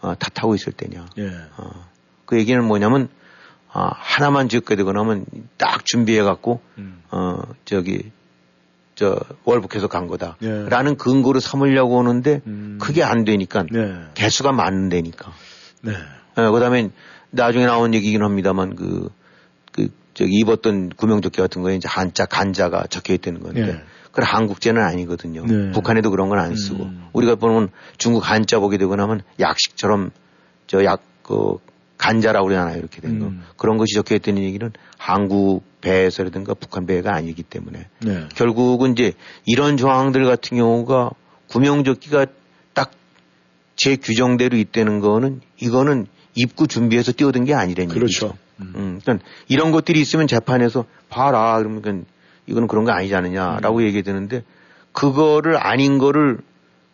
어, 0.00 0.14
탓하고 0.18 0.54
있을 0.54 0.72
때냐. 0.72 1.06
예, 1.18 1.28
어, 1.58 1.86
그 2.24 2.38
얘기는 2.38 2.64
뭐냐면 2.64 3.10
아, 3.70 3.90
하나만 3.94 4.48
짓게 4.48 4.74
되고 4.76 4.90
나면 4.92 5.26
딱 5.58 5.84
준비해 5.84 6.22
갖고 6.22 6.62
음, 6.78 7.02
어 7.10 7.42
저기 7.66 8.10
저 8.94 9.20
월북해서 9.44 9.88
간 9.88 10.06
거다. 10.06 10.38
예. 10.40 10.66
라는 10.70 10.96
근거로 10.96 11.38
삼으려고 11.38 11.98
하는데 11.98 12.40
음. 12.46 12.78
그게 12.80 13.02
안 13.02 13.24
되니까 13.24 13.66
네, 13.70 13.94
개수가 14.14 14.52
많은데니까. 14.52 15.32
네, 15.82 15.92
예, 15.92 16.42
그다음에 16.50 16.88
나중에 17.28 17.66
나온 17.66 17.92
얘기긴 17.92 18.22
합니다만 18.22 18.74
그, 18.74 19.10
그, 19.70 19.88
저기 20.14 20.32
입었던 20.38 20.90
구명조끼 20.96 21.42
같은 21.42 21.60
거에 21.60 21.76
이제 21.76 21.88
한자, 21.90 22.24
간자가 22.24 22.86
적혀 22.86 23.12
있다는 23.12 23.42
건데. 23.42 23.68
예. 23.68 24.01
그건 24.12 24.24
한국제는 24.26 24.80
아니거든요. 24.82 25.44
네. 25.46 25.70
북한에도 25.72 26.10
그런 26.10 26.28
건 26.28 26.38
안 26.38 26.54
쓰고. 26.54 26.84
음. 26.84 27.08
우리가 27.12 27.34
보면 27.34 27.70
중국 27.98 28.30
한자 28.30 28.60
보게 28.60 28.78
되고 28.78 28.94
나면 28.94 29.22
약식처럼 29.40 30.10
저 30.66 30.84
약, 30.84 31.02
그, 31.22 31.56
간자라고 31.98 32.46
그러잖아요. 32.48 32.78
이렇게 32.78 33.00
된 33.00 33.18
거. 33.18 33.26
음. 33.26 33.42
그런 33.56 33.78
것이 33.78 33.94
적혀 33.94 34.14
있다는 34.16 34.42
얘기는 34.42 34.70
한국 34.98 35.62
배에서라든가 35.80 36.54
북한 36.54 36.86
배가 36.86 37.14
아니기 37.14 37.42
때문에. 37.42 37.88
네, 38.00 38.28
결국은 38.34 38.92
이제 38.92 39.12
이런 39.46 39.76
조항들 39.76 40.24
같은 40.24 40.56
경우가 40.58 41.10
구명조끼가 41.48 42.26
딱 42.74 42.92
제 43.76 43.96
규정대로 43.96 44.56
있다는 44.58 45.00
거는 45.00 45.40
이거는 45.58 46.06
입구 46.34 46.66
준비해서 46.66 47.12
뛰어든 47.12 47.44
게 47.44 47.54
아니라는 47.54 47.88
그렇죠. 47.92 48.26
얘기죠. 48.26 48.38
음, 48.60 49.00
그러니까 49.02 49.26
이런 49.48 49.72
것들이 49.72 50.00
있으면 50.00 50.26
재판에서 50.26 50.84
봐라 51.08 51.56
그러면 51.58 52.04
이거는 52.46 52.68
그런 52.68 52.84
거 52.84 52.92
아니지 52.92 53.14
않느냐라고 53.14 53.78
음. 53.78 53.82
얘기 53.82 54.02
되는데 54.02 54.42
그거를 54.92 55.56
아닌 55.56 55.98
거를 55.98 56.38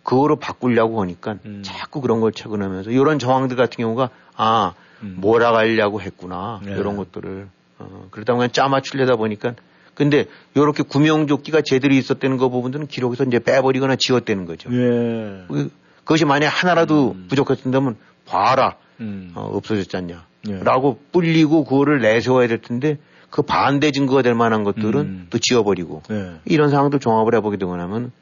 그거로 0.03 0.36
바꾸려고 0.36 1.03
하니까 1.03 1.36
음. 1.44 1.62
자꾸 1.64 2.01
그런 2.01 2.20
걸 2.20 2.32
체근하면서 2.32 2.90
이런 2.90 3.18
정황들 3.18 3.57
같은 3.57 3.76
경우가 3.76 4.11
아 4.36 4.74
음. 5.03 5.16
몰아가려고 5.18 6.01
했구나 6.01 6.61
네. 6.64 6.72
이런 6.72 6.96
것들을 6.96 7.49
어, 7.78 8.09
그러다 8.11 8.34
보면 8.34 8.53
짜맞추려다 8.53 9.16
보니까 9.16 9.55
근데 9.94 10.26
요렇게 10.57 10.84
구명조끼가 10.84 11.62
제대로 11.62 11.92
있었다는 11.92 12.36
거 12.36 12.49
부분들은 12.49 12.86
기록에서 12.86 13.24
이제 13.24 13.40
빼버리거나 13.40 13.96
지웠다는 13.96 14.46
거죠. 14.46 14.70
예. 14.72 15.44
그, 15.49 15.70
그것이 16.05 16.24
만약 16.24 16.49
하나라도 16.49 17.12
음. 17.16 17.26
부족했다면 17.28 17.96
봐라 18.24 18.76
음. 19.01 19.32
어, 19.34 19.51
없어졌지 19.53 19.96
않냐. 19.96 20.24
예. 20.49 20.61
라고 20.62 21.01
불리고 21.11 21.64
그거를 21.64 22.01
내세워야 22.01 22.46
될 22.46 22.59
텐데 22.59 22.99
그 23.30 23.42
반대 23.42 23.90
증거가 23.90 24.22
될 24.22 24.34
만한 24.34 24.64
것들은 24.64 25.00
음. 25.00 25.26
또 25.30 25.38
지워버리고 25.38 26.02
예. 26.10 26.40
이런 26.44 26.70
상황들 26.70 26.98
종합을 26.98 27.34
해보게 27.36 27.56
되고 27.58 27.76
나면 27.76 28.12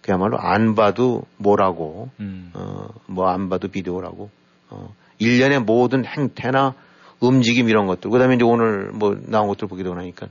그야말로 0.00 0.38
안 0.38 0.74
봐도 0.74 1.22
뭐라고 1.36 2.10
음. 2.20 2.52
어뭐 2.54 3.28
안 3.28 3.48
봐도 3.48 3.68
비디오라고 3.68 4.30
어 4.70 4.94
일련의 5.18 5.60
모든 5.60 6.04
행태나 6.04 6.74
움직임 7.20 7.68
이런 7.68 7.86
것들 7.86 8.10
그다음에 8.10 8.34
이제 8.34 8.44
오늘 8.44 8.90
뭐 8.92 9.16
나온 9.26 9.48
것들 9.48 9.68
보게 9.68 9.82
되고 9.82 9.94
나니까 9.94 10.28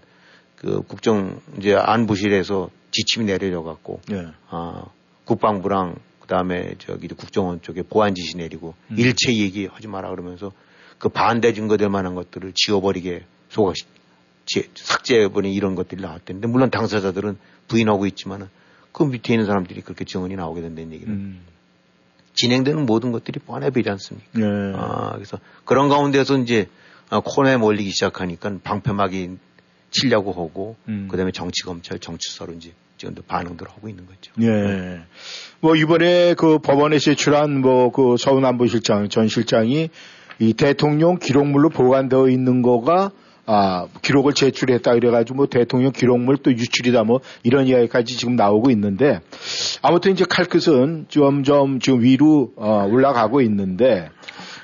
그 0.57 0.81
국정 0.81 1.39
이제 1.57 1.73
안보실에서 1.73 2.69
지침이 2.91 3.25
내려져 3.25 3.61
갖고 3.61 4.01
예. 4.11 4.27
아 4.49 4.83
국방부랑 5.25 5.95
그다음에 6.19 6.75
저기 6.79 7.07
국정원 7.07 7.61
쪽에 7.61 7.83
보안 7.83 8.15
지시 8.15 8.37
내리고 8.37 8.73
음. 8.89 8.95
일체 8.97 9.33
얘기하지 9.33 9.87
마라 9.87 10.09
그러면서 10.09 10.51
그 10.97 11.09
반대 11.09 11.53
증거될 11.53 11.89
만한 11.89 12.15
것들을 12.15 12.51
지워버리게 12.53 13.25
속아 13.51 13.73
삭제해버린 14.75 15.53
이런 15.53 15.75
것들이 15.75 16.01
나왔던데 16.01 16.47
물론 16.47 16.69
당사자들은 16.71 17.37
부인하고 17.67 18.05
있지만은 18.07 18.47
그 18.91 19.03
밑에 19.03 19.33
있는 19.33 19.45
사람들이 19.45 19.81
그렇게 19.81 20.03
증언이 20.03 20.35
나오게 20.35 20.61
된다는 20.61 20.91
얘기는 20.91 21.13
음. 21.13 21.41
진행되는 22.33 22.85
모든 22.85 23.11
것들이 23.11 23.39
뻔해 23.39 23.69
보이지 23.69 23.89
않습니까? 23.89 24.39
예. 24.39 24.73
아, 24.75 25.11
그래서 25.13 25.37
그런 25.65 25.89
가운데서 25.89 26.39
이제 26.39 26.67
아, 27.09 27.21
코너에 27.23 27.57
몰리기 27.57 27.91
시작하니까 27.91 28.57
방패막이 28.63 29.37
치려고 29.91 30.31
하고 30.31 30.75
음. 30.87 31.07
그다음에 31.09 31.31
정치 31.31 31.63
검찰 31.63 31.99
정치서로 31.99 32.53
이제 32.53 32.73
지금도 32.97 33.23
반응들 33.23 33.67
하고 33.67 33.89
있는 33.89 34.05
거죠. 34.05 34.31
예. 34.41 35.01
뭐 35.59 35.75
이번에 35.75 36.33
그 36.35 36.59
법원에 36.59 36.99
제출한 36.99 37.61
뭐 37.61 37.91
그 37.91 38.15
서훈 38.17 38.45
안보실장 38.45 39.09
전 39.09 39.27
실장이 39.27 39.89
이 40.39 40.53
대통령 40.53 41.19
기록물로 41.19 41.69
보관되어 41.69 42.29
있는 42.29 42.61
거가 42.61 43.11
아, 43.45 43.87
기록을 44.01 44.33
제출했다 44.33 44.93
그래가지고 44.93 45.35
뭐 45.35 45.45
대통령 45.47 45.91
기록물 45.91 46.37
또 46.37 46.51
유출이다 46.51 47.03
뭐 47.03 47.21
이런 47.43 47.67
이야기까지 47.67 48.17
지금 48.17 48.35
나오고 48.35 48.69
있는데 48.71 49.19
아무튼 49.81 50.11
이제 50.11 50.25
칼끝은 50.27 51.07
점점 51.09 51.79
지금 51.79 52.01
위로 52.01 52.51
어, 52.55 52.87
올라가고 52.89 53.41
있는데 53.41 54.09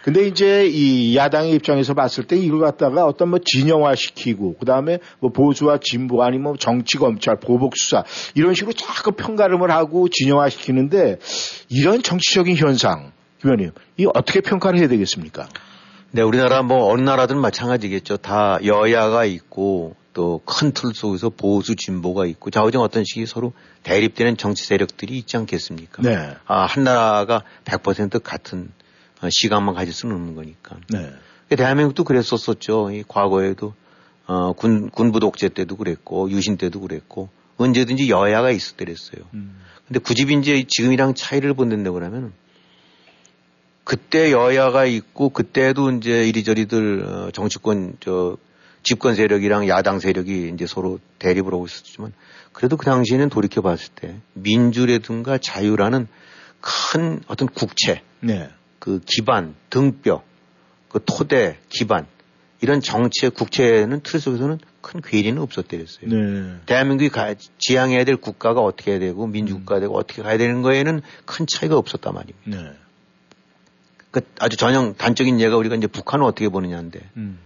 근데 0.03 0.25
이제 0.25 0.65
이 0.67 1.17
야당의 1.17 1.51
입장에서 1.55 1.93
봤을 1.93 2.23
때 2.23 2.37
이걸 2.37 2.61
갖다가 2.61 3.05
어떤 3.05 3.27
뭐 3.27 3.39
진영화 3.43 3.93
시키고 3.95 4.55
그다음에 4.57 4.99
뭐 5.19 5.31
보수와 5.31 5.79
진보 5.81 6.23
아니면 6.23 6.43
뭐 6.43 6.55
정치 6.57 6.97
검찰 6.97 7.37
보복 7.37 7.75
수사 7.75 8.05
이런 8.33 8.53
식으로 8.53 8.71
자꾸 8.71 9.11
평가름을 9.11 9.69
하고 9.69 10.07
진영화 10.09 10.47
시키는데 10.47 11.19
이런 11.67 12.01
정치적인 12.01 12.55
현상 12.55 13.11
의원님 13.43 13.71
이 13.97 14.05
어떻게 14.13 14.39
평가를 14.39 14.79
해야 14.79 14.87
되겠습니까? 14.87 15.49
네, 16.11 16.21
우리나라 16.21 16.63
뭐 16.63 16.91
어느 16.91 17.01
나라든 17.01 17.39
마찬가지겠죠. 17.39 18.17
다 18.17 18.59
여야가 18.63 19.25
있고 19.25 19.95
또 20.13 20.41
큰 20.45 20.71
틀 20.71 20.93
속에서 20.95 21.29
보수 21.29 21.75
진보가 21.75 22.25
있고 22.25 22.49
좌우정 22.49 22.81
어떤 22.81 23.03
식이 23.05 23.27
서로 23.27 23.53
대립되는 23.83 24.35
정치 24.37 24.65
세력들이 24.65 25.15
있지 25.15 25.37
않겠습니까? 25.37 26.01
네. 26.01 26.35
아, 26.45 26.65
한 26.65 26.83
나라가 26.83 27.43
100% 27.65 28.23
같은 28.23 28.71
시간만 29.29 29.75
가질 29.75 29.93
수는 29.93 30.15
없는 30.15 30.33
거니까. 30.33 30.77
네. 30.89 31.11
대한민국도 31.55 32.03
그랬었었죠. 32.03 32.91
이 32.91 33.03
과거에도 33.07 33.75
어, 34.25 34.53
군, 34.53 34.89
군부 34.89 35.19
독재 35.19 35.49
때도 35.49 35.77
그랬고 35.77 36.31
유신 36.31 36.57
때도 36.57 36.81
그랬고 36.81 37.29
언제든지 37.57 38.09
여야가 38.09 38.49
있었더랬어요. 38.49 39.21
음. 39.35 39.61
근데 39.87 39.99
굳이 39.99 40.23
이제 40.23 40.65
지금이랑 40.67 41.13
차이를 41.13 41.53
본다고 41.53 42.03
하면 42.03 42.33
그때 43.87 44.33
여야가 44.33 44.83
있고 44.83 45.29
그때도 45.29 45.91
이제 45.91 46.27
이리저리들 46.27 47.05
어, 47.05 47.31
정치권 47.31 47.95
저 48.01 48.35
집권 48.83 49.15
세력이랑 49.15 49.69
야당 49.69 50.01
세력이 50.01 50.51
이제 50.53 50.67
서로 50.67 50.99
대립을 51.19 51.53
하고 51.53 51.65
있었지만 51.65 52.11
그래도 52.51 52.75
그 52.75 52.83
당시에는 52.83 53.29
돌이켜 53.29 53.61
봤을 53.61 53.93
때 53.95 54.17
민주라든가 54.33 55.37
자유라는 55.37 56.09
큰 56.59 57.21
어떤 57.27 57.47
국채, 57.47 58.01
네. 58.19 58.49
그 58.79 58.99
기반, 59.05 59.55
등뼈, 59.69 60.21
그 60.89 60.99
토대, 61.05 61.57
기반 61.69 62.07
이런 62.59 62.81
정치의 62.81 63.31
국채는 63.31 64.01
틀 64.03 64.19
속에서는 64.19 64.59
큰 64.81 64.99
괴리는 64.99 65.41
없었대랬어요. 65.41 66.09
네. 66.09 66.55
대한민국이 66.65 67.07
가, 67.07 67.35
지향해야 67.57 68.03
될 68.03 68.17
국가가 68.17 68.59
어떻게 68.59 68.91
해야 68.91 68.99
되고 68.99 69.27
민주국가가 69.27 69.79
되고 69.79 69.95
어떻게 69.95 70.23
가야 70.23 70.37
되는 70.37 70.61
거에는 70.61 71.01
큰 71.25 71.45
차이가 71.47 71.77
없었단 71.77 72.13
말입니다. 72.13 72.49
네. 72.49 72.86
그 74.11 74.21
아주 74.39 74.57
전형 74.57 74.95
단적인 74.95 75.39
예가 75.39 75.57
우리가 75.57 75.75
이제 75.75 75.87
북한을 75.87 76.25
어떻게 76.25 76.49
보느냐인데 76.49 76.99
음. 77.17 77.39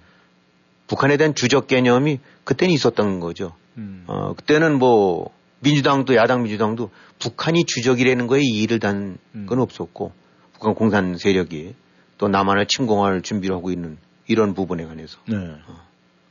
북한에 0.88 1.18
대한 1.18 1.36
주적 1.36 1.68
개념이 1.68 2.20
그때는 2.44 2.74
있었던 2.74 3.20
거죠. 3.20 3.54
음. 3.78 4.04
어, 4.08 4.34
그때는 4.36 4.78
뭐 4.78 5.32
민주당도 5.60 6.16
야당 6.16 6.44
민주당도 6.44 6.90
북한이 7.20 7.66
주적이라는 7.66 8.28
거에 8.28 8.42
이의를 8.42 8.80
단건 8.80 9.18
음. 9.36 9.60
없었고 9.60 10.12
북한 10.54 10.74
공산 10.76 11.18
세력이 11.18 11.76
또 12.18 12.28
남한을 12.28 12.68
침공할 12.68 13.22
준비를 13.22 13.56
하고 13.56 13.72
있는 13.72 13.98
이런 14.28 14.54
부분에 14.54 14.86
관해서. 14.86 15.18
네. 15.28 15.36
어. 15.38 15.82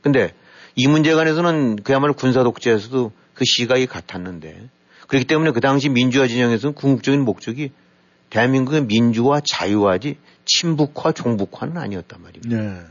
근데 0.01 0.33
이 0.75 0.87
문제에 0.87 1.13
관해서는 1.13 1.77
그야말로 1.77 2.13
군사 2.13 2.43
독재에서도 2.43 3.11
그 3.33 3.45
시각이 3.45 3.87
같았는데 3.87 4.69
그렇기 5.07 5.25
때문에 5.25 5.51
그 5.51 5.59
당시 5.59 5.89
민주화 5.89 6.27
진영에서는 6.27 6.73
궁극적인 6.73 7.21
목적이 7.21 7.71
대한민국의 8.31 8.85
민주화 8.85 9.41
자유화지 9.41 10.17
친북화 10.45 11.11
종북화는 11.11 11.77
아니었단 11.77 12.21
말입니다. 12.21 12.57
네. 12.57 12.81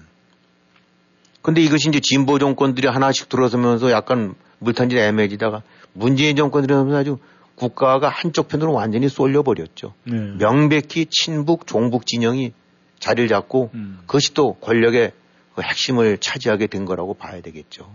근데 1.42 1.62
이것이 1.62 1.88
이제 1.88 2.00
진보 2.00 2.38
정권들이 2.38 2.86
하나씩 2.86 3.28
들어서면서 3.28 3.90
약간 3.90 4.34
물탄지 4.58 4.96
애매해지다가 4.96 5.62
문재인 5.94 6.36
정권이 6.36 6.66
들어서면서 6.66 6.98
아주 6.98 7.18
국가가 7.54 8.08
한쪽 8.08 8.48
편으로 8.48 8.72
완전히 8.72 9.08
쏠려버렸죠. 9.08 9.94
네. 10.04 10.16
명백히 10.38 11.06
친북 11.10 11.66
종북 11.66 12.06
진영이 12.06 12.52
자리를 12.98 13.28
잡고 13.28 13.70
음. 13.74 13.98
그것이 14.06 14.34
또 14.34 14.54
권력의 14.54 15.12
그 15.54 15.62
핵심을 15.62 16.18
차지하게 16.18 16.66
된 16.66 16.84
거라고 16.84 17.14
봐야 17.14 17.40
되겠죠. 17.40 17.90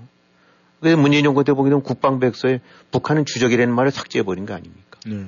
그래서 0.80 0.98
문재인 0.98 1.24
정권 1.24 1.44
때 1.46 1.54
보게 1.54 1.70
되면 1.70 1.84
국방백서에 1.84 2.60
북한은 2.92 3.26
주적이라는 3.26 3.74
말을 3.74 3.92
삭제해버린 3.92 4.46
거 4.46 4.56
아닙니까? 4.56 5.00
네. 5.06 5.26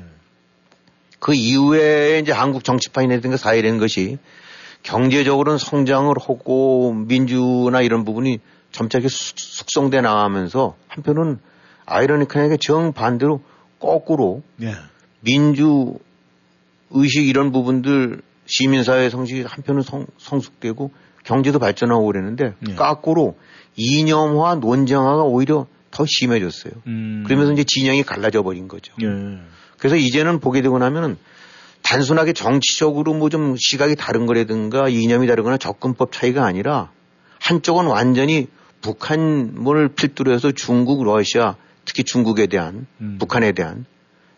그 1.19 1.33
이후에 1.33 2.19
이제 2.19 2.31
한국 2.31 2.63
정치판이라든가 2.63 3.37
사회라는 3.37 3.79
것이 3.79 4.17
경제적으로는 4.83 5.57
성장을 5.57 6.13
하고 6.19 6.93
민주나 6.93 7.81
이런 7.81 8.05
부분이 8.05 8.39
점차게 8.71 9.07
숙성돼 9.09 10.01
나가면서 10.01 10.75
한편은 10.87 11.39
아이러니컬하게 11.85 12.57
정반대로 12.57 13.41
거꾸로 13.79 14.43
예. 14.61 14.73
민주 15.21 15.95
의식 16.91 17.27
이런 17.27 17.51
부분들 17.51 18.21
시민사회 18.45 19.09
성식이 19.09 19.43
한편은 19.43 19.81
성, 19.81 20.05
성숙되고 20.17 20.91
경제도 21.23 21.59
발전하고 21.59 22.05
그랬는데 22.05 22.53
예. 22.69 22.75
거꾸로 22.75 23.37
이념화 23.75 24.55
논쟁화가 24.55 25.23
오히려 25.23 25.67
더 25.91 26.05
심해졌어요. 26.05 26.73
음. 26.87 27.23
그러면서 27.25 27.53
이제 27.53 27.63
진영이 27.63 28.03
갈라져 28.03 28.43
버린 28.43 28.67
거죠. 28.67 28.93
예. 29.01 29.05
그래서 29.77 29.95
이제는 29.95 30.39
보게 30.39 30.61
되고 30.61 30.77
나면은 30.77 31.17
단순하게 31.83 32.33
정치적으로 32.33 33.13
뭐 33.13 33.29
좀 33.29 33.55
시각이 33.57 33.95
다른 33.95 34.25
거라든가 34.25 34.89
이념이 34.89 35.27
다르거나 35.27 35.57
접근법 35.57 36.11
차이가 36.11 36.45
아니라 36.45 36.91
한쪽은 37.39 37.85
완전히 37.85 38.47
북한을 38.81 39.89
필두로 39.89 40.31
해서 40.31 40.51
중국, 40.51 41.03
러시아, 41.03 41.55
특히 41.85 42.03
중국에 42.03 42.47
대한, 42.47 42.87
음. 43.01 43.17
북한에 43.19 43.51
대한 43.51 43.85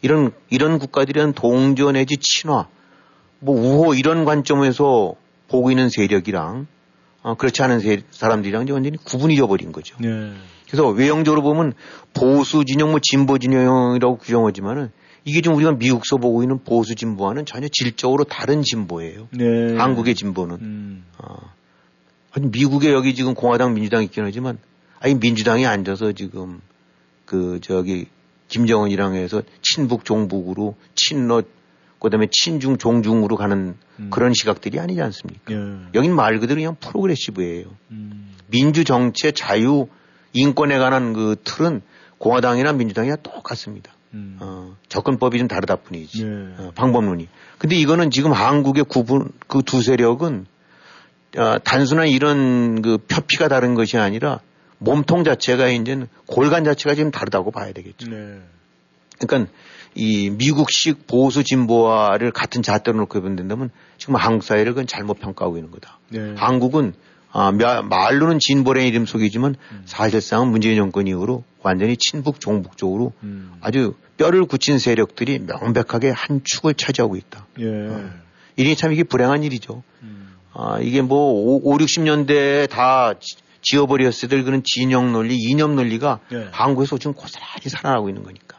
이런, 0.02 0.32
이런 0.50 0.80
국가들이란 0.80 1.34
동조 1.34 1.92
내지 1.92 2.18
친화, 2.18 2.68
뭐 3.40 3.56
우호 3.56 3.94
이런 3.96 4.26
관점에서 4.26 5.16
보고 5.48 5.72
있는 5.72 5.90
세력이랑 5.90 6.68
어, 7.22 7.36
그렇지 7.36 7.62
않은 7.64 7.80
세, 7.80 8.02
사람들이랑 8.12 8.64
이제 8.64 8.72
완전히 8.72 8.98
구분이 8.98 9.36
져버린 9.36 9.72
거죠. 9.72 9.96
네. 10.00 10.34
그래서 10.68 10.88
외형적으로 10.88 11.42
보면 11.42 11.74
보수 12.14 12.64
진영, 12.64 12.92
뭐 12.92 13.00
진보 13.02 13.38
진영이라고 13.38 14.18
규정하지만은 14.18 14.92
이게 15.26 15.42
지금 15.42 15.58
우리가 15.58 15.74
미국서 15.74 16.18
보고 16.18 16.42
있는 16.42 16.64
보수 16.64 16.96
진보와는 16.96 17.46
전혀 17.46 17.68
질적으로 17.72 18.24
다른 18.24 18.62
진보예요. 18.62 19.28
네. 19.32 19.78
한국의 19.78 20.16
진보는. 20.16 20.56
음. 20.62 21.06
어. 21.18 21.36
아니 22.32 22.48
미국에 22.48 22.92
여기 22.92 23.16
지금 23.16 23.34
공화당 23.34 23.74
민주당 23.74 24.04
있긴 24.04 24.24
하지만 24.24 24.58
아니 25.00 25.16
민주당이 25.16 25.66
앉아서 25.66 26.12
지금 26.14 26.62
그 27.26 27.60
저기 27.62 28.08
김정은이랑 28.50 29.16
해서 29.16 29.42
친북 29.62 30.06
종북으로 30.06 30.76
친러 30.96 31.44
그다음에 32.00 32.28
친중 32.32 32.78
종중으로 32.78 33.36
가는 33.36 33.76
음. 34.00 34.10
그런 34.10 34.34
시각들이 34.34 34.80
아니지 34.80 35.02
않습니까? 35.02 35.54
예. 35.54 35.58
여긴 35.96 36.16
말 36.16 36.40
그대로 36.40 36.60
그냥 36.60 36.76
프로그레시브예요. 36.80 37.66
음. 37.92 38.36
민주 38.48 38.84
정치의 38.84 39.34
자유 39.34 39.88
인권에 40.34 40.78
관한 40.78 41.14
그 41.14 41.36
틀은 41.44 41.82
공화당이나 42.18 42.74
민주당이나 42.74 43.18
똑같습니다. 43.18 43.92
음. 44.14 44.38
어, 44.39 44.76
접근법이 44.88 45.38
좀 45.38 45.47
다르다 45.47 45.76
뿐이지. 45.78 46.24
예. 46.24 46.28
어, 46.57 46.72
방법론이. 46.76 47.28
근데 47.57 47.76
이거는 47.76 48.12
지금 48.12 48.32
한국의 48.32 48.86
구분 48.86 49.32
그 49.47 49.62
두 49.62 49.82
세력은 49.82 50.45
어, 51.38 51.60
단순한 51.60 52.07
이런 52.07 52.82
그 52.82 52.97
표피가 52.97 53.47
다른 53.49 53.76
것이 53.76 53.97
아니라 53.97 54.39
몸통 54.80 55.24
자체가 55.24 55.70
이제 55.70 56.07
골간 56.26 56.64
자체가 56.64 56.95
지금 56.95 57.12
다르다고 57.12 57.51
봐야 57.51 57.72
되겠죠. 57.72 58.10
네. 58.10 58.39
그러니까 59.20 59.51
이 59.95 60.30
미국식 60.30 61.05
보수 61.07 61.43
진보화를 61.43 62.32
같은 62.32 62.62
잣대로 62.62 62.97
놓고 62.99 63.22
본다면 63.22 63.70
지금 63.97 64.16
한국 64.16 64.43
사회를 64.43 64.74
그건 64.74 64.88
잘못 64.88 65.20
평가하고 65.20 65.57
있는 65.57 65.72
거다. 65.72 65.99
네. 66.10 66.34
한국은 66.38 66.93
아, 67.32 67.52
말로는 67.52 68.40
진보의 68.40 68.88
이름 68.88 69.06
속이지만 69.06 69.56
음. 69.72 69.82
사실상은 69.86 70.50
문재인 70.50 70.78
정권 70.78 71.08
이후로 71.08 71.44
완전히 71.62 71.96
친북 71.98 72.40
종북 72.40 72.78
쪽으로 72.78 73.14
음. 73.24 73.54
아주 73.62 73.94
뼈를 74.18 74.46
굳힌 74.46 74.80
세력들이 74.80 75.40
명백하게 75.40 76.10
한 76.10 76.42
축을 76.44 76.74
차지하고 76.74 77.16
있다. 77.16 77.46
예. 77.60 77.66
어. 77.68 78.10
이게 78.56 78.76
참 78.76 78.92
이게 78.92 79.04
불행한 79.04 79.44
일이죠. 79.44 79.84
음. 80.02 80.36
아, 80.54 80.80
이게 80.82 81.02
뭐 81.02 81.60
5, 81.64 81.78
60년대에 81.78 82.70
다 82.70 83.14
지어버렸을 83.62 84.30
때 84.30 84.42
그런 84.42 84.64
진영 84.66 85.12
논리, 85.12 85.36
이념 85.36 85.76
논리가 85.76 86.20
예. 86.34 86.48
한국에서 86.52 86.98
지금 86.98 87.14
고스란히 87.14 87.70
살아나고 87.70 88.10
있는 88.10 88.24
거니까. 88.24 88.58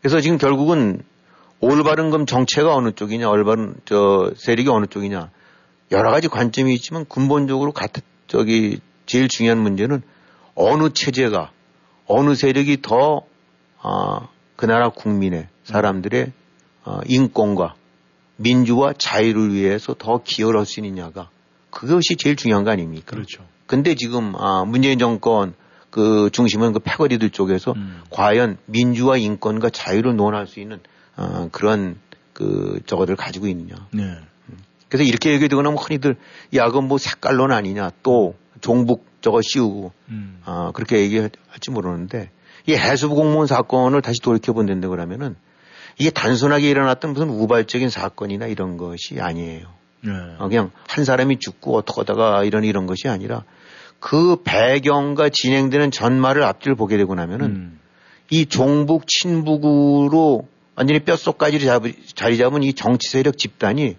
그래서 0.00 0.20
지금 0.20 0.38
결국은 0.38 1.02
올바른 1.60 2.10
금 2.10 2.26
정체가 2.26 2.74
어느 2.74 2.92
쪽이냐, 2.92 3.28
올바른 3.28 3.74
저 3.84 4.32
세력이 4.36 4.68
어느 4.68 4.86
쪽이냐 4.86 5.30
여러 5.90 6.10
가지 6.10 6.28
관점이 6.28 6.74
있지만 6.74 7.04
근본적으로 7.06 7.72
같은 7.72 8.02
저기 8.26 8.80
제일 9.06 9.28
중요한 9.28 9.58
문제는 9.58 10.02
어느 10.54 10.90
체제가 10.92 11.50
어느 12.06 12.34
세력이 12.34 12.82
더 12.82 13.22
어, 13.82 14.28
그 14.56 14.66
나라 14.66 14.88
국민의 14.88 15.48
사람들의 15.64 16.32
어, 16.84 17.00
인권과 17.06 17.74
민주와 18.36 18.94
자유를 18.96 19.54
위해서 19.54 19.94
더 19.94 20.22
기여를 20.22 20.58
할 20.58 20.66
수 20.66 20.80
있느냐가 20.80 21.28
그것이 21.70 22.16
제일 22.16 22.36
중요한 22.36 22.64
거 22.64 22.70
아닙니까? 22.70 23.14
그렇죠. 23.14 23.44
근데 23.66 23.94
지금 23.94 24.34
아, 24.36 24.64
문재인 24.64 24.98
정권 24.98 25.54
그 25.90 26.28
중심은 26.32 26.72
그 26.72 26.78
패거리들 26.80 27.30
쪽에서 27.30 27.72
음. 27.72 28.02
과연 28.10 28.58
민주와 28.66 29.16
인권과 29.16 29.70
자유를 29.70 30.16
논할 30.16 30.46
수 30.46 30.60
있는 30.60 30.80
어, 31.16 31.48
그런 31.52 31.98
그 32.32 32.80
저거를 32.86 33.16
가지고 33.16 33.46
있느냐. 33.46 33.86
네. 33.92 34.16
음. 34.94 34.96
그래서 34.96 35.08
이렇게 35.08 35.32
얘기 35.32 35.48
되거나 35.48 35.70
뭐 35.70 35.82
흔히들 35.82 36.16
야건 36.54 36.86
뭐 36.86 36.98
색깔론 36.98 37.50
아니냐 37.50 37.90
또 38.04 38.36
종북 38.60 39.04
저거 39.20 39.40
씌우고 39.42 39.92
음. 40.10 40.40
어, 40.46 40.70
그렇게 40.72 41.00
얘기할지 41.00 41.70
모르는데 41.70 42.30
이 42.66 42.74
해수부 42.74 43.16
공무원 43.16 43.48
사건을 43.48 44.02
다시 44.02 44.20
돌이켜 44.20 44.52
본 44.52 44.66
다는데 44.66 44.86
그러면은 44.86 45.34
이게 45.98 46.10
단순하게 46.10 46.70
일어났던 46.70 47.12
무슨 47.12 47.28
우발적인 47.28 47.90
사건이나 47.90 48.46
이런 48.46 48.76
것이 48.76 49.20
아니에요. 49.20 49.66
네. 50.02 50.12
어, 50.38 50.48
그냥 50.48 50.70
한 50.86 51.04
사람이 51.04 51.38
죽고 51.40 51.76
어떻게 51.76 52.00
하다가 52.00 52.44
이런 52.44 52.62
이런 52.62 52.86
것이 52.86 53.08
아니라 53.08 53.42
그 53.98 54.36
배경과 54.44 55.28
진행되는 55.28 55.90
전말을 55.90 56.44
앞뒤를 56.44 56.76
보게 56.76 56.96
되고 56.96 57.14
나면은 57.16 57.46
음. 57.46 57.80
이 58.30 58.46
종북 58.46 59.08
친북으로 59.08 60.46
완전히 60.76 61.00
뼛속까지 61.00 61.58
자리 62.14 62.36
잡은 62.36 62.62
이 62.62 62.74
정치 62.74 63.08
세력 63.08 63.38
집단이 63.38 63.96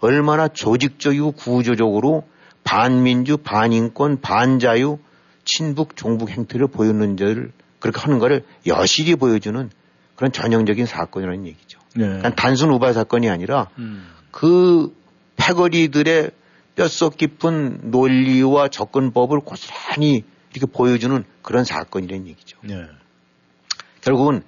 얼마나 0.00 0.48
조직적이고 0.48 1.32
구조적으로 1.32 2.24
반민주, 2.64 3.36
반인권, 3.38 4.20
반자유, 4.20 4.98
친북, 5.44 5.96
종북 5.96 6.30
행태를 6.30 6.66
보였는지를 6.66 7.52
그렇게 7.78 8.00
하는 8.00 8.18
거를 8.18 8.44
여실히 8.66 9.14
보여주는 9.14 9.70
그런 10.16 10.32
전형적인 10.32 10.86
사건이라는 10.86 11.46
얘기죠. 11.46 11.78
네. 11.94 12.04
그러니까 12.04 12.34
단순 12.34 12.70
우발 12.70 12.94
사건이 12.94 13.30
아니라 13.30 13.68
음. 13.78 14.06
그 14.30 14.94
패거리들의 15.36 16.30
뼛속 16.74 17.16
깊은 17.16 17.90
논리와 17.90 18.68
접근법을 18.68 19.40
고스란히 19.40 20.24
이렇게 20.52 20.70
보여주는 20.70 21.24
그런 21.42 21.64
사건이라는 21.64 22.26
얘기죠. 22.26 22.58
네. 22.62 22.86
결국은 24.00 24.42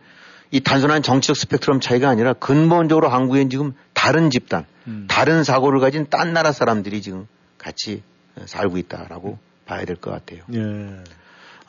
이 0.50 0.60
단순한 0.60 1.02
정치적 1.02 1.36
스펙트럼 1.36 1.80
차이가 1.80 2.08
아니라 2.08 2.32
근본적으로 2.32 3.08
한국엔 3.08 3.50
지금 3.50 3.74
다른 3.92 4.30
집단, 4.30 4.64
음. 4.88 5.06
다른 5.08 5.44
사고를 5.44 5.80
가진 5.80 6.06
딴 6.10 6.32
나라 6.32 6.52
사람들이 6.52 7.02
지금 7.02 7.26
같이 7.58 8.02
살고 8.46 8.78
있다라고 8.78 9.30
음. 9.32 9.38
봐야 9.66 9.84
될 9.84 9.96
것 9.96 10.10
같아요. 10.10 10.42
예. 10.54 11.04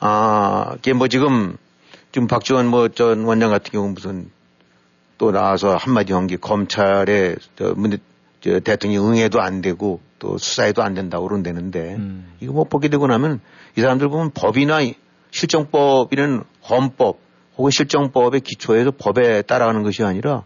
아, 0.00 0.74
이게 0.78 0.92
뭐 0.92 1.08
지금 1.08 1.56
지금 2.12 2.26
박지원 2.26 2.66
뭐 2.66 2.88
전 2.88 3.24
원장 3.24 3.50
같은 3.50 3.70
경우 3.70 3.86
는 3.86 3.94
무슨 3.94 4.30
또 5.18 5.30
나와서 5.32 5.76
한마디 5.76 6.12
한 6.12 6.26
게 6.26 6.36
검찰에 6.36 7.36
저, 7.56 7.74
저 8.40 8.60
대통령 8.60 9.06
응해도 9.08 9.40
안 9.40 9.60
되고 9.60 10.00
또 10.18 10.38
수사해도 10.38 10.82
안 10.82 10.94
된다고 10.94 11.28
그런다는데 11.28 11.96
음. 11.96 12.32
이거 12.40 12.52
뭐 12.52 12.64
보게 12.64 12.88
되고 12.88 13.06
나면 13.06 13.40
이 13.76 13.80
사람들 13.80 14.08
보면 14.08 14.30
법이나 14.32 14.78
실정법이는 15.30 16.42
헌법 16.68 17.18
혹은 17.56 17.70
실정법의 17.70 18.40
기초에서 18.40 18.92
법에 18.92 19.42
따라가는 19.42 19.82
것이 19.82 20.02
아니라 20.02 20.44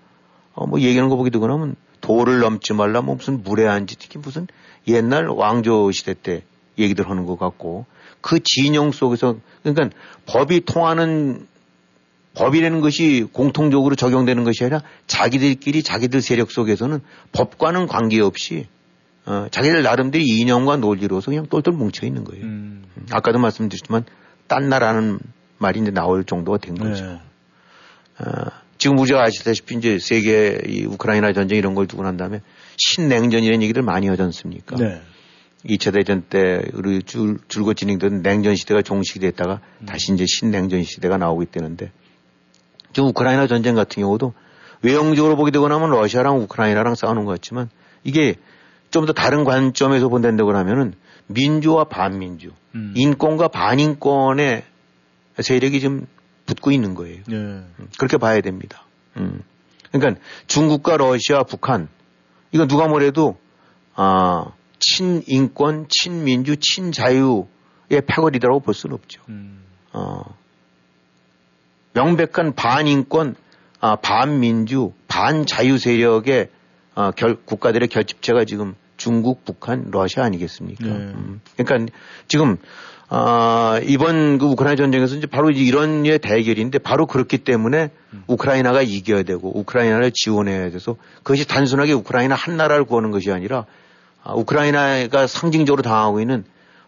어 0.55 0.67
뭐 0.67 0.81
얘기하는 0.81 1.09
거 1.09 1.17
보게 1.17 1.31
되고 1.31 1.47
나면 1.47 1.77
도를 2.01 2.41
넘지 2.41 2.73
말라 2.75 3.01
뭐 3.01 3.15
무슨 3.17 3.43
물에 3.43 3.67
앉지 3.67 3.97
특히 3.99 4.19
무슨 4.19 4.47
옛날 4.89 5.27
왕조 5.27 5.91
시대 5.91 6.15
때 6.15 6.43
얘기들 6.79 7.09
하는 7.09 7.25
것 7.27 7.39
같고 7.39 7.87
그 8.21 8.41
진영 8.43 8.93
속에서 8.93 9.37
그러니까 9.63 9.97
법이 10.27 10.65
통하는 10.65 11.47
법이라는 12.35 12.81
것이 12.81 13.27
공통적으로 13.33 13.95
적용되는 13.95 14.43
것이 14.45 14.65
아니라 14.65 14.83
자기들끼리 15.07 15.83
자기들 15.83 16.21
세력 16.21 16.51
속에서는 16.51 17.01
법과는 17.33 17.87
관계없이 17.87 18.67
어, 19.27 19.47
자기들 19.51 19.83
나름대로 19.83 20.23
이념과 20.27 20.77
논리로서 20.77 21.31
그냥 21.31 21.47
똘똘 21.47 21.73
뭉쳐 21.73 22.07
있는 22.07 22.25
거예요. 22.25 22.45
음. 22.45 22.85
아까도 23.11 23.39
말씀드렸지만 23.39 24.05
딴 24.47 24.69
나라는 24.69 25.19
말이 25.59 25.81
이제 25.81 25.91
나올 25.91 26.25
정도가 26.25 26.59
된 26.59 26.75
거죠. 26.75 27.05
네. 27.05 27.21
어, 28.19 28.64
지금 28.85 28.99
우리가 28.99 29.23
아시다시피 29.23 29.77
이제 29.77 29.99
세계 29.99 30.61
이 30.67 30.85
우크라이나 30.85 31.33
전쟁 31.33 31.57
이런 31.57 31.75
걸 31.75 31.87
두고 31.87 32.03
난 32.03 32.19
다음에 32.19 32.43
신냉전이라는 32.77 33.63
얘기들 33.63 33.81
많이 33.81 34.09
하지 34.09 34.21
않습니까? 34.21 34.77
네. 34.77 35.01
2차 35.65 35.95
대전 35.95 36.21
때 36.29 36.61
우리 36.75 37.03
줄, 37.03 37.39
줄곧 37.49 37.79
진행된 37.79 38.21
냉전 38.21 38.55
시대가 38.57 38.83
종식이 38.83 39.21
됐다가 39.21 39.63
음. 39.81 39.87
다시 39.87 40.13
이제 40.13 40.27
신냉전 40.29 40.83
시대가 40.83 41.17
나오고 41.17 41.43
있다는데 41.45 41.93
지금 42.93 43.09
우크라이나 43.09 43.47
전쟁 43.47 43.75
같은 43.75 44.03
경우도 44.03 44.35
외형적으로 44.83 45.37
보게 45.37 45.51
되고 45.51 45.67
나면 45.67 45.89
러시아랑 45.89 46.41
우크라이나랑 46.41 46.95
싸우는 46.95 47.25
것 47.25 47.31
같지만 47.31 47.71
이게 48.03 48.35
좀 48.91 49.07
더 49.07 49.15
다른 49.15 49.45
관점에서 49.45 50.11
본다고 50.11 50.55
하면은 50.55 50.93
민주와 51.29 51.85
반민주, 51.85 52.51
음. 52.75 52.93
인권과 52.95 53.49
반인권의 53.49 54.63
세력이 55.41 55.81
좀 55.81 56.07
붙고 56.47 56.71
있는 56.71 56.95
거예요. 56.95 57.23
네. 57.27 57.37
음, 57.37 57.89
그렇게 57.99 58.17
봐야 58.17 58.41
됩니다. 58.41 58.85
음. 59.17 59.43
그러니까 59.93 60.21
중국과 60.47 60.97
러시아, 60.97 61.43
북한 61.43 61.89
이거 62.53 62.67
누가 62.67 62.89
뭐래도 62.89 63.39
아, 63.95 64.53
친인권, 64.81 65.87
친민주, 65.89 66.57
친자유의 66.57 68.03
패거리라고 68.07 68.61
볼 68.61 68.75
수는 68.75 68.95
없죠. 68.95 69.23
음. 69.29 69.65
어, 69.93 70.23
명백한 71.95 72.55
반인권, 72.55 73.37
아, 73.81 73.97
반민주, 73.97 74.93
반자유 75.09 75.79
세력의 75.79 76.51
아, 76.97 77.11
결, 77.13 77.37
국가들의 77.45 77.89
결집체가 77.89 78.45
지금 78.45 78.75
중국, 78.97 79.45
북한, 79.45 79.91
러시아 79.91 80.25
아니겠습니까? 80.25 80.85
네. 80.85 80.93
음. 80.93 81.41
그러니까 81.57 81.93
지금 82.29 82.57
아, 83.09 83.81
이번 83.85 84.39
그 84.39 84.47
우크라이나 84.47 84.77
전쟁에서 84.77 85.17
이제 85.17 85.27
바로 85.27 85.51
이런 85.51 86.03
류의 86.03 86.19
대결인데 86.19 86.79
바로 86.79 87.07
그렇기 87.07 87.39
때문에 87.39 87.91
음. 88.13 88.25
우크라이나가 88.27 88.83
이겨야 88.83 89.23
되고 89.25 89.57
우크라이나를 89.59 90.11
지원해야 90.15 90.71
돼서 90.71 90.97
그것이 91.19 91.47
단순하게 91.47 91.93
우크라이나 91.93 92.35
한 92.35 92.57
나라를 92.57 92.85
구하는 92.85 93.11
것이 93.11 93.31
아니라 93.31 93.67
아, 94.23 94.33
우크라이나가 94.33 95.27
상징적으로 95.27 95.83
당하고 95.83 96.21
있는 96.21 96.45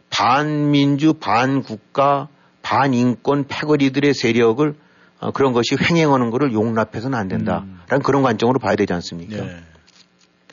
반민주, 0.08 1.14
반국가, 1.14 2.28
반인권 2.62 3.46
패거리들의 3.46 4.14
세력을 4.14 4.74
아, 5.20 5.30
그런 5.30 5.52
것이 5.52 5.76
횡행하는 5.80 6.30
것을 6.30 6.52
용납해서는 6.52 7.18
안 7.18 7.28
된다라는 7.28 7.68
음. 7.92 8.02
그런 8.02 8.22
관점으로 8.22 8.58
봐야 8.58 8.74
되지 8.74 8.92
않습니까? 8.94 9.44
네. 9.44 9.56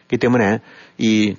그렇기 0.07 0.18
때문에 0.18 0.59
이 0.97 1.36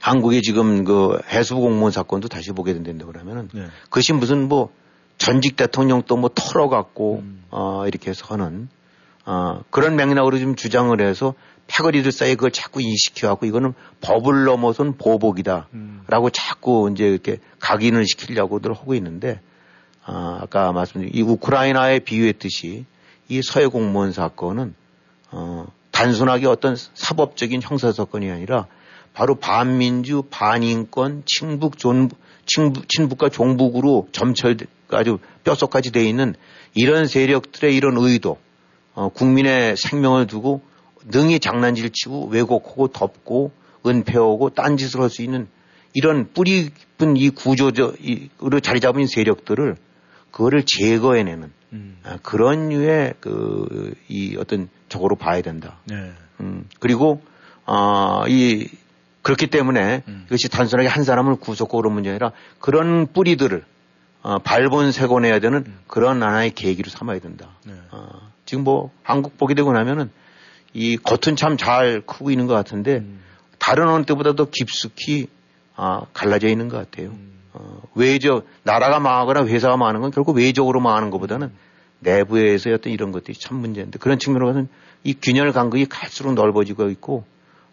한국의 0.00 0.42
지금 0.42 0.84
그 0.84 1.18
해수부 1.28 1.60
공무원 1.60 1.92
사건도 1.92 2.28
다시 2.28 2.52
보게 2.52 2.72
된다고 2.72 3.12
그러면은 3.12 3.48
네. 3.52 3.66
그것이 3.84 4.12
무슨 4.12 4.48
뭐 4.48 4.70
전직 5.16 5.56
대통령도 5.56 6.16
뭐 6.16 6.30
털어갖고 6.32 7.18
음. 7.18 7.44
어, 7.50 7.84
이렇게 7.86 8.10
해서 8.10 8.26
하는 8.28 8.68
어, 9.26 9.62
그런 9.70 9.96
맥락으로 9.96 10.38
좀 10.38 10.54
주장을 10.54 10.98
해서 11.00 11.34
패거리를 11.66 12.10
쌓여 12.12 12.34
그걸 12.34 12.50
자꾸 12.50 12.80
인식해갖고 12.80 13.44
이거는 13.46 13.74
법을 14.00 14.44
넘어선 14.44 14.96
보복이다라고 14.96 15.66
음. 15.74 16.30
자꾸 16.32 16.90
이제 16.92 17.04
이렇게 17.04 17.38
각인을 17.60 18.06
시키려고들 18.06 18.72
하고 18.72 18.94
있는데 18.94 19.40
아, 20.04 20.38
아까 20.40 20.72
말씀드린 20.72 21.14
이 21.14 21.20
우크라이나에 21.20 21.98
비유했듯이 21.98 22.86
이 23.28 23.42
서해 23.42 23.66
공무원 23.66 24.12
사건은 24.12 24.74
어, 25.30 25.66
단순하게 25.90 26.46
어떤 26.46 26.76
사법적인 26.94 27.60
형사 27.62 27.92
사건이 27.92 28.30
아니라 28.30 28.66
바로 29.12 29.34
반민주, 29.34 30.22
반인권, 30.30 31.24
친북, 31.26 31.78
존, 31.78 32.10
친북, 32.46 32.88
친북과 32.88 33.28
종북으로 33.30 34.08
점철 34.12 34.56
아주 34.90 35.18
뼛속까지 35.44 35.92
돼 35.92 36.04
있는 36.04 36.34
이런 36.74 37.06
세력들의 37.06 37.74
이런 37.74 37.96
의도, 37.98 38.38
어, 38.94 39.08
국민의 39.08 39.76
생명을 39.76 40.26
두고 40.26 40.62
능히 41.06 41.40
장난질 41.40 41.90
치고 41.92 42.28
왜곡하고 42.28 42.88
덮고 42.88 43.52
은폐하고 43.86 44.50
딴짓을 44.50 45.00
할 45.00 45.10
수 45.10 45.22
있는 45.22 45.48
이런 45.94 46.30
뿌리 46.32 46.70
깊은 46.72 47.16
이 47.16 47.30
구조적으로 47.30 48.60
자리 48.62 48.80
잡은 48.80 49.06
세력들을 49.06 49.76
그거를 50.30 50.64
제거해내는 50.66 51.50
음. 51.72 51.98
아, 52.04 52.18
그런 52.22 52.68
류의 52.68 53.14
그 53.20 53.94
이 54.08 54.36
어떤 54.38 54.68
적으로 54.88 55.16
봐야 55.16 55.42
된다. 55.42 55.78
네. 55.84 56.12
음, 56.40 56.66
그리고 56.80 57.22
아, 57.66 58.24
이 58.28 58.68
그렇기 59.28 59.48
때문에 59.48 60.04
음. 60.08 60.22
이것이 60.26 60.48
단순하게 60.48 60.88
한 60.88 61.04
사람을 61.04 61.36
구속하고 61.36 61.82
그런 61.82 61.92
문제 61.92 62.08
아니라 62.08 62.32
그런 62.60 63.06
뿌리들을 63.12 63.62
어, 64.22 64.38
발본색원해야 64.38 65.38
되는 65.38 65.64
음. 65.66 65.78
그런 65.86 66.22
하나의 66.22 66.52
계기로 66.52 66.88
삼아야 66.88 67.18
된다. 67.18 67.50
네. 67.66 67.74
어, 67.90 68.08
지금 68.46 68.64
뭐 68.64 68.90
한국 69.02 69.36
보게 69.36 69.52
되고 69.52 69.70
나면은 69.70 70.10
이 70.72 70.96
겉은 70.96 71.36
참 71.36 71.58
잘 71.58 72.00
크고 72.06 72.30
있는 72.30 72.46
것 72.46 72.54
같은데 72.54 73.00
음. 73.00 73.20
다른 73.58 73.88
어느 73.88 74.06
때보다도 74.06 74.48
깊숙이 74.50 75.26
아, 75.76 76.06
갈라져 76.14 76.48
있는 76.48 76.70
것 76.70 76.78
같아요. 76.78 77.08
음. 77.08 77.42
어, 77.52 77.82
외적 77.94 78.46
나라가 78.62 78.98
망하거나 78.98 79.44
회사가 79.44 79.76
망하는 79.76 80.00
건 80.00 80.10
결국 80.10 80.38
외적으로 80.38 80.80
망하는 80.80 81.10
것보다는 81.10 81.52
내부에서의 81.98 82.76
어떤 82.76 82.94
이런 82.94 83.12
것들이 83.12 83.38
참 83.38 83.58
문제인데 83.58 83.98
그런 83.98 84.18
측면으로는 84.18 84.68
이 85.04 85.12
균열 85.12 85.52
간극이 85.52 85.84
갈수록 85.84 86.32
넓어지고 86.32 86.88
있고 86.88 87.26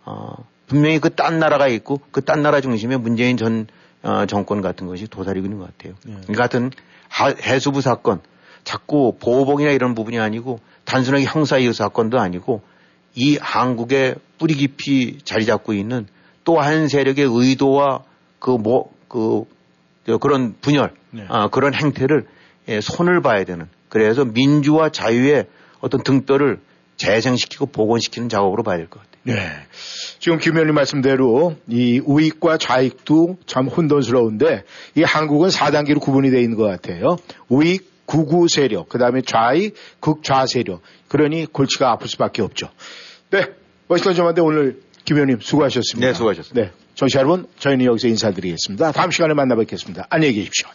어, 0.04 0.36
분명히 0.68 1.00
그 1.00 1.10
딴 1.10 1.40
나라가 1.40 1.68
있고 1.68 2.00
그 2.12 2.22
딴 2.22 2.42
나라 2.42 2.62
중심에 2.62 2.98
문재인 2.98 3.38
전 3.38 3.68
어, 4.04 4.26
정권 4.26 4.62
같은 4.62 4.88
것이 4.88 5.08
도사리고 5.08 5.46
있는 5.46 5.60
것 5.60 5.76
같아요. 5.78 5.96
네. 6.06 6.16
이 6.30 6.34
같은 6.34 6.72
하, 7.10 7.30
해수부 7.30 7.82
사건 7.82 8.22
자꾸 8.64 9.16
보복이나 9.20 9.72
이런 9.72 9.96
부분이 9.96 10.20
아니고 10.20 10.60
단순하게 10.86 11.26
형사이의 11.26 11.74
사건도 11.74 12.20
아니고 12.20 12.62
이 13.16 13.38
한국에 13.40 14.16
뿌리 14.38 14.54
깊이 14.56 15.20
자리 15.24 15.46
잡고 15.46 15.74
있는 15.74 16.08
또 16.44 16.60
한 16.60 16.88
세력의 16.88 17.26
의도와 17.28 18.04
그 18.40 18.52
뭐, 18.52 18.92
그 19.08 19.46
그런 20.22 20.56
분열, 20.62 20.94
네. 21.12 21.26
아, 21.30 21.48
그런 21.50 21.74
행태를 21.74 22.28
예, 22.68 22.82
손을 22.82 23.22
봐야 23.22 23.44
되는 23.44 23.68
그래서 23.90 24.26
민주와 24.26 24.90
자유의 24.90 25.48
어떤 25.80 26.04
등뼈를 26.04 26.60
재생시키고 26.98 27.68
복원시키는 27.68 28.30
작업으로 28.30 28.62
봐야 28.64 28.78
될 28.78 28.88
것 28.88 29.00
같아요. 29.00 29.15
네. 29.26 29.34
지금 30.20 30.38
김 30.38 30.54
의원님 30.54 30.76
말씀대로 30.76 31.56
이 31.68 32.00
우익과 32.04 32.58
좌익도 32.58 33.38
참 33.48 33.68
혼돈스러운데 33.68 34.64
이 34.96 35.04
한국은 35.04 35.50
4단계로 35.50 36.00
구분이 36.00 36.30
되어 36.30 36.40
있는 36.40 36.58
것 36.58 36.66
같아요. 36.66 37.18
우익, 37.50 38.06
구구 38.06 38.48
세력, 38.48 38.88
그 38.88 39.00
다음에 39.00 39.22
좌익, 39.22 39.76
극좌 40.00 40.46
세력. 40.46 40.82
그러니 41.08 41.48
골치가 41.48 41.92
아플 41.92 42.08
수밖에 42.08 42.44
없죠. 42.44 42.70
네. 43.32 43.48
워싱턴 43.88 44.14
점한테 44.14 44.42
오늘 44.42 44.82
김 45.06 45.18
의원님 45.18 45.40
수고하셨습니다. 45.42 46.08
네, 46.08 46.14
수고하셨습니다. 46.14 46.68
네. 46.68 46.72
정치 46.94 47.18
여러분, 47.18 47.48
저희는 47.60 47.86
여기서 47.86 48.08
인사드리겠습니다. 48.08 48.92
다음 48.92 49.12
시간에 49.12 49.34
만나 49.34 49.56
뵙겠습니다. 49.56 50.06
안녕히 50.10 50.36
계십시오. 50.36 50.70